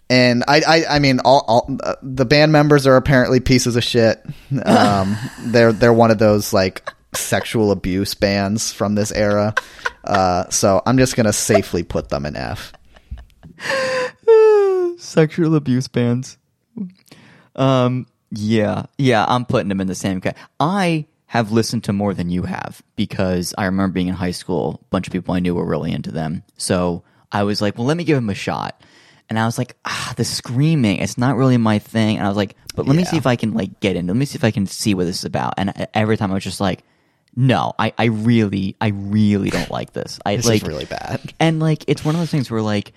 [0.10, 3.84] and I, I, I mean, all, all uh, the band members are apparently pieces of
[3.86, 4.22] shit.
[4.65, 9.54] Um, they're they're one of those like sexual abuse bands from this era.
[10.04, 12.74] Uh, so I'm just gonna safely put them in F.
[14.98, 16.38] Sexual abuse bands.
[17.56, 20.46] Um, yeah, yeah, I'm putting them in the same category.
[20.60, 24.82] I have listened to more than you have because I remember being in high school,
[24.82, 26.44] a bunch of people I knew were really into them.
[26.58, 28.84] So I was like, well, let me give them a shot.
[29.30, 32.18] And I was like, ah, the screaming, it's not really my thing.
[32.18, 34.08] And I was like, but let me see if I can like get in.
[34.08, 35.54] Let me see if I can see what this is about.
[35.56, 36.84] And every time I was just like,
[37.36, 40.20] no, I, I really, I really don't like this.
[40.26, 41.34] I This like is really bad.
[41.40, 42.94] and like it's one of those things where like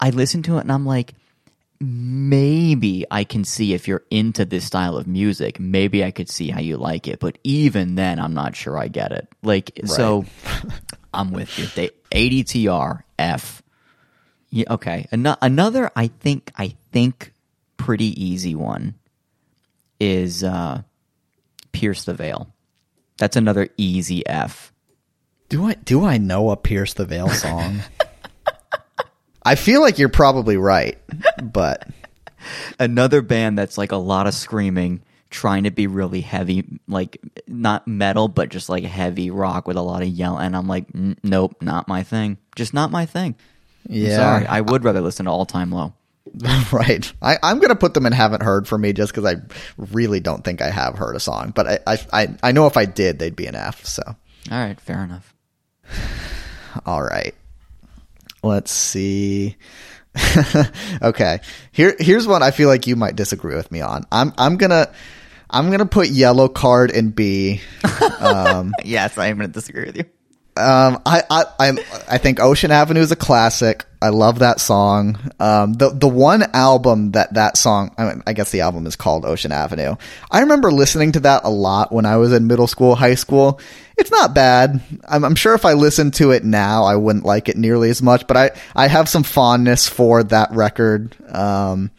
[0.00, 1.12] I listen to it and I'm like
[1.78, 6.48] maybe I can see if you're into this style of music, maybe I could see
[6.48, 9.28] how you like it, but even then I'm not sure I get it.
[9.42, 10.24] Like so
[11.14, 11.66] I'm with you.
[11.66, 13.62] They ADTR F.
[14.50, 15.06] Yeah, okay.
[15.12, 17.32] Ano- another I think I think
[17.76, 18.94] pretty easy one
[20.00, 20.82] is uh
[21.72, 22.52] Pierce the Veil.
[23.18, 24.72] That's another easy F.
[25.48, 27.80] Do I do I know a Pierce the Veil song?
[29.44, 30.98] I feel like you're probably right,
[31.42, 31.88] but
[32.78, 37.86] another band that's like a lot of screaming trying to be really heavy like not
[37.88, 40.86] metal but just like heavy rock with a lot of yell and i'm like
[41.24, 42.38] nope not my thing.
[42.54, 43.34] Just not my thing.
[43.88, 44.46] I'm yeah, sorry.
[44.46, 45.92] I would rather listen to all time low
[46.72, 47.12] right.
[47.22, 49.40] I, I'm gonna put them in haven't heard for me just because I
[49.76, 52.76] really don't think I have heard a song, but I, I I I know if
[52.76, 53.84] I did, they'd be an F.
[53.84, 55.34] So all right fair enough
[56.86, 57.34] all right,
[58.42, 59.56] let's see.
[61.02, 61.40] okay.
[61.72, 64.04] Here here's one I feel like you might disagree with me on.
[64.10, 64.92] I'm I'm gonna
[65.50, 67.60] I'm gonna put yellow card in B.
[68.20, 70.04] Um, yes, I am going to disagree with you.
[70.56, 71.68] Um, I, I, I,
[72.08, 73.84] I think Ocean Avenue is a classic.
[74.00, 75.18] I love that song.
[75.40, 78.96] Um, the, the one album that that song, I, mean, I guess the album is
[78.96, 79.96] called Ocean Avenue.
[80.30, 83.60] I remember listening to that a lot when I was in middle school, high school.
[83.96, 84.80] It's not bad.
[85.08, 88.02] I'm, I'm sure if I listened to it now, I wouldn't like it nearly as
[88.02, 91.16] much, but I, I have some fondness for that record.
[91.28, 91.90] Um,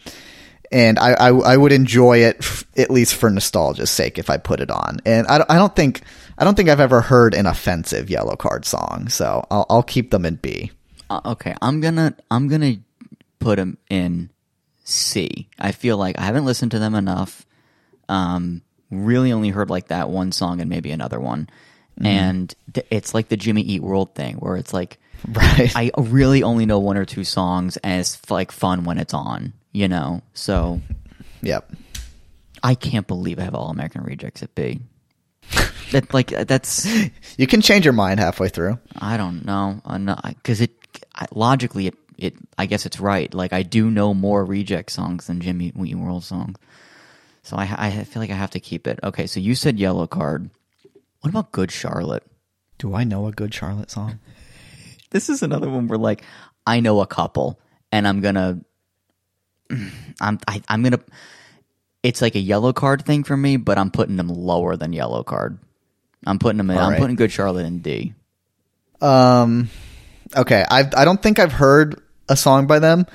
[0.71, 4.37] and I, I, I would enjoy it f- at least for nostalgia's sake if I
[4.37, 4.99] put it on.
[5.05, 6.01] And I, I don't think
[6.37, 10.11] I don't think I've ever heard an offensive Yellow Card song, so I'll, I'll keep
[10.11, 10.71] them in B.
[11.09, 12.75] Uh, okay, I'm gonna I'm gonna
[13.39, 14.29] put them in
[14.83, 15.49] C.
[15.57, 17.45] I feel like I haven't listened to them enough.
[18.09, 18.61] Um,
[18.91, 21.49] really only heard like that one song and maybe another one,
[22.01, 25.75] and th- it's like the Jimmy Eat World thing where it's like Right.
[25.75, 29.53] I really only know one or two songs and it's like fun when it's on,
[29.71, 30.21] you know.
[30.33, 30.81] So
[31.41, 31.71] yep.
[32.63, 34.79] I can't believe I have All American Rejects at B.
[35.91, 36.87] that like uh, that's
[37.37, 38.79] You can change your mind halfway through.
[38.97, 40.71] I don't know uh, because it
[41.15, 43.33] I, logically it, it I guess it's right.
[43.33, 46.57] Like I do know more reject songs than Jimmy Eat World songs,
[47.43, 48.99] so I I feel like I have to keep it.
[49.03, 50.49] Okay, so you said Yellow Card.
[51.21, 52.23] What about Good Charlotte?
[52.77, 54.19] Do I know a good Charlotte song?
[55.09, 56.21] This is another one where like
[56.65, 57.61] I know a couple,
[57.93, 58.59] and I'm gonna
[60.19, 60.99] I'm I, I'm gonna.
[62.03, 65.23] It's like a yellow card thing for me, but I'm putting them lower than yellow
[65.23, 65.59] card.
[66.25, 66.69] I'm putting them.
[66.69, 66.99] In, I'm right.
[66.99, 68.13] putting Good Charlotte in D.
[69.01, 69.69] Um,
[70.35, 70.65] okay.
[70.69, 73.05] I I don't think I've heard a song by them,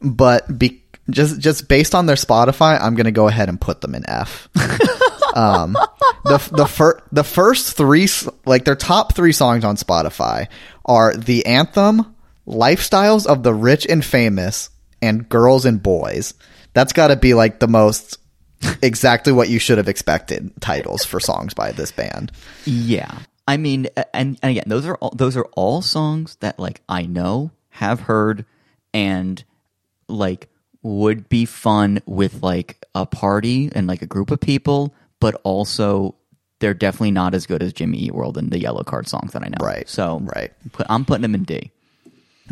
[0.00, 3.94] but be, just just based on their Spotify, I'm gonna go ahead and put them
[3.94, 4.48] in F.
[5.34, 5.76] um,
[6.24, 8.08] the the fir- the first three
[8.46, 10.48] like their top three songs on Spotify
[10.84, 12.14] are the anthem,
[12.46, 14.70] lifestyles of the rich and famous,
[15.02, 16.34] and girls and boys.
[16.72, 18.18] That's got to be like the most
[18.82, 22.32] exactly what you should have expected titles for songs by this band.
[22.64, 26.80] Yeah, I mean, and, and again, those are all, those are all songs that like
[26.88, 28.44] I know, have heard,
[28.92, 29.42] and
[30.08, 30.48] like
[30.82, 36.14] would be fun with like a party and like a group of people, but also
[36.60, 39.42] they're definitely not as good as Jimmy Eat World and the Yellow Card songs that
[39.42, 39.56] I know.
[39.60, 40.52] Right, So right.
[40.88, 41.70] I'm putting them in D.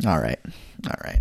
[0.07, 0.39] All right.
[0.87, 1.21] All right.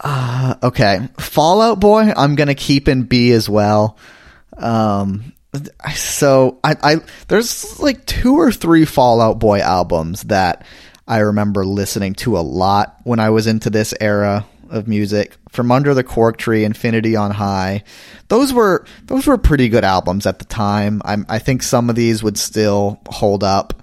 [0.00, 1.08] Uh, okay.
[1.18, 3.96] Fallout Boy, I'm to keep in B as well.
[4.56, 5.32] Um,
[5.94, 6.96] so I, I,
[7.28, 10.66] there's like two or three Fallout Boy albums that
[11.06, 15.36] I remember listening to a lot when I was into this era of music.
[15.50, 17.84] From Under the Cork Tree, Infinity on High.
[18.26, 21.00] Those were, those were pretty good albums at the time.
[21.04, 23.80] I'm, I think some of these would still hold up.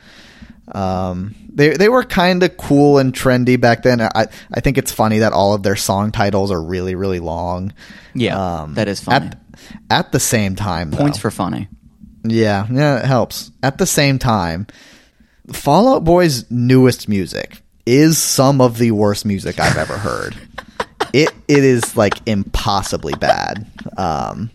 [0.74, 4.02] Um, they they were kind of cool and trendy back then.
[4.02, 7.74] I I think it's funny that all of their song titles are really really long.
[8.16, 9.28] Yeah, that is funny.
[9.28, 9.38] At
[9.90, 11.68] at the same time, Points though- for funny.
[12.24, 13.52] yeah, yeah, it helps.
[13.62, 14.68] At the same time,
[15.52, 20.36] Fallout Boy's newest music is some of the worst music I've ever heard.
[21.14, 23.66] it it is like impossibly bad.
[23.98, 24.50] Um,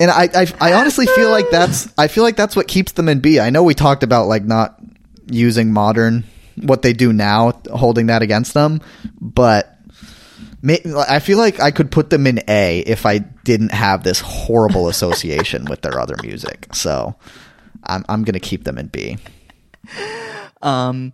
[0.00, 3.08] and I, I I honestly feel like that's I feel like that's what keeps them
[3.08, 3.38] in B.
[3.38, 4.80] I know we talked about like not
[5.30, 6.24] using modern
[6.56, 8.80] what they do now, holding that against them,
[9.20, 9.76] but
[10.62, 14.88] I feel like I could put them in A if I didn't have this horrible
[14.94, 16.68] association with their other music.
[16.74, 17.14] So
[17.84, 19.18] I'm I'm gonna keep them in B.
[20.62, 21.12] Um,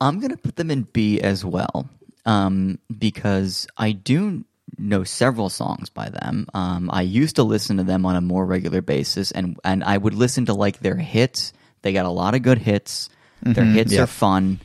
[0.00, 1.88] I'm gonna put them in B as well,
[2.24, 4.44] um, because I do
[4.76, 6.46] know several songs by them.
[6.54, 9.96] Um, I used to listen to them on a more regular basis, and and I
[9.96, 11.52] would listen to like their hits.
[11.82, 13.08] They got a lot of good hits.
[13.42, 14.02] Their hits yeah.
[14.02, 14.60] are fun.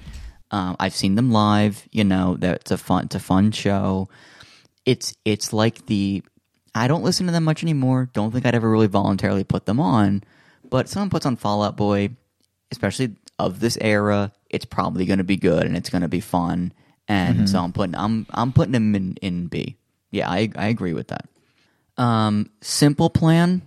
[0.51, 1.87] Um, I've seen them live.
[1.91, 4.09] You know, that's a fun, it's a fun show.
[4.85, 6.23] It's it's like the.
[6.75, 8.09] I don't listen to them much anymore.
[8.13, 10.23] Don't think I'd ever really voluntarily put them on.
[10.67, 12.09] But someone puts on Fallout Boy,
[12.71, 16.19] especially of this era, it's probably going to be good and it's going to be
[16.19, 16.73] fun.
[17.07, 19.77] And so I'm putting I'm I'm putting them in in B.
[20.13, 21.27] Yeah, I I agree with that.
[21.97, 23.63] Um, Simple Plan.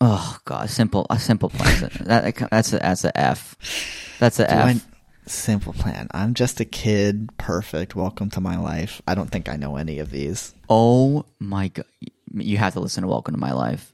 [0.00, 1.90] Oh god, simple a simple plan.
[2.00, 3.56] that, that's a that's a F.
[4.18, 4.86] That's a F.
[5.26, 6.08] simple plan.
[6.12, 7.30] I'm just a kid.
[7.38, 7.94] Perfect.
[7.94, 9.00] Welcome to my life.
[9.06, 10.54] I don't think I know any of these.
[10.68, 11.86] Oh my god,
[12.34, 13.92] you have to listen to Welcome to My Life.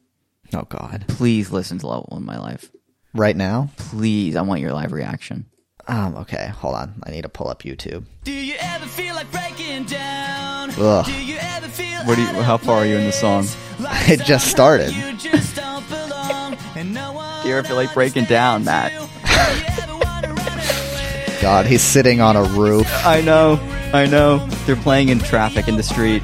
[0.54, 1.04] Oh God.
[1.08, 2.70] Please listen to Welcome to My Life.
[3.12, 3.70] Right now?
[3.76, 5.46] Please, I want your live reaction.
[5.90, 6.14] Um.
[6.18, 6.52] Okay.
[6.58, 6.94] Hold on.
[7.04, 8.04] I need to pull up YouTube.
[8.24, 10.70] Do you ever feel like breaking down?
[10.78, 11.04] Ugh.
[11.04, 13.46] Do you ever feel What do you- how far are you in the song?
[13.80, 14.92] Like It just started.
[14.94, 18.92] you just don't belong, and no one Do you ever feel like breaking down, Matt?
[18.92, 19.76] understands you.
[19.76, 21.38] Do you ever wanna run away?
[21.42, 22.86] God, he's sitting on a roof.
[23.04, 23.58] I know,
[23.92, 24.46] I know.
[24.66, 26.22] they're playing in traffic in the street.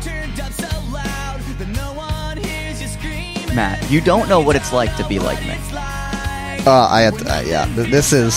[3.55, 5.57] Matt, you don't know what it's like to be like me.
[6.69, 7.65] Uh, I uh, yeah.
[7.75, 8.35] This is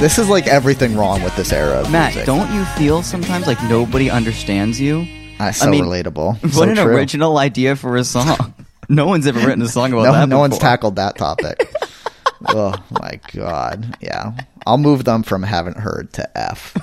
[0.00, 2.26] this is like everything wrong with this era of Matt, music.
[2.26, 5.06] don't you feel sometimes like nobody understands you?
[5.40, 6.42] Uh, so I mean, relatable.
[6.42, 6.84] What so an true.
[6.84, 8.54] original idea for a song.
[8.88, 10.28] no one's ever written a song about No, that.
[10.28, 11.72] no one's tackled that topic.
[12.48, 13.96] oh my god.
[14.00, 14.32] Yeah.
[14.66, 16.76] I'll move them from haven't heard to F.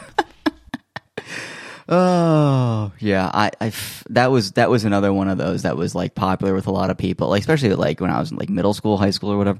[1.89, 5.93] Oh yeah, I, I f- that was that was another one of those that was
[5.93, 8.49] like popular with a lot of people, like especially like when I was in like
[8.49, 9.59] middle school, high school, or whatever.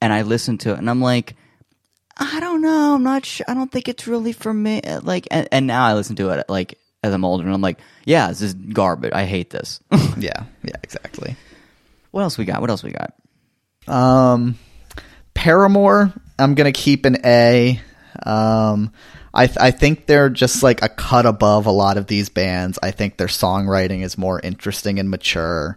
[0.00, 1.34] And I listened to it, and I'm like,
[2.18, 3.44] I don't know, I'm not sure.
[3.48, 4.80] I don't think it's really for me.
[5.02, 7.78] Like, and, and now I listen to it like as I'm older, and I'm like,
[8.04, 9.12] yeah, this is garbage.
[9.14, 9.80] I hate this.
[10.18, 10.44] Yeah.
[10.64, 11.36] Yeah, exactly.
[12.10, 12.62] what else we got?
[12.62, 13.12] What else we got?
[13.86, 14.58] Um,
[15.34, 17.80] Paramore, I'm gonna keep an A.
[18.24, 18.92] Um,
[19.34, 22.78] I th- I think they're just like a cut above a lot of these bands.
[22.82, 25.76] I think their songwriting is more interesting and mature.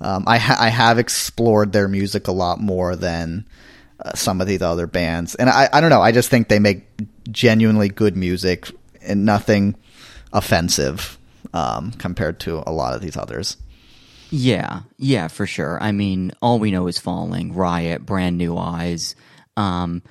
[0.00, 3.46] Um, I ha- I have explored their music a lot more than
[3.98, 6.02] uh, some of these other bands, and I I don't know.
[6.02, 6.86] I just think they make
[7.30, 8.70] genuinely good music
[9.02, 9.76] and nothing
[10.32, 11.18] offensive
[11.54, 13.56] um, compared to a lot of these others.
[14.30, 15.78] Yeah, yeah, for sure.
[15.80, 19.14] I mean, all we know is falling, riot, brand new eyes.
[19.56, 20.02] Um,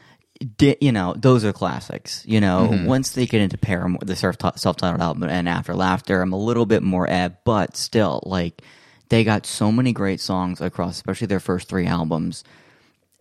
[0.57, 2.23] di- you know, those are classics.
[2.25, 6.33] You know, once they get into Paramore, the self self-titled album, and After Laughter, I'm
[6.33, 8.61] a little bit more ebb, but still, like,
[9.09, 12.43] they got so many great songs across, especially their first three albums.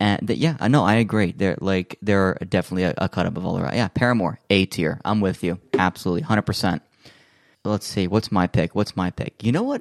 [0.05, 1.33] And that, yeah, I know, I agree.
[1.33, 3.75] They're like they're definitely a, a cut above all the rest.
[3.75, 5.01] Yeah, Paramore, A tier.
[5.03, 6.83] I'm with you, absolutely, hundred percent.
[7.65, 8.75] Let's see, what's my pick?
[8.75, 9.43] What's my pick?
[9.43, 9.81] You know what?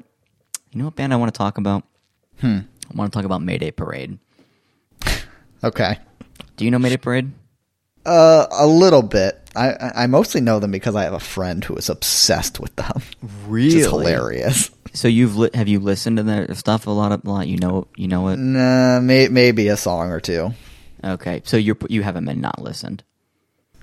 [0.71, 1.83] You know what band I want to talk about?
[2.39, 2.59] Hmm.
[2.89, 4.17] I want to talk about Mayday Parade.
[5.61, 5.97] Okay.
[6.57, 7.31] Do you know Mayday Parade?
[8.05, 9.39] Uh, a little bit.
[9.55, 13.01] I I mostly know them because I have a friend who is obsessed with them.
[13.47, 14.71] Which is hilarious.
[14.93, 17.11] So you've li- have you listened to their stuff a lot?
[17.11, 17.47] Of, a lot.
[17.47, 18.37] You know, you know it.
[18.37, 20.53] Nah, may, maybe a song or two.
[21.03, 23.03] Okay, so you you haven't been not listened.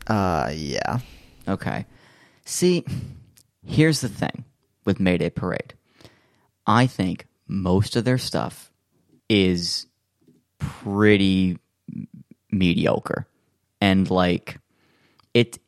[0.06, 1.00] Uh, yeah.
[1.46, 1.86] Okay.
[2.44, 2.84] See,
[3.66, 4.44] here's the thing
[4.84, 5.74] with Mayday Parade.
[6.66, 8.70] I think most of their stuff
[9.28, 9.86] is
[10.58, 11.58] pretty
[12.50, 13.26] mediocre.
[13.80, 14.58] And like
[15.34, 15.58] it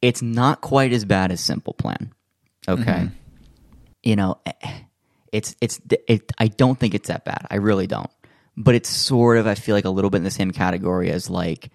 [0.00, 2.12] it's not quite as bad as Simple Plan.
[2.68, 3.08] Okay?
[4.02, 4.80] You know, eh,
[5.32, 7.46] it's it's it I don't think it's that bad.
[7.50, 8.10] I really don't.
[8.56, 11.28] But it's sort of I feel like a little bit in the same category as
[11.28, 11.70] like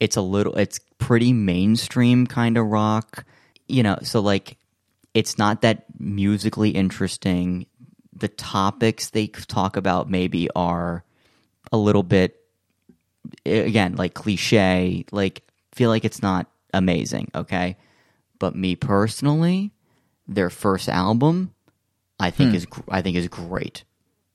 [0.00, 3.24] it's a little it's pretty mainstream kind of rock
[3.68, 4.56] you know so like
[5.14, 7.66] it's not that musically interesting
[8.12, 11.04] the topics they talk about maybe are
[11.70, 12.36] a little bit
[13.46, 15.42] again like cliche like
[15.72, 17.76] feel like it's not amazing okay
[18.38, 19.72] but me personally
[20.26, 21.52] their first album
[22.20, 23.84] i think is i think is great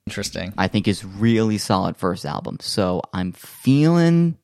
[0.08, 0.54] Interesting.
[0.56, 2.58] I think is really solid first album.
[2.62, 4.38] So I'm feeling.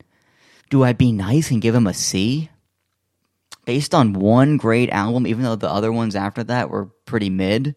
[0.72, 2.50] Do I be nice and give him a C?
[3.66, 7.76] Based on one great album, even though the other ones after that were pretty mid,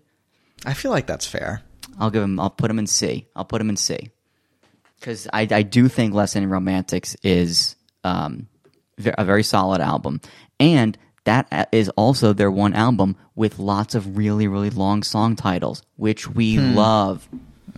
[0.64, 1.62] I feel like that's fair.
[1.98, 2.40] I'll give him.
[2.40, 3.28] I'll put him in C.
[3.36, 4.10] I'll put him in C.
[4.98, 8.48] Because I, I do think Lesson in Romantics is um,
[9.04, 10.22] a very solid album,
[10.58, 15.82] and that is also their one album with lots of really really long song titles,
[15.96, 17.28] which we love.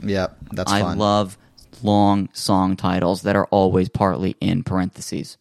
[0.03, 0.99] Yep, that's I fun.
[0.99, 1.39] love
[1.83, 5.37] long song titles that are always partly in parentheses.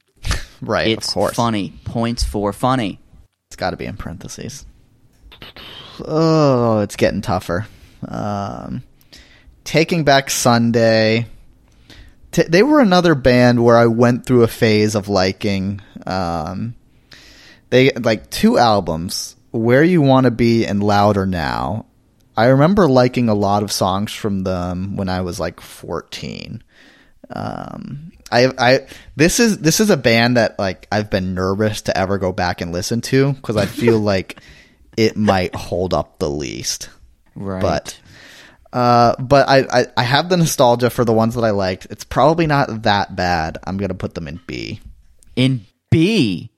[0.62, 1.36] right, It's of course.
[1.36, 1.72] funny.
[1.84, 2.98] Points for funny.
[3.48, 4.64] It's got to be in parentheses.
[6.04, 7.66] Oh, it's getting tougher.
[8.06, 8.82] Um,
[9.64, 11.26] Taking Back Sunday.
[12.32, 15.80] T- they were another band where I went through a phase of liking.
[16.06, 16.74] Um,
[17.70, 21.86] they like two albums, Where You Want to Be and Louder Now.
[22.36, 26.62] I remember liking a lot of songs from them when I was like 14.
[27.30, 28.86] Um, I, I,
[29.16, 32.60] this is this is a band that like I've been nervous to ever go back
[32.60, 34.40] and listen to because I feel like
[34.96, 36.90] it might hold up the least.
[37.36, 37.62] Right.
[37.62, 37.98] But,
[38.72, 41.86] uh, but I, I I have the nostalgia for the ones that I liked.
[41.90, 43.58] It's probably not that bad.
[43.64, 44.80] I'm gonna put them in B.
[45.36, 46.50] in B,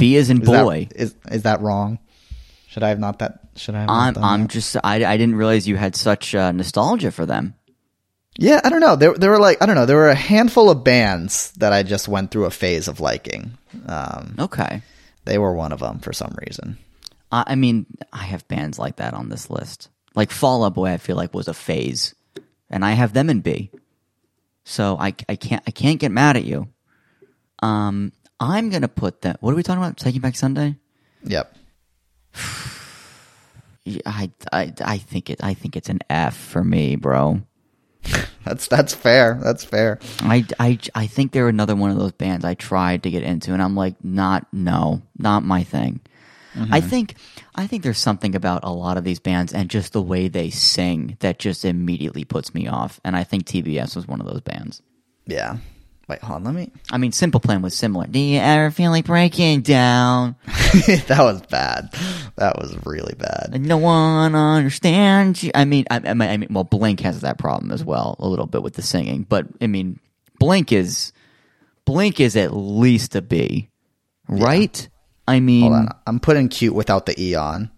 [0.00, 0.88] B is in Is boy.
[0.94, 1.98] is is that wrong?
[2.68, 3.40] Should I have not that?
[3.56, 3.80] Should I?
[3.80, 4.50] Have I'm I'm that?
[4.50, 7.54] just I, I didn't realize you had such uh, nostalgia for them.
[8.38, 8.96] Yeah, I don't know.
[8.96, 9.86] There, there were like I don't know.
[9.86, 13.58] There were a handful of bands that I just went through a phase of liking.
[13.86, 14.82] Um, Okay.
[15.24, 16.78] they were one of them for some reason.
[17.32, 19.88] I, I mean, I have bands like that on this list.
[20.14, 22.14] Like Fall Out Boy, I feel like was a phase,
[22.70, 23.70] and I have them in B.
[24.64, 26.68] So I, I can't I can't get mad at you.
[27.62, 29.42] Um, I'm gonna put that.
[29.42, 29.98] What are we talking about?
[29.98, 30.76] Taking Back Sunday.
[31.24, 31.54] Yep.
[34.06, 37.42] I, I I think it I think it's an F for me, bro.
[38.44, 39.38] That's that's fair.
[39.42, 39.98] That's fair.
[40.20, 43.52] I, I, I think they're another one of those bands I tried to get into,
[43.52, 46.00] and I'm like, not, no, not my thing.
[46.54, 46.72] Mm-hmm.
[46.72, 47.14] I think,
[47.54, 50.50] I think there's something about a lot of these bands and just the way they
[50.50, 52.98] sing that just immediately puts me off.
[53.04, 54.82] And I think TBS was one of those bands.
[55.26, 55.58] Yeah.
[56.10, 56.44] Wait, hold on.
[56.44, 56.72] Let me.
[56.90, 58.04] I mean, Simple Plan was similar.
[58.08, 60.34] Do you ever feel like breaking down?
[60.46, 61.94] that was bad.
[62.34, 63.60] That was really bad.
[63.60, 65.52] No one understands you.
[65.54, 68.60] I mean, I, I mean, well, Blink has that problem as well, a little bit
[68.60, 69.22] with the singing.
[69.22, 70.00] But I mean,
[70.40, 71.12] Blink is
[71.84, 73.70] Blink is at least a B,
[74.28, 74.88] right?
[75.28, 75.88] I mean, Hold on.
[76.08, 77.70] I'm putting cute without the E on.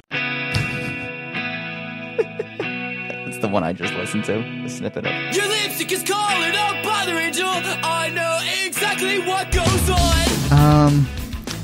[3.42, 4.34] The one I just listened to.
[4.62, 5.34] The snippet of.
[5.36, 7.46] Your lipstick is calling up by the angel.
[7.48, 10.52] I know exactly what goes on.
[10.58, 11.06] Um,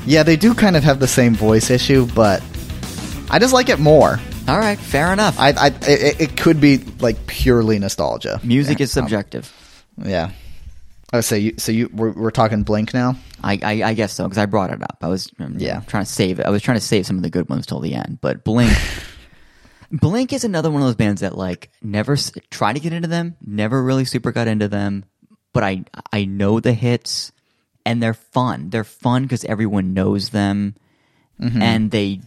[0.06, 2.42] yeah, they do kind of have the same voice issue, but
[3.30, 4.18] I just like it more.
[4.48, 5.38] All right, fair enough.
[5.38, 8.40] I, I, it, it could be like purely nostalgia.
[8.42, 9.52] Music Yeah, is subjective.
[10.02, 10.30] um, yeah.
[11.12, 13.16] Oh, so you, so you, we're, we're talking Blink now.
[13.42, 14.98] I, I, I guess so because I brought it up.
[15.02, 15.80] I was um, Yeah.
[15.86, 16.46] trying to save it.
[16.46, 18.18] I was trying to save some of the good ones till the end.
[18.20, 18.72] But Blink,
[19.90, 23.08] Blink is another one of those bands that like never s- try to get into
[23.08, 23.36] them.
[23.44, 25.04] Never really super got into them.
[25.52, 27.32] But I I know the hits,
[27.86, 28.70] and they're fun.
[28.70, 30.74] They're fun because everyone knows them,
[31.40, 31.62] mm-hmm.
[31.62, 32.20] and they,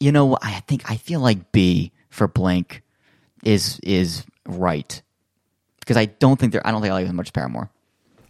[0.00, 2.82] you know, I think I feel like B for Blink
[3.44, 5.02] is is right
[5.80, 7.70] because I don't think they're I don't think I like them as much Paramore.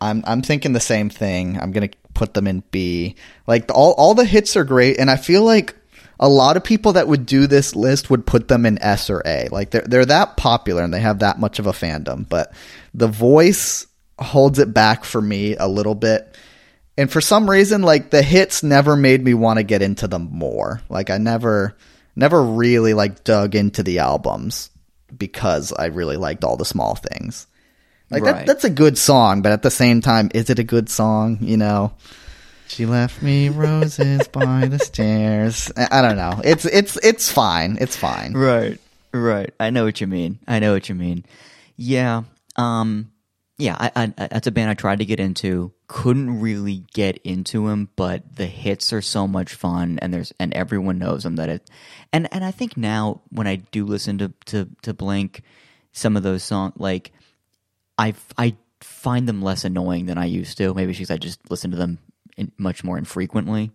[0.01, 1.59] I'm I'm thinking the same thing.
[1.59, 3.17] I'm gonna put them in B.
[3.47, 5.75] Like all all the hits are great, and I feel like
[6.19, 9.23] a lot of people that would do this list would put them in S or
[9.27, 9.49] A.
[9.51, 12.53] Like they're they're that popular and they have that much of a fandom, but
[12.95, 13.87] the voice
[14.19, 16.37] holds it back for me a little bit.
[16.99, 20.29] And for some reason, like the hits never made me want to get into them
[20.33, 20.81] more.
[20.89, 21.77] Like I never
[22.15, 24.71] never really like dug into the albums
[25.17, 27.47] because I really liked all the small things.
[28.11, 28.37] Like Right.
[28.37, 31.39] that, that's a good song, but at the same time, is it a good song?
[31.41, 31.93] You know,
[32.69, 35.71] she left me roses by the stairs.
[35.77, 36.41] I don't know.
[36.45, 37.79] It's it's it's fine.
[37.81, 38.33] It's fine.
[38.33, 38.79] Right,
[39.13, 39.53] right.
[39.61, 40.39] I know what you mean.
[40.47, 41.25] I know what you mean.
[41.77, 42.25] Yeah,
[42.57, 43.13] um,
[43.59, 43.77] yeah.
[43.79, 45.73] I, I, that's a band I tried to get into.
[45.89, 50.53] Couldn't really get into them, but the hits are so much fun, and there's and
[50.55, 51.71] everyone knows them that it.
[52.13, 55.43] And and I think now when I do listen to to to Blink,
[55.93, 57.13] some of those songs like
[57.97, 60.75] I I find them less annoying than I used to.
[60.75, 61.99] Maybe because I just listen to them
[62.59, 63.71] much more infrequently,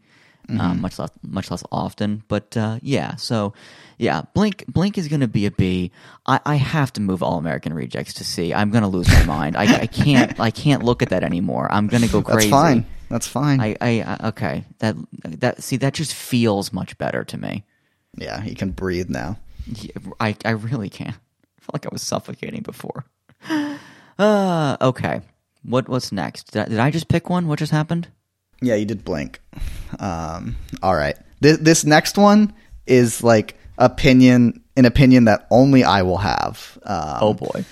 [0.50, 2.24] um, much less much less often.
[2.28, 3.54] But uh, yeah, so
[3.98, 5.92] yeah, Blink Blink is going to be a B.
[6.26, 8.54] I, I have to move All American Rejects to C.
[8.54, 9.56] I'm going to lose my mind.
[9.56, 11.72] I, I can't I can't look at that anymore.
[11.72, 12.50] I'm going to go crazy.
[12.50, 12.86] That's fine.
[13.10, 13.60] That's fine.
[13.62, 17.64] I, I I- okay that that see that just feels much better to me.
[18.18, 19.38] yeah, you can breathe now.
[19.68, 21.16] Yeah, I I really can't.
[21.16, 23.06] I felt like I was suffocating before.
[24.20, 25.22] Uh, okay.
[25.64, 26.52] What what's next?
[26.52, 27.48] Did I, did I just pick one?
[27.48, 28.08] What just happened?
[28.62, 29.40] Yeah, you did blink.
[30.00, 31.18] Um, all right.
[31.40, 32.54] This this next one
[32.86, 36.78] is like opinion, an opinion that only I will have.
[36.84, 37.66] Um, Oh boy.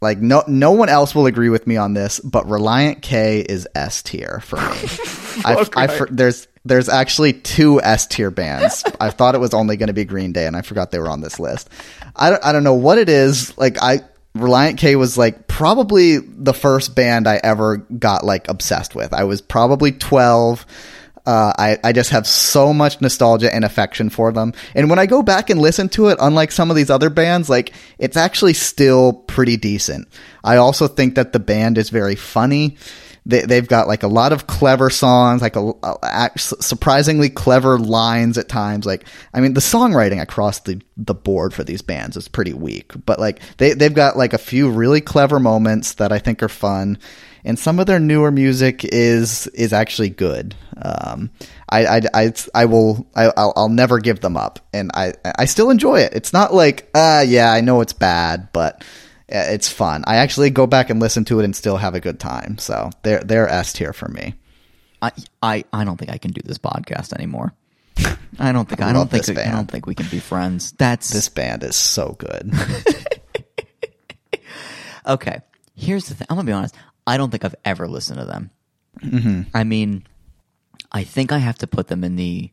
[0.00, 3.66] Like no no one else will agree with me on this, but Relient K is
[3.74, 4.62] S tier for me.
[5.46, 8.84] I, I, there's there's actually two S tier bands.
[9.00, 11.08] I thought it was only going to be Green Day, and I forgot they were
[11.08, 11.70] on this list.
[12.16, 13.56] I don't, I don't know what it is.
[13.56, 14.00] Like I
[14.36, 19.12] Relient K was like probably the first band I ever got like obsessed with.
[19.14, 20.66] I was probably twelve.
[21.26, 24.52] Uh, I, I just have so much nostalgia and affection for them.
[24.74, 27.48] And when I go back and listen to it, unlike some of these other bands,
[27.48, 30.06] like, it's actually still pretty decent.
[30.42, 32.76] I also think that the band is very funny.
[33.26, 38.36] They, they've got like a lot of clever songs, like a, a- surprisingly clever lines
[38.36, 38.84] at times.
[38.84, 42.92] Like, I mean, the songwriting across the, the board for these bands is pretty weak,
[43.06, 46.48] but like, they, they've got like a few really clever moments that I think are
[46.50, 46.98] fun
[47.44, 50.54] and some of their newer music is is actually good.
[50.80, 51.30] Um,
[51.68, 55.44] I, I, I, I will I, I'll, I'll never give them up, and I I
[55.44, 56.14] still enjoy it.
[56.14, 58.82] It's not like uh yeah I know it's bad, but
[59.28, 60.04] it's fun.
[60.06, 62.58] I actually go back and listen to it and still have a good time.
[62.58, 64.34] So they're they're S tier for me.
[65.00, 67.54] I I I don't think I can do this podcast anymore.
[68.38, 70.72] I don't think I, love don't think I don't think we can be friends.
[70.72, 72.52] That's This band is so good.
[75.06, 75.40] okay.
[75.74, 76.26] Here's the thing.
[76.30, 76.74] I'm gonna be honest.
[77.06, 78.50] I don't think I've ever listened to them.
[79.00, 79.42] Mm-hmm.
[79.52, 80.06] I mean,
[80.92, 82.50] I think I have to put them in the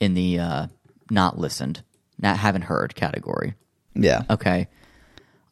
[0.00, 0.66] in the uh,
[1.10, 1.82] not listened,
[2.18, 3.54] not haven't heard category.
[3.94, 4.22] yeah.
[4.28, 4.68] Okay.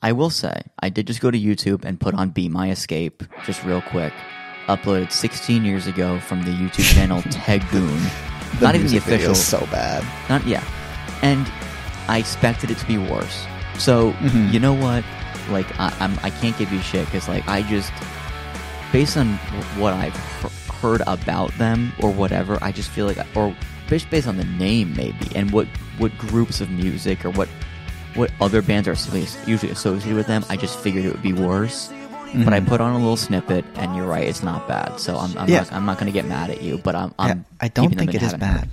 [0.04, 3.22] I will say, I did just go to YouTube and put on Be My Escape,
[3.46, 4.12] just real quick.
[4.66, 8.60] Uploaded 16 years ago from the YouTube channel Tegoon.
[8.60, 9.34] Not even the official.
[9.34, 10.04] so bad.
[10.28, 10.62] Not yeah.
[11.22, 11.50] And
[12.06, 13.46] I expected it to be worse.
[13.78, 14.50] So Mm-hmm.
[14.52, 15.04] you know what?
[15.50, 17.90] Like I, I'm, I can't give you shit because like I just,
[18.92, 19.36] based on
[19.80, 23.56] what I've he- heard about them or whatever, I just feel like, or
[23.88, 25.66] based based on the name maybe and what
[25.98, 27.48] what groups of music or what
[28.14, 28.94] what other bands are
[29.46, 31.92] usually associated with them, I just figured it would be worse.
[32.36, 34.98] But I put on a little snippet, and you're right, it's not bad.
[34.98, 35.50] So I'm, I'm Mm-hmm.
[35.52, 35.58] Yeah.
[35.60, 37.94] not I'm not going to get mad at you, but I'm, I'm Yeah, I don't
[37.96, 38.68] think in it is bad.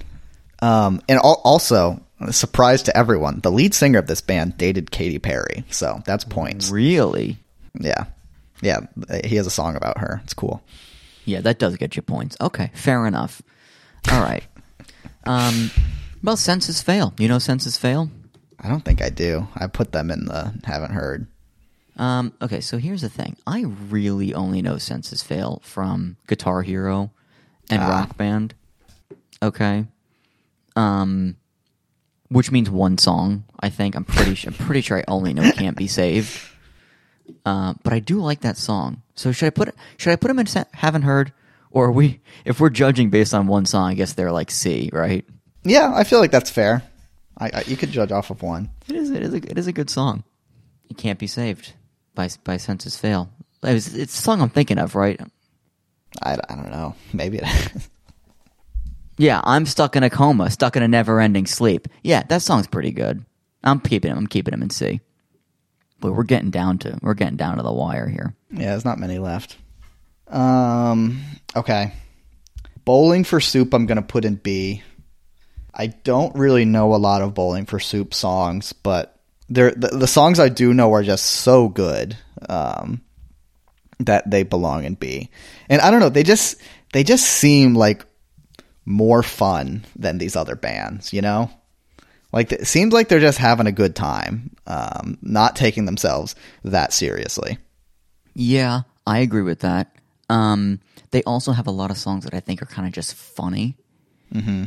[0.64, 4.90] Um, and al- also, a surprise to everyone, the lead singer of this band dated
[4.90, 6.72] Katy Perry, so that's points.
[6.72, 7.38] Really?
[7.80, 8.06] Yeah,
[8.62, 8.80] yeah,
[9.26, 10.22] he has a song about her.
[10.24, 10.64] It's cool.
[11.26, 12.38] Yeah, that does get you points.
[12.42, 13.42] Okay, fair enough.
[14.12, 14.44] All right.
[15.24, 15.70] Um,
[16.24, 17.14] well, senses fail.
[17.20, 18.10] You know senses fail.
[18.62, 19.48] I don't think I do.
[19.56, 21.28] I put them in the haven't heard.
[21.98, 23.36] Um, okay, so here's the thing.
[23.46, 27.12] I really only know senses fail from Guitar Hero
[27.70, 27.88] and Ah.
[27.90, 28.54] Rock Band.
[29.44, 29.86] Okay.
[30.76, 31.36] Um,
[32.30, 33.44] which means one song.
[33.60, 34.36] I think I'm pretty.
[34.36, 36.40] Sure, I'm pretty sure I only know "Can't Be Saved."
[37.46, 39.02] Uh, but I do like that song.
[39.16, 39.76] So should I put?
[39.98, 40.48] Should I put them in?
[40.74, 41.34] Haven't heard,
[41.72, 42.22] or we?
[42.46, 45.26] If we're judging based on one song, I guess they're like C, right?
[45.64, 46.84] Yeah, I feel like that's fair.
[47.42, 48.70] I, I you could judge off of one.
[48.88, 49.10] It is.
[49.10, 49.34] It is.
[49.34, 50.24] A, it is a good song.
[50.90, 51.74] It can't be saved
[52.16, 53.30] by by senses fail.
[53.64, 55.20] It was, it's the song I'm thinking of, right?
[56.22, 56.96] I, I don't know.
[57.14, 57.44] Maybe it
[57.76, 57.90] is.
[59.18, 61.88] Yeah, I'm stuck in a coma, stuck in a never-ending sleep.
[62.02, 63.24] Yeah, that song's pretty good.
[63.64, 64.18] I'm keeping him.
[64.18, 65.00] I'm keeping him in C.
[66.00, 68.34] But we're getting down to we're getting down to the wire here.
[68.50, 69.58] Yeah, there's not many left.
[70.28, 71.22] Um,
[71.56, 71.94] okay.
[72.84, 74.82] Bowling for Soup, I'm going to put in B.
[75.74, 79.18] I don't really know a lot of Bowling for Soup songs, but
[79.50, 82.18] the, the songs I do know are just so good
[82.48, 83.02] um,
[84.00, 85.30] that they belong in B.
[85.70, 86.58] And I don't know, they just
[86.94, 88.06] they just seem like
[88.86, 91.50] more fun than these other bands, you know?
[92.34, 96.94] Like it seems like they're just having a good time, um, not taking themselves that
[96.94, 97.58] seriously.
[98.34, 99.96] Yeah, I agree with that.
[100.30, 100.80] Um,
[101.12, 103.76] they also have a lot of songs that I think are kind of just funny.
[104.34, 104.66] Mm-hmm.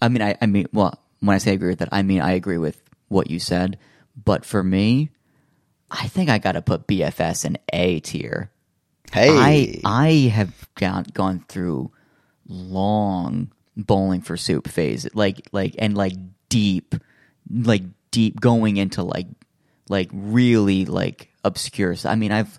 [0.00, 2.20] I mean, I, I mean, well, when I say I agree with that, I mean
[2.20, 3.78] I agree with what you said.
[4.22, 5.10] But for me,
[5.90, 8.50] I think I got to put BFS in A tier.
[9.12, 11.92] Hey, I I have gone gone through
[12.48, 16.14] long bowling for soup phase, like like and like
[16.48, 16.94] deep,
[17.50, 19.26] like deep going into like
[19.88, 21.94] like really like obscure.
[22.04, 22.58] I mean, I've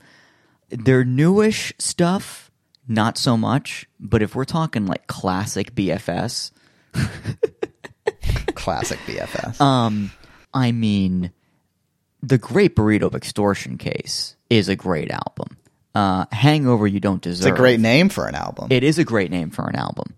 [0.70, 2.52] their newish stuff,
[2.88, 3.88] not so much.
[4.00, 6.52] But if we're talking like classic BFS,
[8.56, 9.60] classic BFS.
[9.62, 10.12] um,
[10.54, 11.32] I mean,
[12.22, 15.58] the Great Burrito of Extortion Case is a great album.
[15.94, 17.48] Uh, Hangover You Don't Deserve.
[17.48, 18.68] it's a great name for an album.
[18.70, 20.16] It is a great name for an album.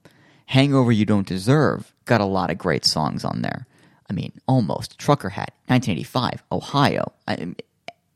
[0.48, 3.68] Hangover You Don't Deserve got a lot of great songs on there.
[4.10, 4.98] I mean, almost.
[4.98, 7.12] Trucker Hat, 1985, Ohio.
[7.28, 7.54] I,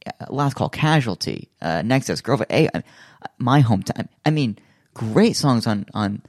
[0.08, 2.82] uh, Last Call Casualty, uh, Next Ex Girlfriend, A, uh,
[3.38, 4.08] My Hometown.
[4.26, 4.58] I mean,
[4.94, 6.22] great songs on, on,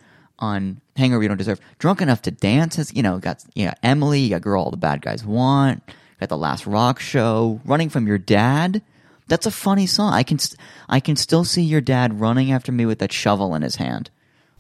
[0.43, 1.60] on Hangover You Don't Deserve.
[1.78, 4.70] Drunk Enough to Dance has, you know, got, you got Emily, you got Girl All
[4.70, 5.82] the Bad Guys Want,
[6.20, 8.82] got The Last Rock Show, Running from Your Dad.
[9.28, 10.12] That's a funny song.
[10.12, 13.55] I can, st- I can still see your dad running after me with that shovel
[13.55, 14.10] in his hand.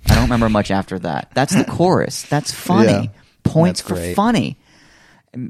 [0.08, 1.30] I don't remember much after that.
[1.34, 2.22] That's the chorus.
[2.22, 2.90] That's funny.
[2.90, 3.06] Yeah,
[3.44, 4.14] Points that's for great.
[4.16, 4.56] funny.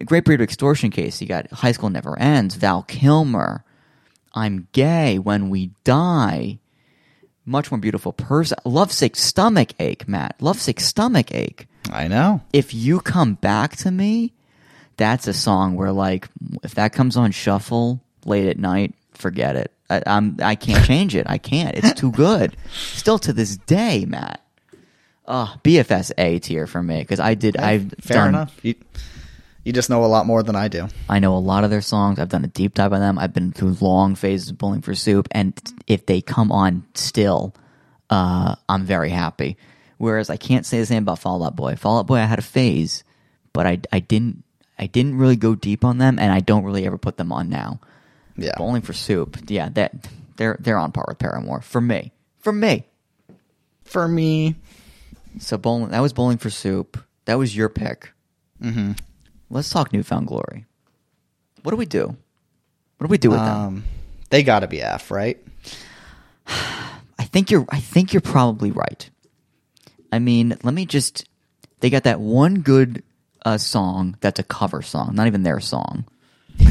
[0.04, 1.20] Great Burrito Extortion Case.
[1.20, 2.54] You got High School Never Ends.
[2.56, 3.64] Val Kilmer.
[4.34, 6.58] I'm gay when we die.
[7.44, 8.56] Much more beautiful person.
[8.64, 10.36] Lovesick stomach ache, Matt.
[10.40, 11.66] Lovesick stomach ache.
[11.90, 12.40] I know.
[12.52, 14.32] If you come back to me,
[14.96, 16.28] that's a song where like
[16.62, 19.72] if that comes on shuffle late at night, forget it.
[19.90, 21.26] I, I'm I can't change it.
[21.28, 21.74] I can't.
[21.76, 22.56] It's too good.
[22.72, 24.40] Still to this day, Matt.
[25.26, 27.56] Ah, oh, BFS A tier for me because I did.
[27.56, 28.58] I've Fair done, enough.
[28.62, 28.74] You,
[29.64, 30.88] you just know a lot more than I do.
[31.08, 32.18] I know a lot of their songs.
[32.18, 33.18] I've done a deep dive on them.
[33.18, 35.54] I've been through long phases of Bowling for Soup, and
[35.86, 37.54] if they come on still,
[38.10, 39.56] uh, I'm very happy.
[39.98, 41.76] Whereas I can't say the same about Fall Out Boy.
[41.76, 43.04] Fall Out Boy, I had a phase,
[43.52, 44.42] but I, I didn't
[44.78, 47.48] I didn't really go deep on them, and I don't really ever put them on
[47.48, 47.78] now.
[48.36, 48.54] Yeah.
[48.56, 52.12] Bowling for Soup, yeah, that they're they're on par with Paramore for me.
[52.40, 52.86] For me.
[53.84, 54.56] For me,
[55.38, 56.98] So bowling that was Bowling for Soup.
[57.26, 58.10] That was your pick.
[58.60, 58.92] Mm-hmm.
[59.52, 60.64] Let's talk Newfound Glory.
[61.62, 62.16] What do we do?
[62.98, 63.56] What do we do with them?
[63.56, 63.84] um,
[64.30, 65.38] they got to be F, right?
[66.46, 69.08] I think you're I think you're probably right.
[70.10, 71.28] I mean, let me just
[71.80, 73.02] they got that one good
[73.44, 76.04] uh, song that's a cover song, not even their song.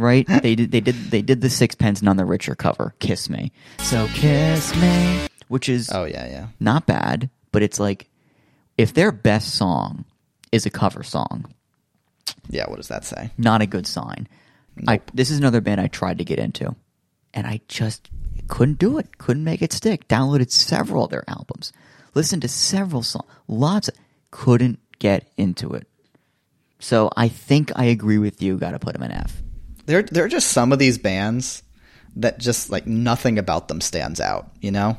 [0.00, 0.28] Right?
[0.28, 3.50] they did they did they did the Sixpence None the Richer cover, Kiss Me.
[3.80, 6.46] So kiss me, which is Oh yeah, yeah.
[6.60, 8.08] not bad, but it's like
[8.76, 10.04] if their best song
[10.52, 11.52] is a cover song,
[12.48, 13.30] Yeah, what does that say?
[13.38, 14.28] Not a good sign.
[14.86, 16.74] I this is another band I tried to get into,
[17.34, 18.10] and I just
[18.46, 19.18] couldn't do it.
[19.18, 20.06] Couldn't make it stick.
[20.08, 21.72] Downloaded several of their albums,
[22.14, 23.88] listened to several songs, lots.
[23.88, 23.94] Of,
[24.30, 25.86] couldn't get into it.
[26.78, 28.56] So I think I agree with you.
[28.56, 29.42] Got to put them in F.
[29.86, 31.62] There, there are just some of these bands
[32.16, 34.50] that just like nothing about them stands out.
[34.60, 34.96] You know,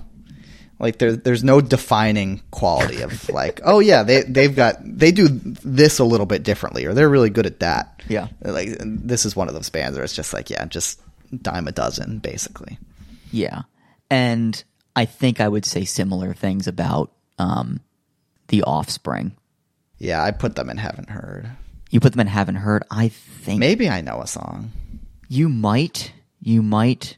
[0.79, 5.27] like there, there's no defining quality of like, oh yeah, they they've got they do
[5.29, 8.01] this a little bit differently, or they're really good at that.
[8.07, 8.27] Yeah.
[8.41, 11.01] like this is one of those bands where it's just like, yeah, just
[11.41, 12.77] dime a dozen, basically.
[13.31, 13.63] Yeah,
[14.09, 14.61] and
[14.95, 17.81] I think I would say similar things about um,
[18.47, 19.35] the Offspring.
[19.99, 21.51] Yeah, I put them in haven't heard.
[21.91, 22.83] You put them in haven't heard.
[22.89, 24.71] I think Maybe I know a song.
[25.27, 26.13] you might.
[26.41, 27.17] You might.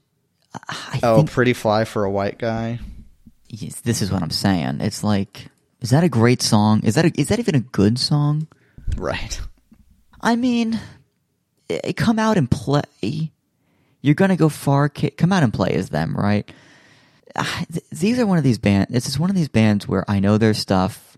[0.68, 2.80] I Oh, think pretty fly for a white guy.
[3.52, 4.80] Yes, this is what I'm saying.
[4.82, 5.48] It's like,
[5.82, 6.82] is that a great song?
[6.84, 8.48] Is that a, is that even a good song?
[8.98, 9.40] Right.
[10.22, 10.80] I mean,
[11.70, 13.32] eh, come out and play.
[14.02, 14.90] You're gonna go far.
[14.90, 16.50] Come out and play as them, right?
[17.36, 18.92] Ah, These are one of these bands.
[18.92, 21.18] This is one of these bands where I know their stuff.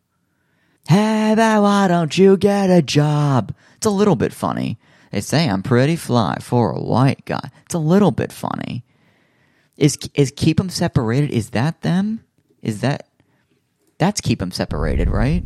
[0.87, 3.53] Hey, but why don't you get a job?
[3.77, 4.77] It's a little bit funny.
[5.11, 7.49] They say I'm pretty fly for a white guy.
[7.65, 8.83] It's a little bit funny.
[9.83, 11.31] Is is keep them separated?
[11.31, 12.23] Is that them?
[12.61, 13.07] Is that
[13.97, 15.43] that's keep them separated, right?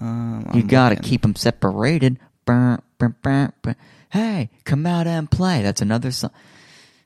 [0.00, 1.08] Um, You I'm gotta looking.
[1.10, 2.18] keep them separated.
[2.46, 3.76] Brr, brr, brr.
[4.08, 5.60] Hey, come out and play.
[5.62, 6.30] That's another song.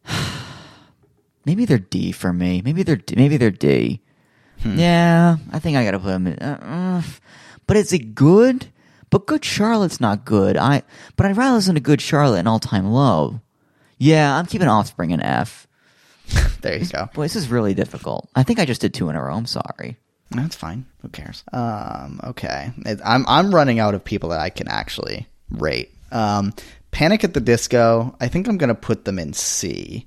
[1.45, 2.63] maybe they're D for me.
[2.65, 3.15] Maybe they're D.
[3.17, 4.01] maybe they're D.
[4.65, 6.39] Yeah, I think I gotta put them in.
[6.39, 7.03] Uh, uh,
[7.67, 8.67] but is it good?
[9.11, 10.57] But Good Charlotte's not good.
[10.57, 10.83] I
[11.17, 13.41] but I'd rather listen to Good Charlotte and All Time Low.
[13.99, 15.64] Yeah, I'm keeping Offspring in F.
[16.61, 17.11] There you go.
[17.13, 18.29] Boy, this is really difficult.
[18.35, 19.35] I think I just did two in a row.
[19.35, 19.99] I'm sorry.
[20.31, 20.87] That's fine.
[21.03, 21.45] Who cares?
[21.53, 25.91] Um, okay, It- I'm I'm running out of people that I can actually rate.
[26.11, 26.55] Um,
[26.91, 28.17] Panic at the Disco.
[28.19, 30.07] I think I'm gonna put them in C.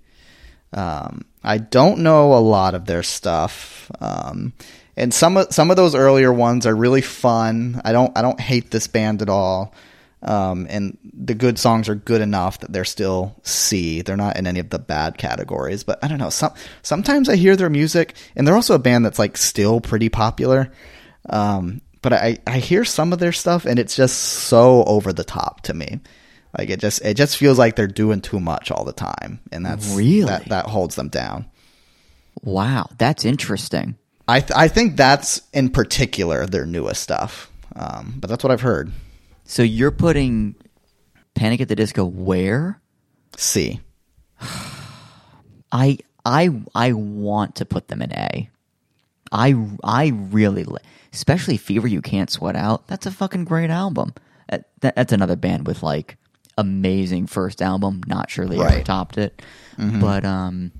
[0.74, 4.52] Um, I don't know a lot of their stuff, um,
[4.98, 7.80] and some of some of those earlier ones are really fun.
[7.86, 9.74] I don't I don't hate this band at all.
[10.24, 14.02] Um, and the good songs are good enough that they're still C.
[14.02, 15.84] They're not in any of the bad categories.
[15.84, 16.32] But I don't know.
[16.32, 20.10] Some sometimes I hear their music, and they're also a band that's like still pretty
[20.10, 20.72] popular.
[21.30, 25.24] Um, but I I hear some of their stuff, and it's just so over the
[25.24, 26.00] top to me.
[26.58, 29.64] Like it just it just feels like they're doing too much all the time, and
[29.66, 30.26] that's Really?
[30.26, 31.46] that that holds them down.
[32.44, 33.98] Wow, that's interesting.
[34.28, 37.52] I th- I think that's in particular their newest stuff.
[37.76, 38.92] Um, but that's what I've heard.
[39.50, 40.56] So you're putting
[41.36, 42.80] Panic at the Disco where?
[43.38, 43.80] C.
[45.72, 48.50] I I I want to put them in A.
[49.32, 50.80] I I really li-
[51.14, 52.88] especially Fever You Can't Sweat Out.
[52.88, 54.14] That's a fucking great album.
[54.50, 56.18] That, that- that's another band with like
[56.58, 58.02] amazing first album.
[58.08, 59.42] Not sure they ever topped it.
[59.78, 60.72] But um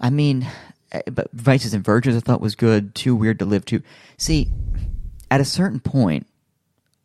[0.00, 0.46] I mean
[0.92, 2.94] eh, but Vices and Virtues I thought was good.
[2.94, 3.82] Too Weird to Live Too.
[4.16, 4.48] See,
[5.30, 6.26] at a certain point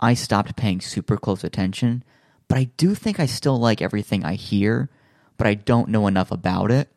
[0.03, 2.03] I stopped paying super close attention,
[2.49, 4.89] but I do think I still like everything I hear,
[5.37, 6.89] but I don't know enough about it.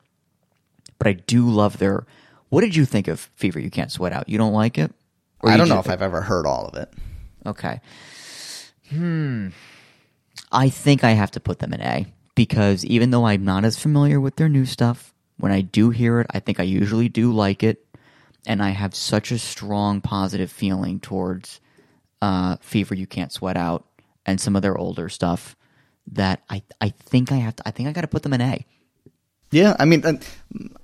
[0.99, 2.05] But I do love their.
[2.49, 4.29] What did you think of Fever You Can't Sweat Out?
[4.29, 4.93] You don't like it?
[5.39, 6.93] Or I don't know if I've ever heard all of it.
[7.47, 7.81] Okay.
[8.91, 9.51] Hmm.
[10.51, 13.79] I think I have to put them in A because even though I'm not as
[13.79, 17.31] familiar with their new stuff, when I do hear it, I think I usually do
[17.31, 17.87] like it.
[18.49, 21.61] And I have such a strong positive feeling towards
[22.23, 23.85] uh, Fever You Can't Sweat Out
[24.25, 25.57] and some of their older stuff
[26.13, 28.41] that I, I think I have to, I think I got to put them in
[28.41, 28.65] A.
[29.51, 30.03] Yeah, I mean,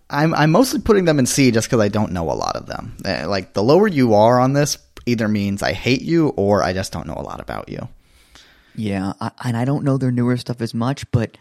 [0.09, 2.67] I'm I'm mostly putting them in C just because I don't know a lot of
[2.67, 2.97] them.
[3.05, 6.73] Uh, Like the lower you are on this, either means I hate you or I
[6.73, 7.89] just don't know a lot about you.
[8.77, 11.37] Yeah, I, and I don't know their newer stuff as much, but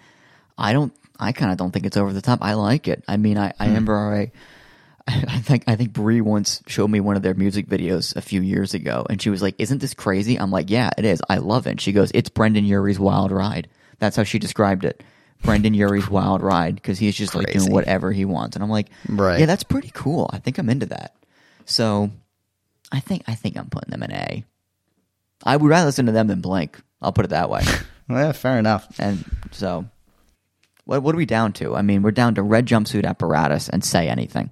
[0.58, 0.94] I don't.
[1.20, 2.40] I kind of don't think it's over the top.
[2.42, 3.04] I like it.
[3.08, 4.32] I mean, I, I remember I,
[5.08, 8.42] I think I think Bree once showed me one of their music videos a few
[8.42, 11.22] years ago, and she was like, "Isn't this crazy?" I'm like, "Yeah, it is.
[11.30, 13.68] I love it." She goes, "It's Brendon Urie's Wild Ride."
[14.00, 15.04] That's how she described it.
[15.44, 18.90] Brendon Urie's Wild Ride because he's just like doing whatever he wants, and I'm like,
[19.10, 19.40] Right.
[19.40, 20.30] Yeah, that's pretty cool.
[20.32, 21.16] I think I'm into that.
[21.66, 22.12] So,
[22.92, 24.44] I think I think I'm putting them in A.
[25.44, 26.80] I would rather listen to them than Blink.
[27.02, 27.64] I'll put it that way.
[28.10, 29.00] Yeah, fair enough.
[29.00, 29.86] And so,
[30.84, 31.76] what what are we down to?
[31.76, 34.50] I mean, we're down to red jumpsuit apparatus and say anything.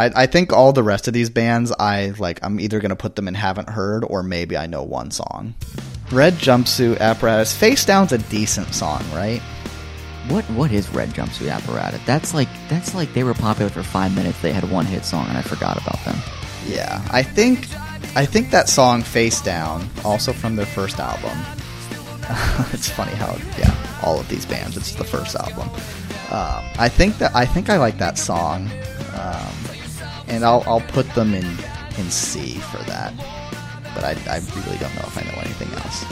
[0.00, 2.40] I, I think all the rest of these bands, I like.
[2.42, 5.54] I'm either gonna put them in haven't heard or maybe I know one song.
[6.10, 7.54] Red jumpsuit apparatus.
[7.54, 9.40] Face down's a decent song, right?
[10.28, 12.00] What what is red jumpsuit apparatus?
[12.06, 14.40] That's like that's like they were popular for five minutes.
[14.40, 16.16] They had one hit song, and I forgot about them.
[16.66, 17.66] Yeah, I think
[18.16, 21.36] I think that song "Face Down," also from their first album,
[22.72, 24.78] it's funny how yeah, all of these bands.
[24.78, 25.68] It's the first album.
[26.30, 28.70] Um, I think that I think I like that song,
[29.14, 29.69] um,
[30.30, 31.46] and I'll I'll put them in
[31.98, 33.12] in C for that.
[33.94, 36.04] But I, I really don't know if I know anything else.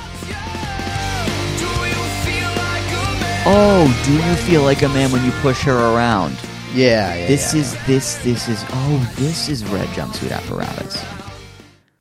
[3.50, 6.36] Oh, do you feel like a man when you push her around?
[6.74, 7.26] Yeah, yeah.
[7.28, 7.86] This yeah, is yeah.
[7.86, 11.02] this this is oh this is red jumpsuit apparatus.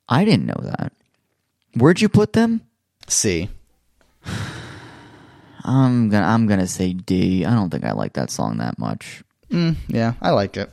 [0.10, 0.92] I didn't know that.
[1.76, 2.62] Where'd you put them?
[3.08, 3.50] C.
[5.64, 7.46] I'm gonna I'm gonna say D.
[7.46, 9.24] I don't think I like that song that much.
[9.50, 10.70] Mm, yeah, I like it.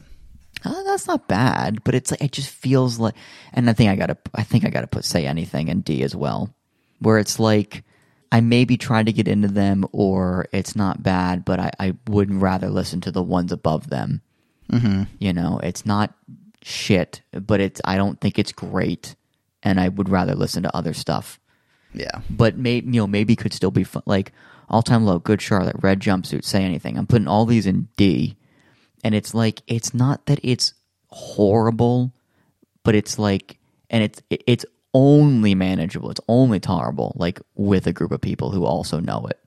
[0.64, 3.14] Uh, that's not bad, but it's like it just feels like,
[3.52, 6.16] and I think I gotta I think I gotta put say anything in D as
[6.16, 6.54] well,
[7.00, 7.84] where it's like
[8.32, 12.32] I maybe tried to get into them, or it's not bad, but I, I would
[12.34, 14.22] rather listen to the ones above them.
[14.72, 15.02] Mm-hmm.
[15.18, 16.14] You know, it's not
[16.62, 19.14] shit, but it's I don't think it's great,
[19.62, 21.38] and I would rather listen to other stuff.
[21.92, 22.20] Yeah.
[22.30, 24.02] But may you know maybe could still be fun.
[24.06, 24.32] Like
[24.68, 26.96] all time low, good Charlotte, red jumpsuit, say anything.
[26.98, 28.36] I'm putting all these in D,
[29.04, 30.74] and it's like it's not that it's
[31.08, 32.12] horrible,
[32.82, 33.58] but it's like,
[33.90, 36.10] and it's it's only manageable.
[36.10, 39.38] It's only tolerable, like with a group of people who also know it.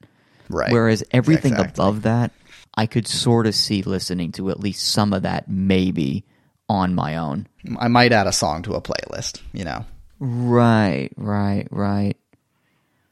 [0.49, 0.71] Right.
[0.71, 1.73] Whereas everything Exactly.
[1.83, 2.31] above that,
[2.75, 6.23] I could sort of see listening to at least some of that maybe
[6.69, 7.47] on my own.
[7.79, 9.85] I might add a song to a playlist, you know.
[10.19, 12.15] Right, right, right.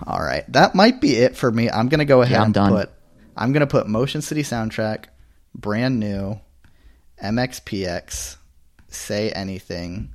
[0.06, 0.44] All right.
[0.52, 1.70] That might be it for me.
[1.70, 2.72] I'm going to go ahead Yeah, I'm and done.
[2.72, 2.92] put
[3.38, 5.06] I'm going to put Motion City soundtrack,
[5.60, 6.40] brand new,
[7.24, 8.38] MXPX,
[8.88, 10.14] say anything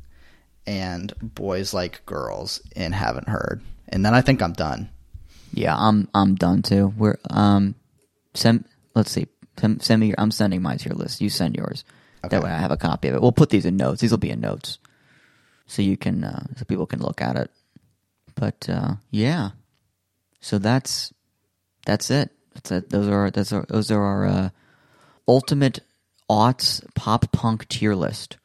[0.67, 3.61] and boys like girls in haven't heard.
[3.89, 4.91] And then I think I'm done.
[5.53, 6.95] Yeah, I'm I'm done too.
[6.97, 7.75] We're um,
[8.35, 9.27] send let's see,
[9.59, 10.09] send, send me.
[10.09, 11.21] Your, I'm sending my tier list.
[11.21, 11.85] You send yours.
[12.25, 12.37] Okay.
[12.37, 13.23] That way, I have a copy of it.
[13.23, 14.01] We'll put these in notes.
[14.01, 14.79] These will be in notes,
[15.67, 17.51] so you can uh, so people can look at it.
[18.37, 19.51] But uh, yeah,
[20.41, 21.13] so that's
[21.85, 22.31] that's it.
[22.55, 22.91] That's it.
[22.91, 24.51] Those are those are those are our uh,
[25.31, 25.79] ultimate
[26.29, 28.37] aughts pop punk tier list.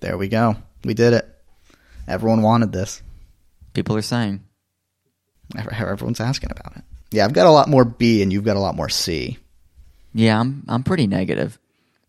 [0.00, 0.54] There we go.
[0.84, 1.28] We did it.
[2.06, 3.02] Everyone wanted this.
[3.74, 4.44] People are saying.
[5.56, 6.84] Everyone's asking about it.
[7.10, 9.38] Yeah, I've got a lot more B and you've got a lot more C.
[10.14, 11.58] Yeah, I'm I'm pretty negative.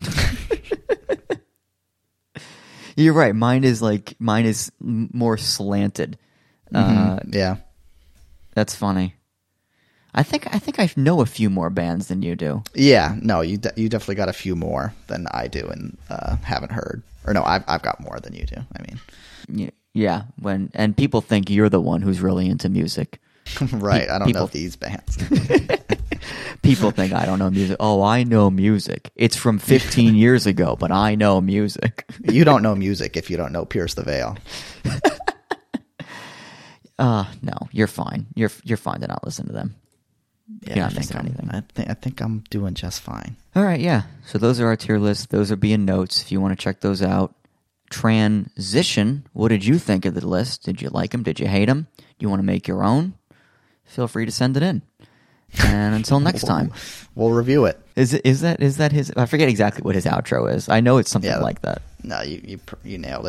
[2.96, 3.34] You're right.
[3.34, 6.18] Mine is like mine is more slanted.
[6.74, 7.56] Uh, Yeah.
[8.54, 9.14] that's funny.
[10.14, 12.62] I think I think I know a few more bands than you do.
[12.74, 16.36] Yeah, no, you de- you definitely got a few more than I do and uh,
[16.42, 17.02] haven't heard.
[17.26, 18.56] Or no, I've I've got more than you do.
[18.76, 18.82] I
[19.56, 23.20] mean, Yeah, when and people think you're the one who's really into music.
[23.72, 24.08] right?
[24.08, 25.16] I don't know these bands.
[26.62, 27.78] People think I don't know music.
[27.80, 29.10] Oh, I know music.
[29.16, 32.04] It's from 15 years ago, but I know music.
[32.22, 34.36] you don't know music if you don't know Pierce the Veil.
[36.98, 38.26] Uh, no, you're fine.
[38.34, 39.74] You're you're fine to not listen to them.
[40.62, 41.50] Yeah, You're I think missing I'm, anything.
[41.50, 43.36] I think I think I'm doing just fine.
[43.56, 44.02] All right, yeah.
[44.26, 45.26] So those are our tier lists.
[45.26, 47.34] Those are being notes if you want to check those out.
[47.88, 49.26] Transition.
[49.32, 50.64] What did you think of the list?
[50.64, 51.22] Did you like them?
[51.22, 51.86] Did you hate them?
[51.98, 53.14] Do you want to make your own?
[53.84, 54.82] Feel free to send it in.
[55.58, 56.72] And until next time,
[57.14, 57.80] We'll review it.
[57.96, 59.12] is it is that is that his?
[59.16, 60.68] I forget exactly what his outro is.
[60.68, 61.38] I know it's something Yeah.
[61.38, 61.82] like that.
[62.02, 63.28] No, you you you nailed it.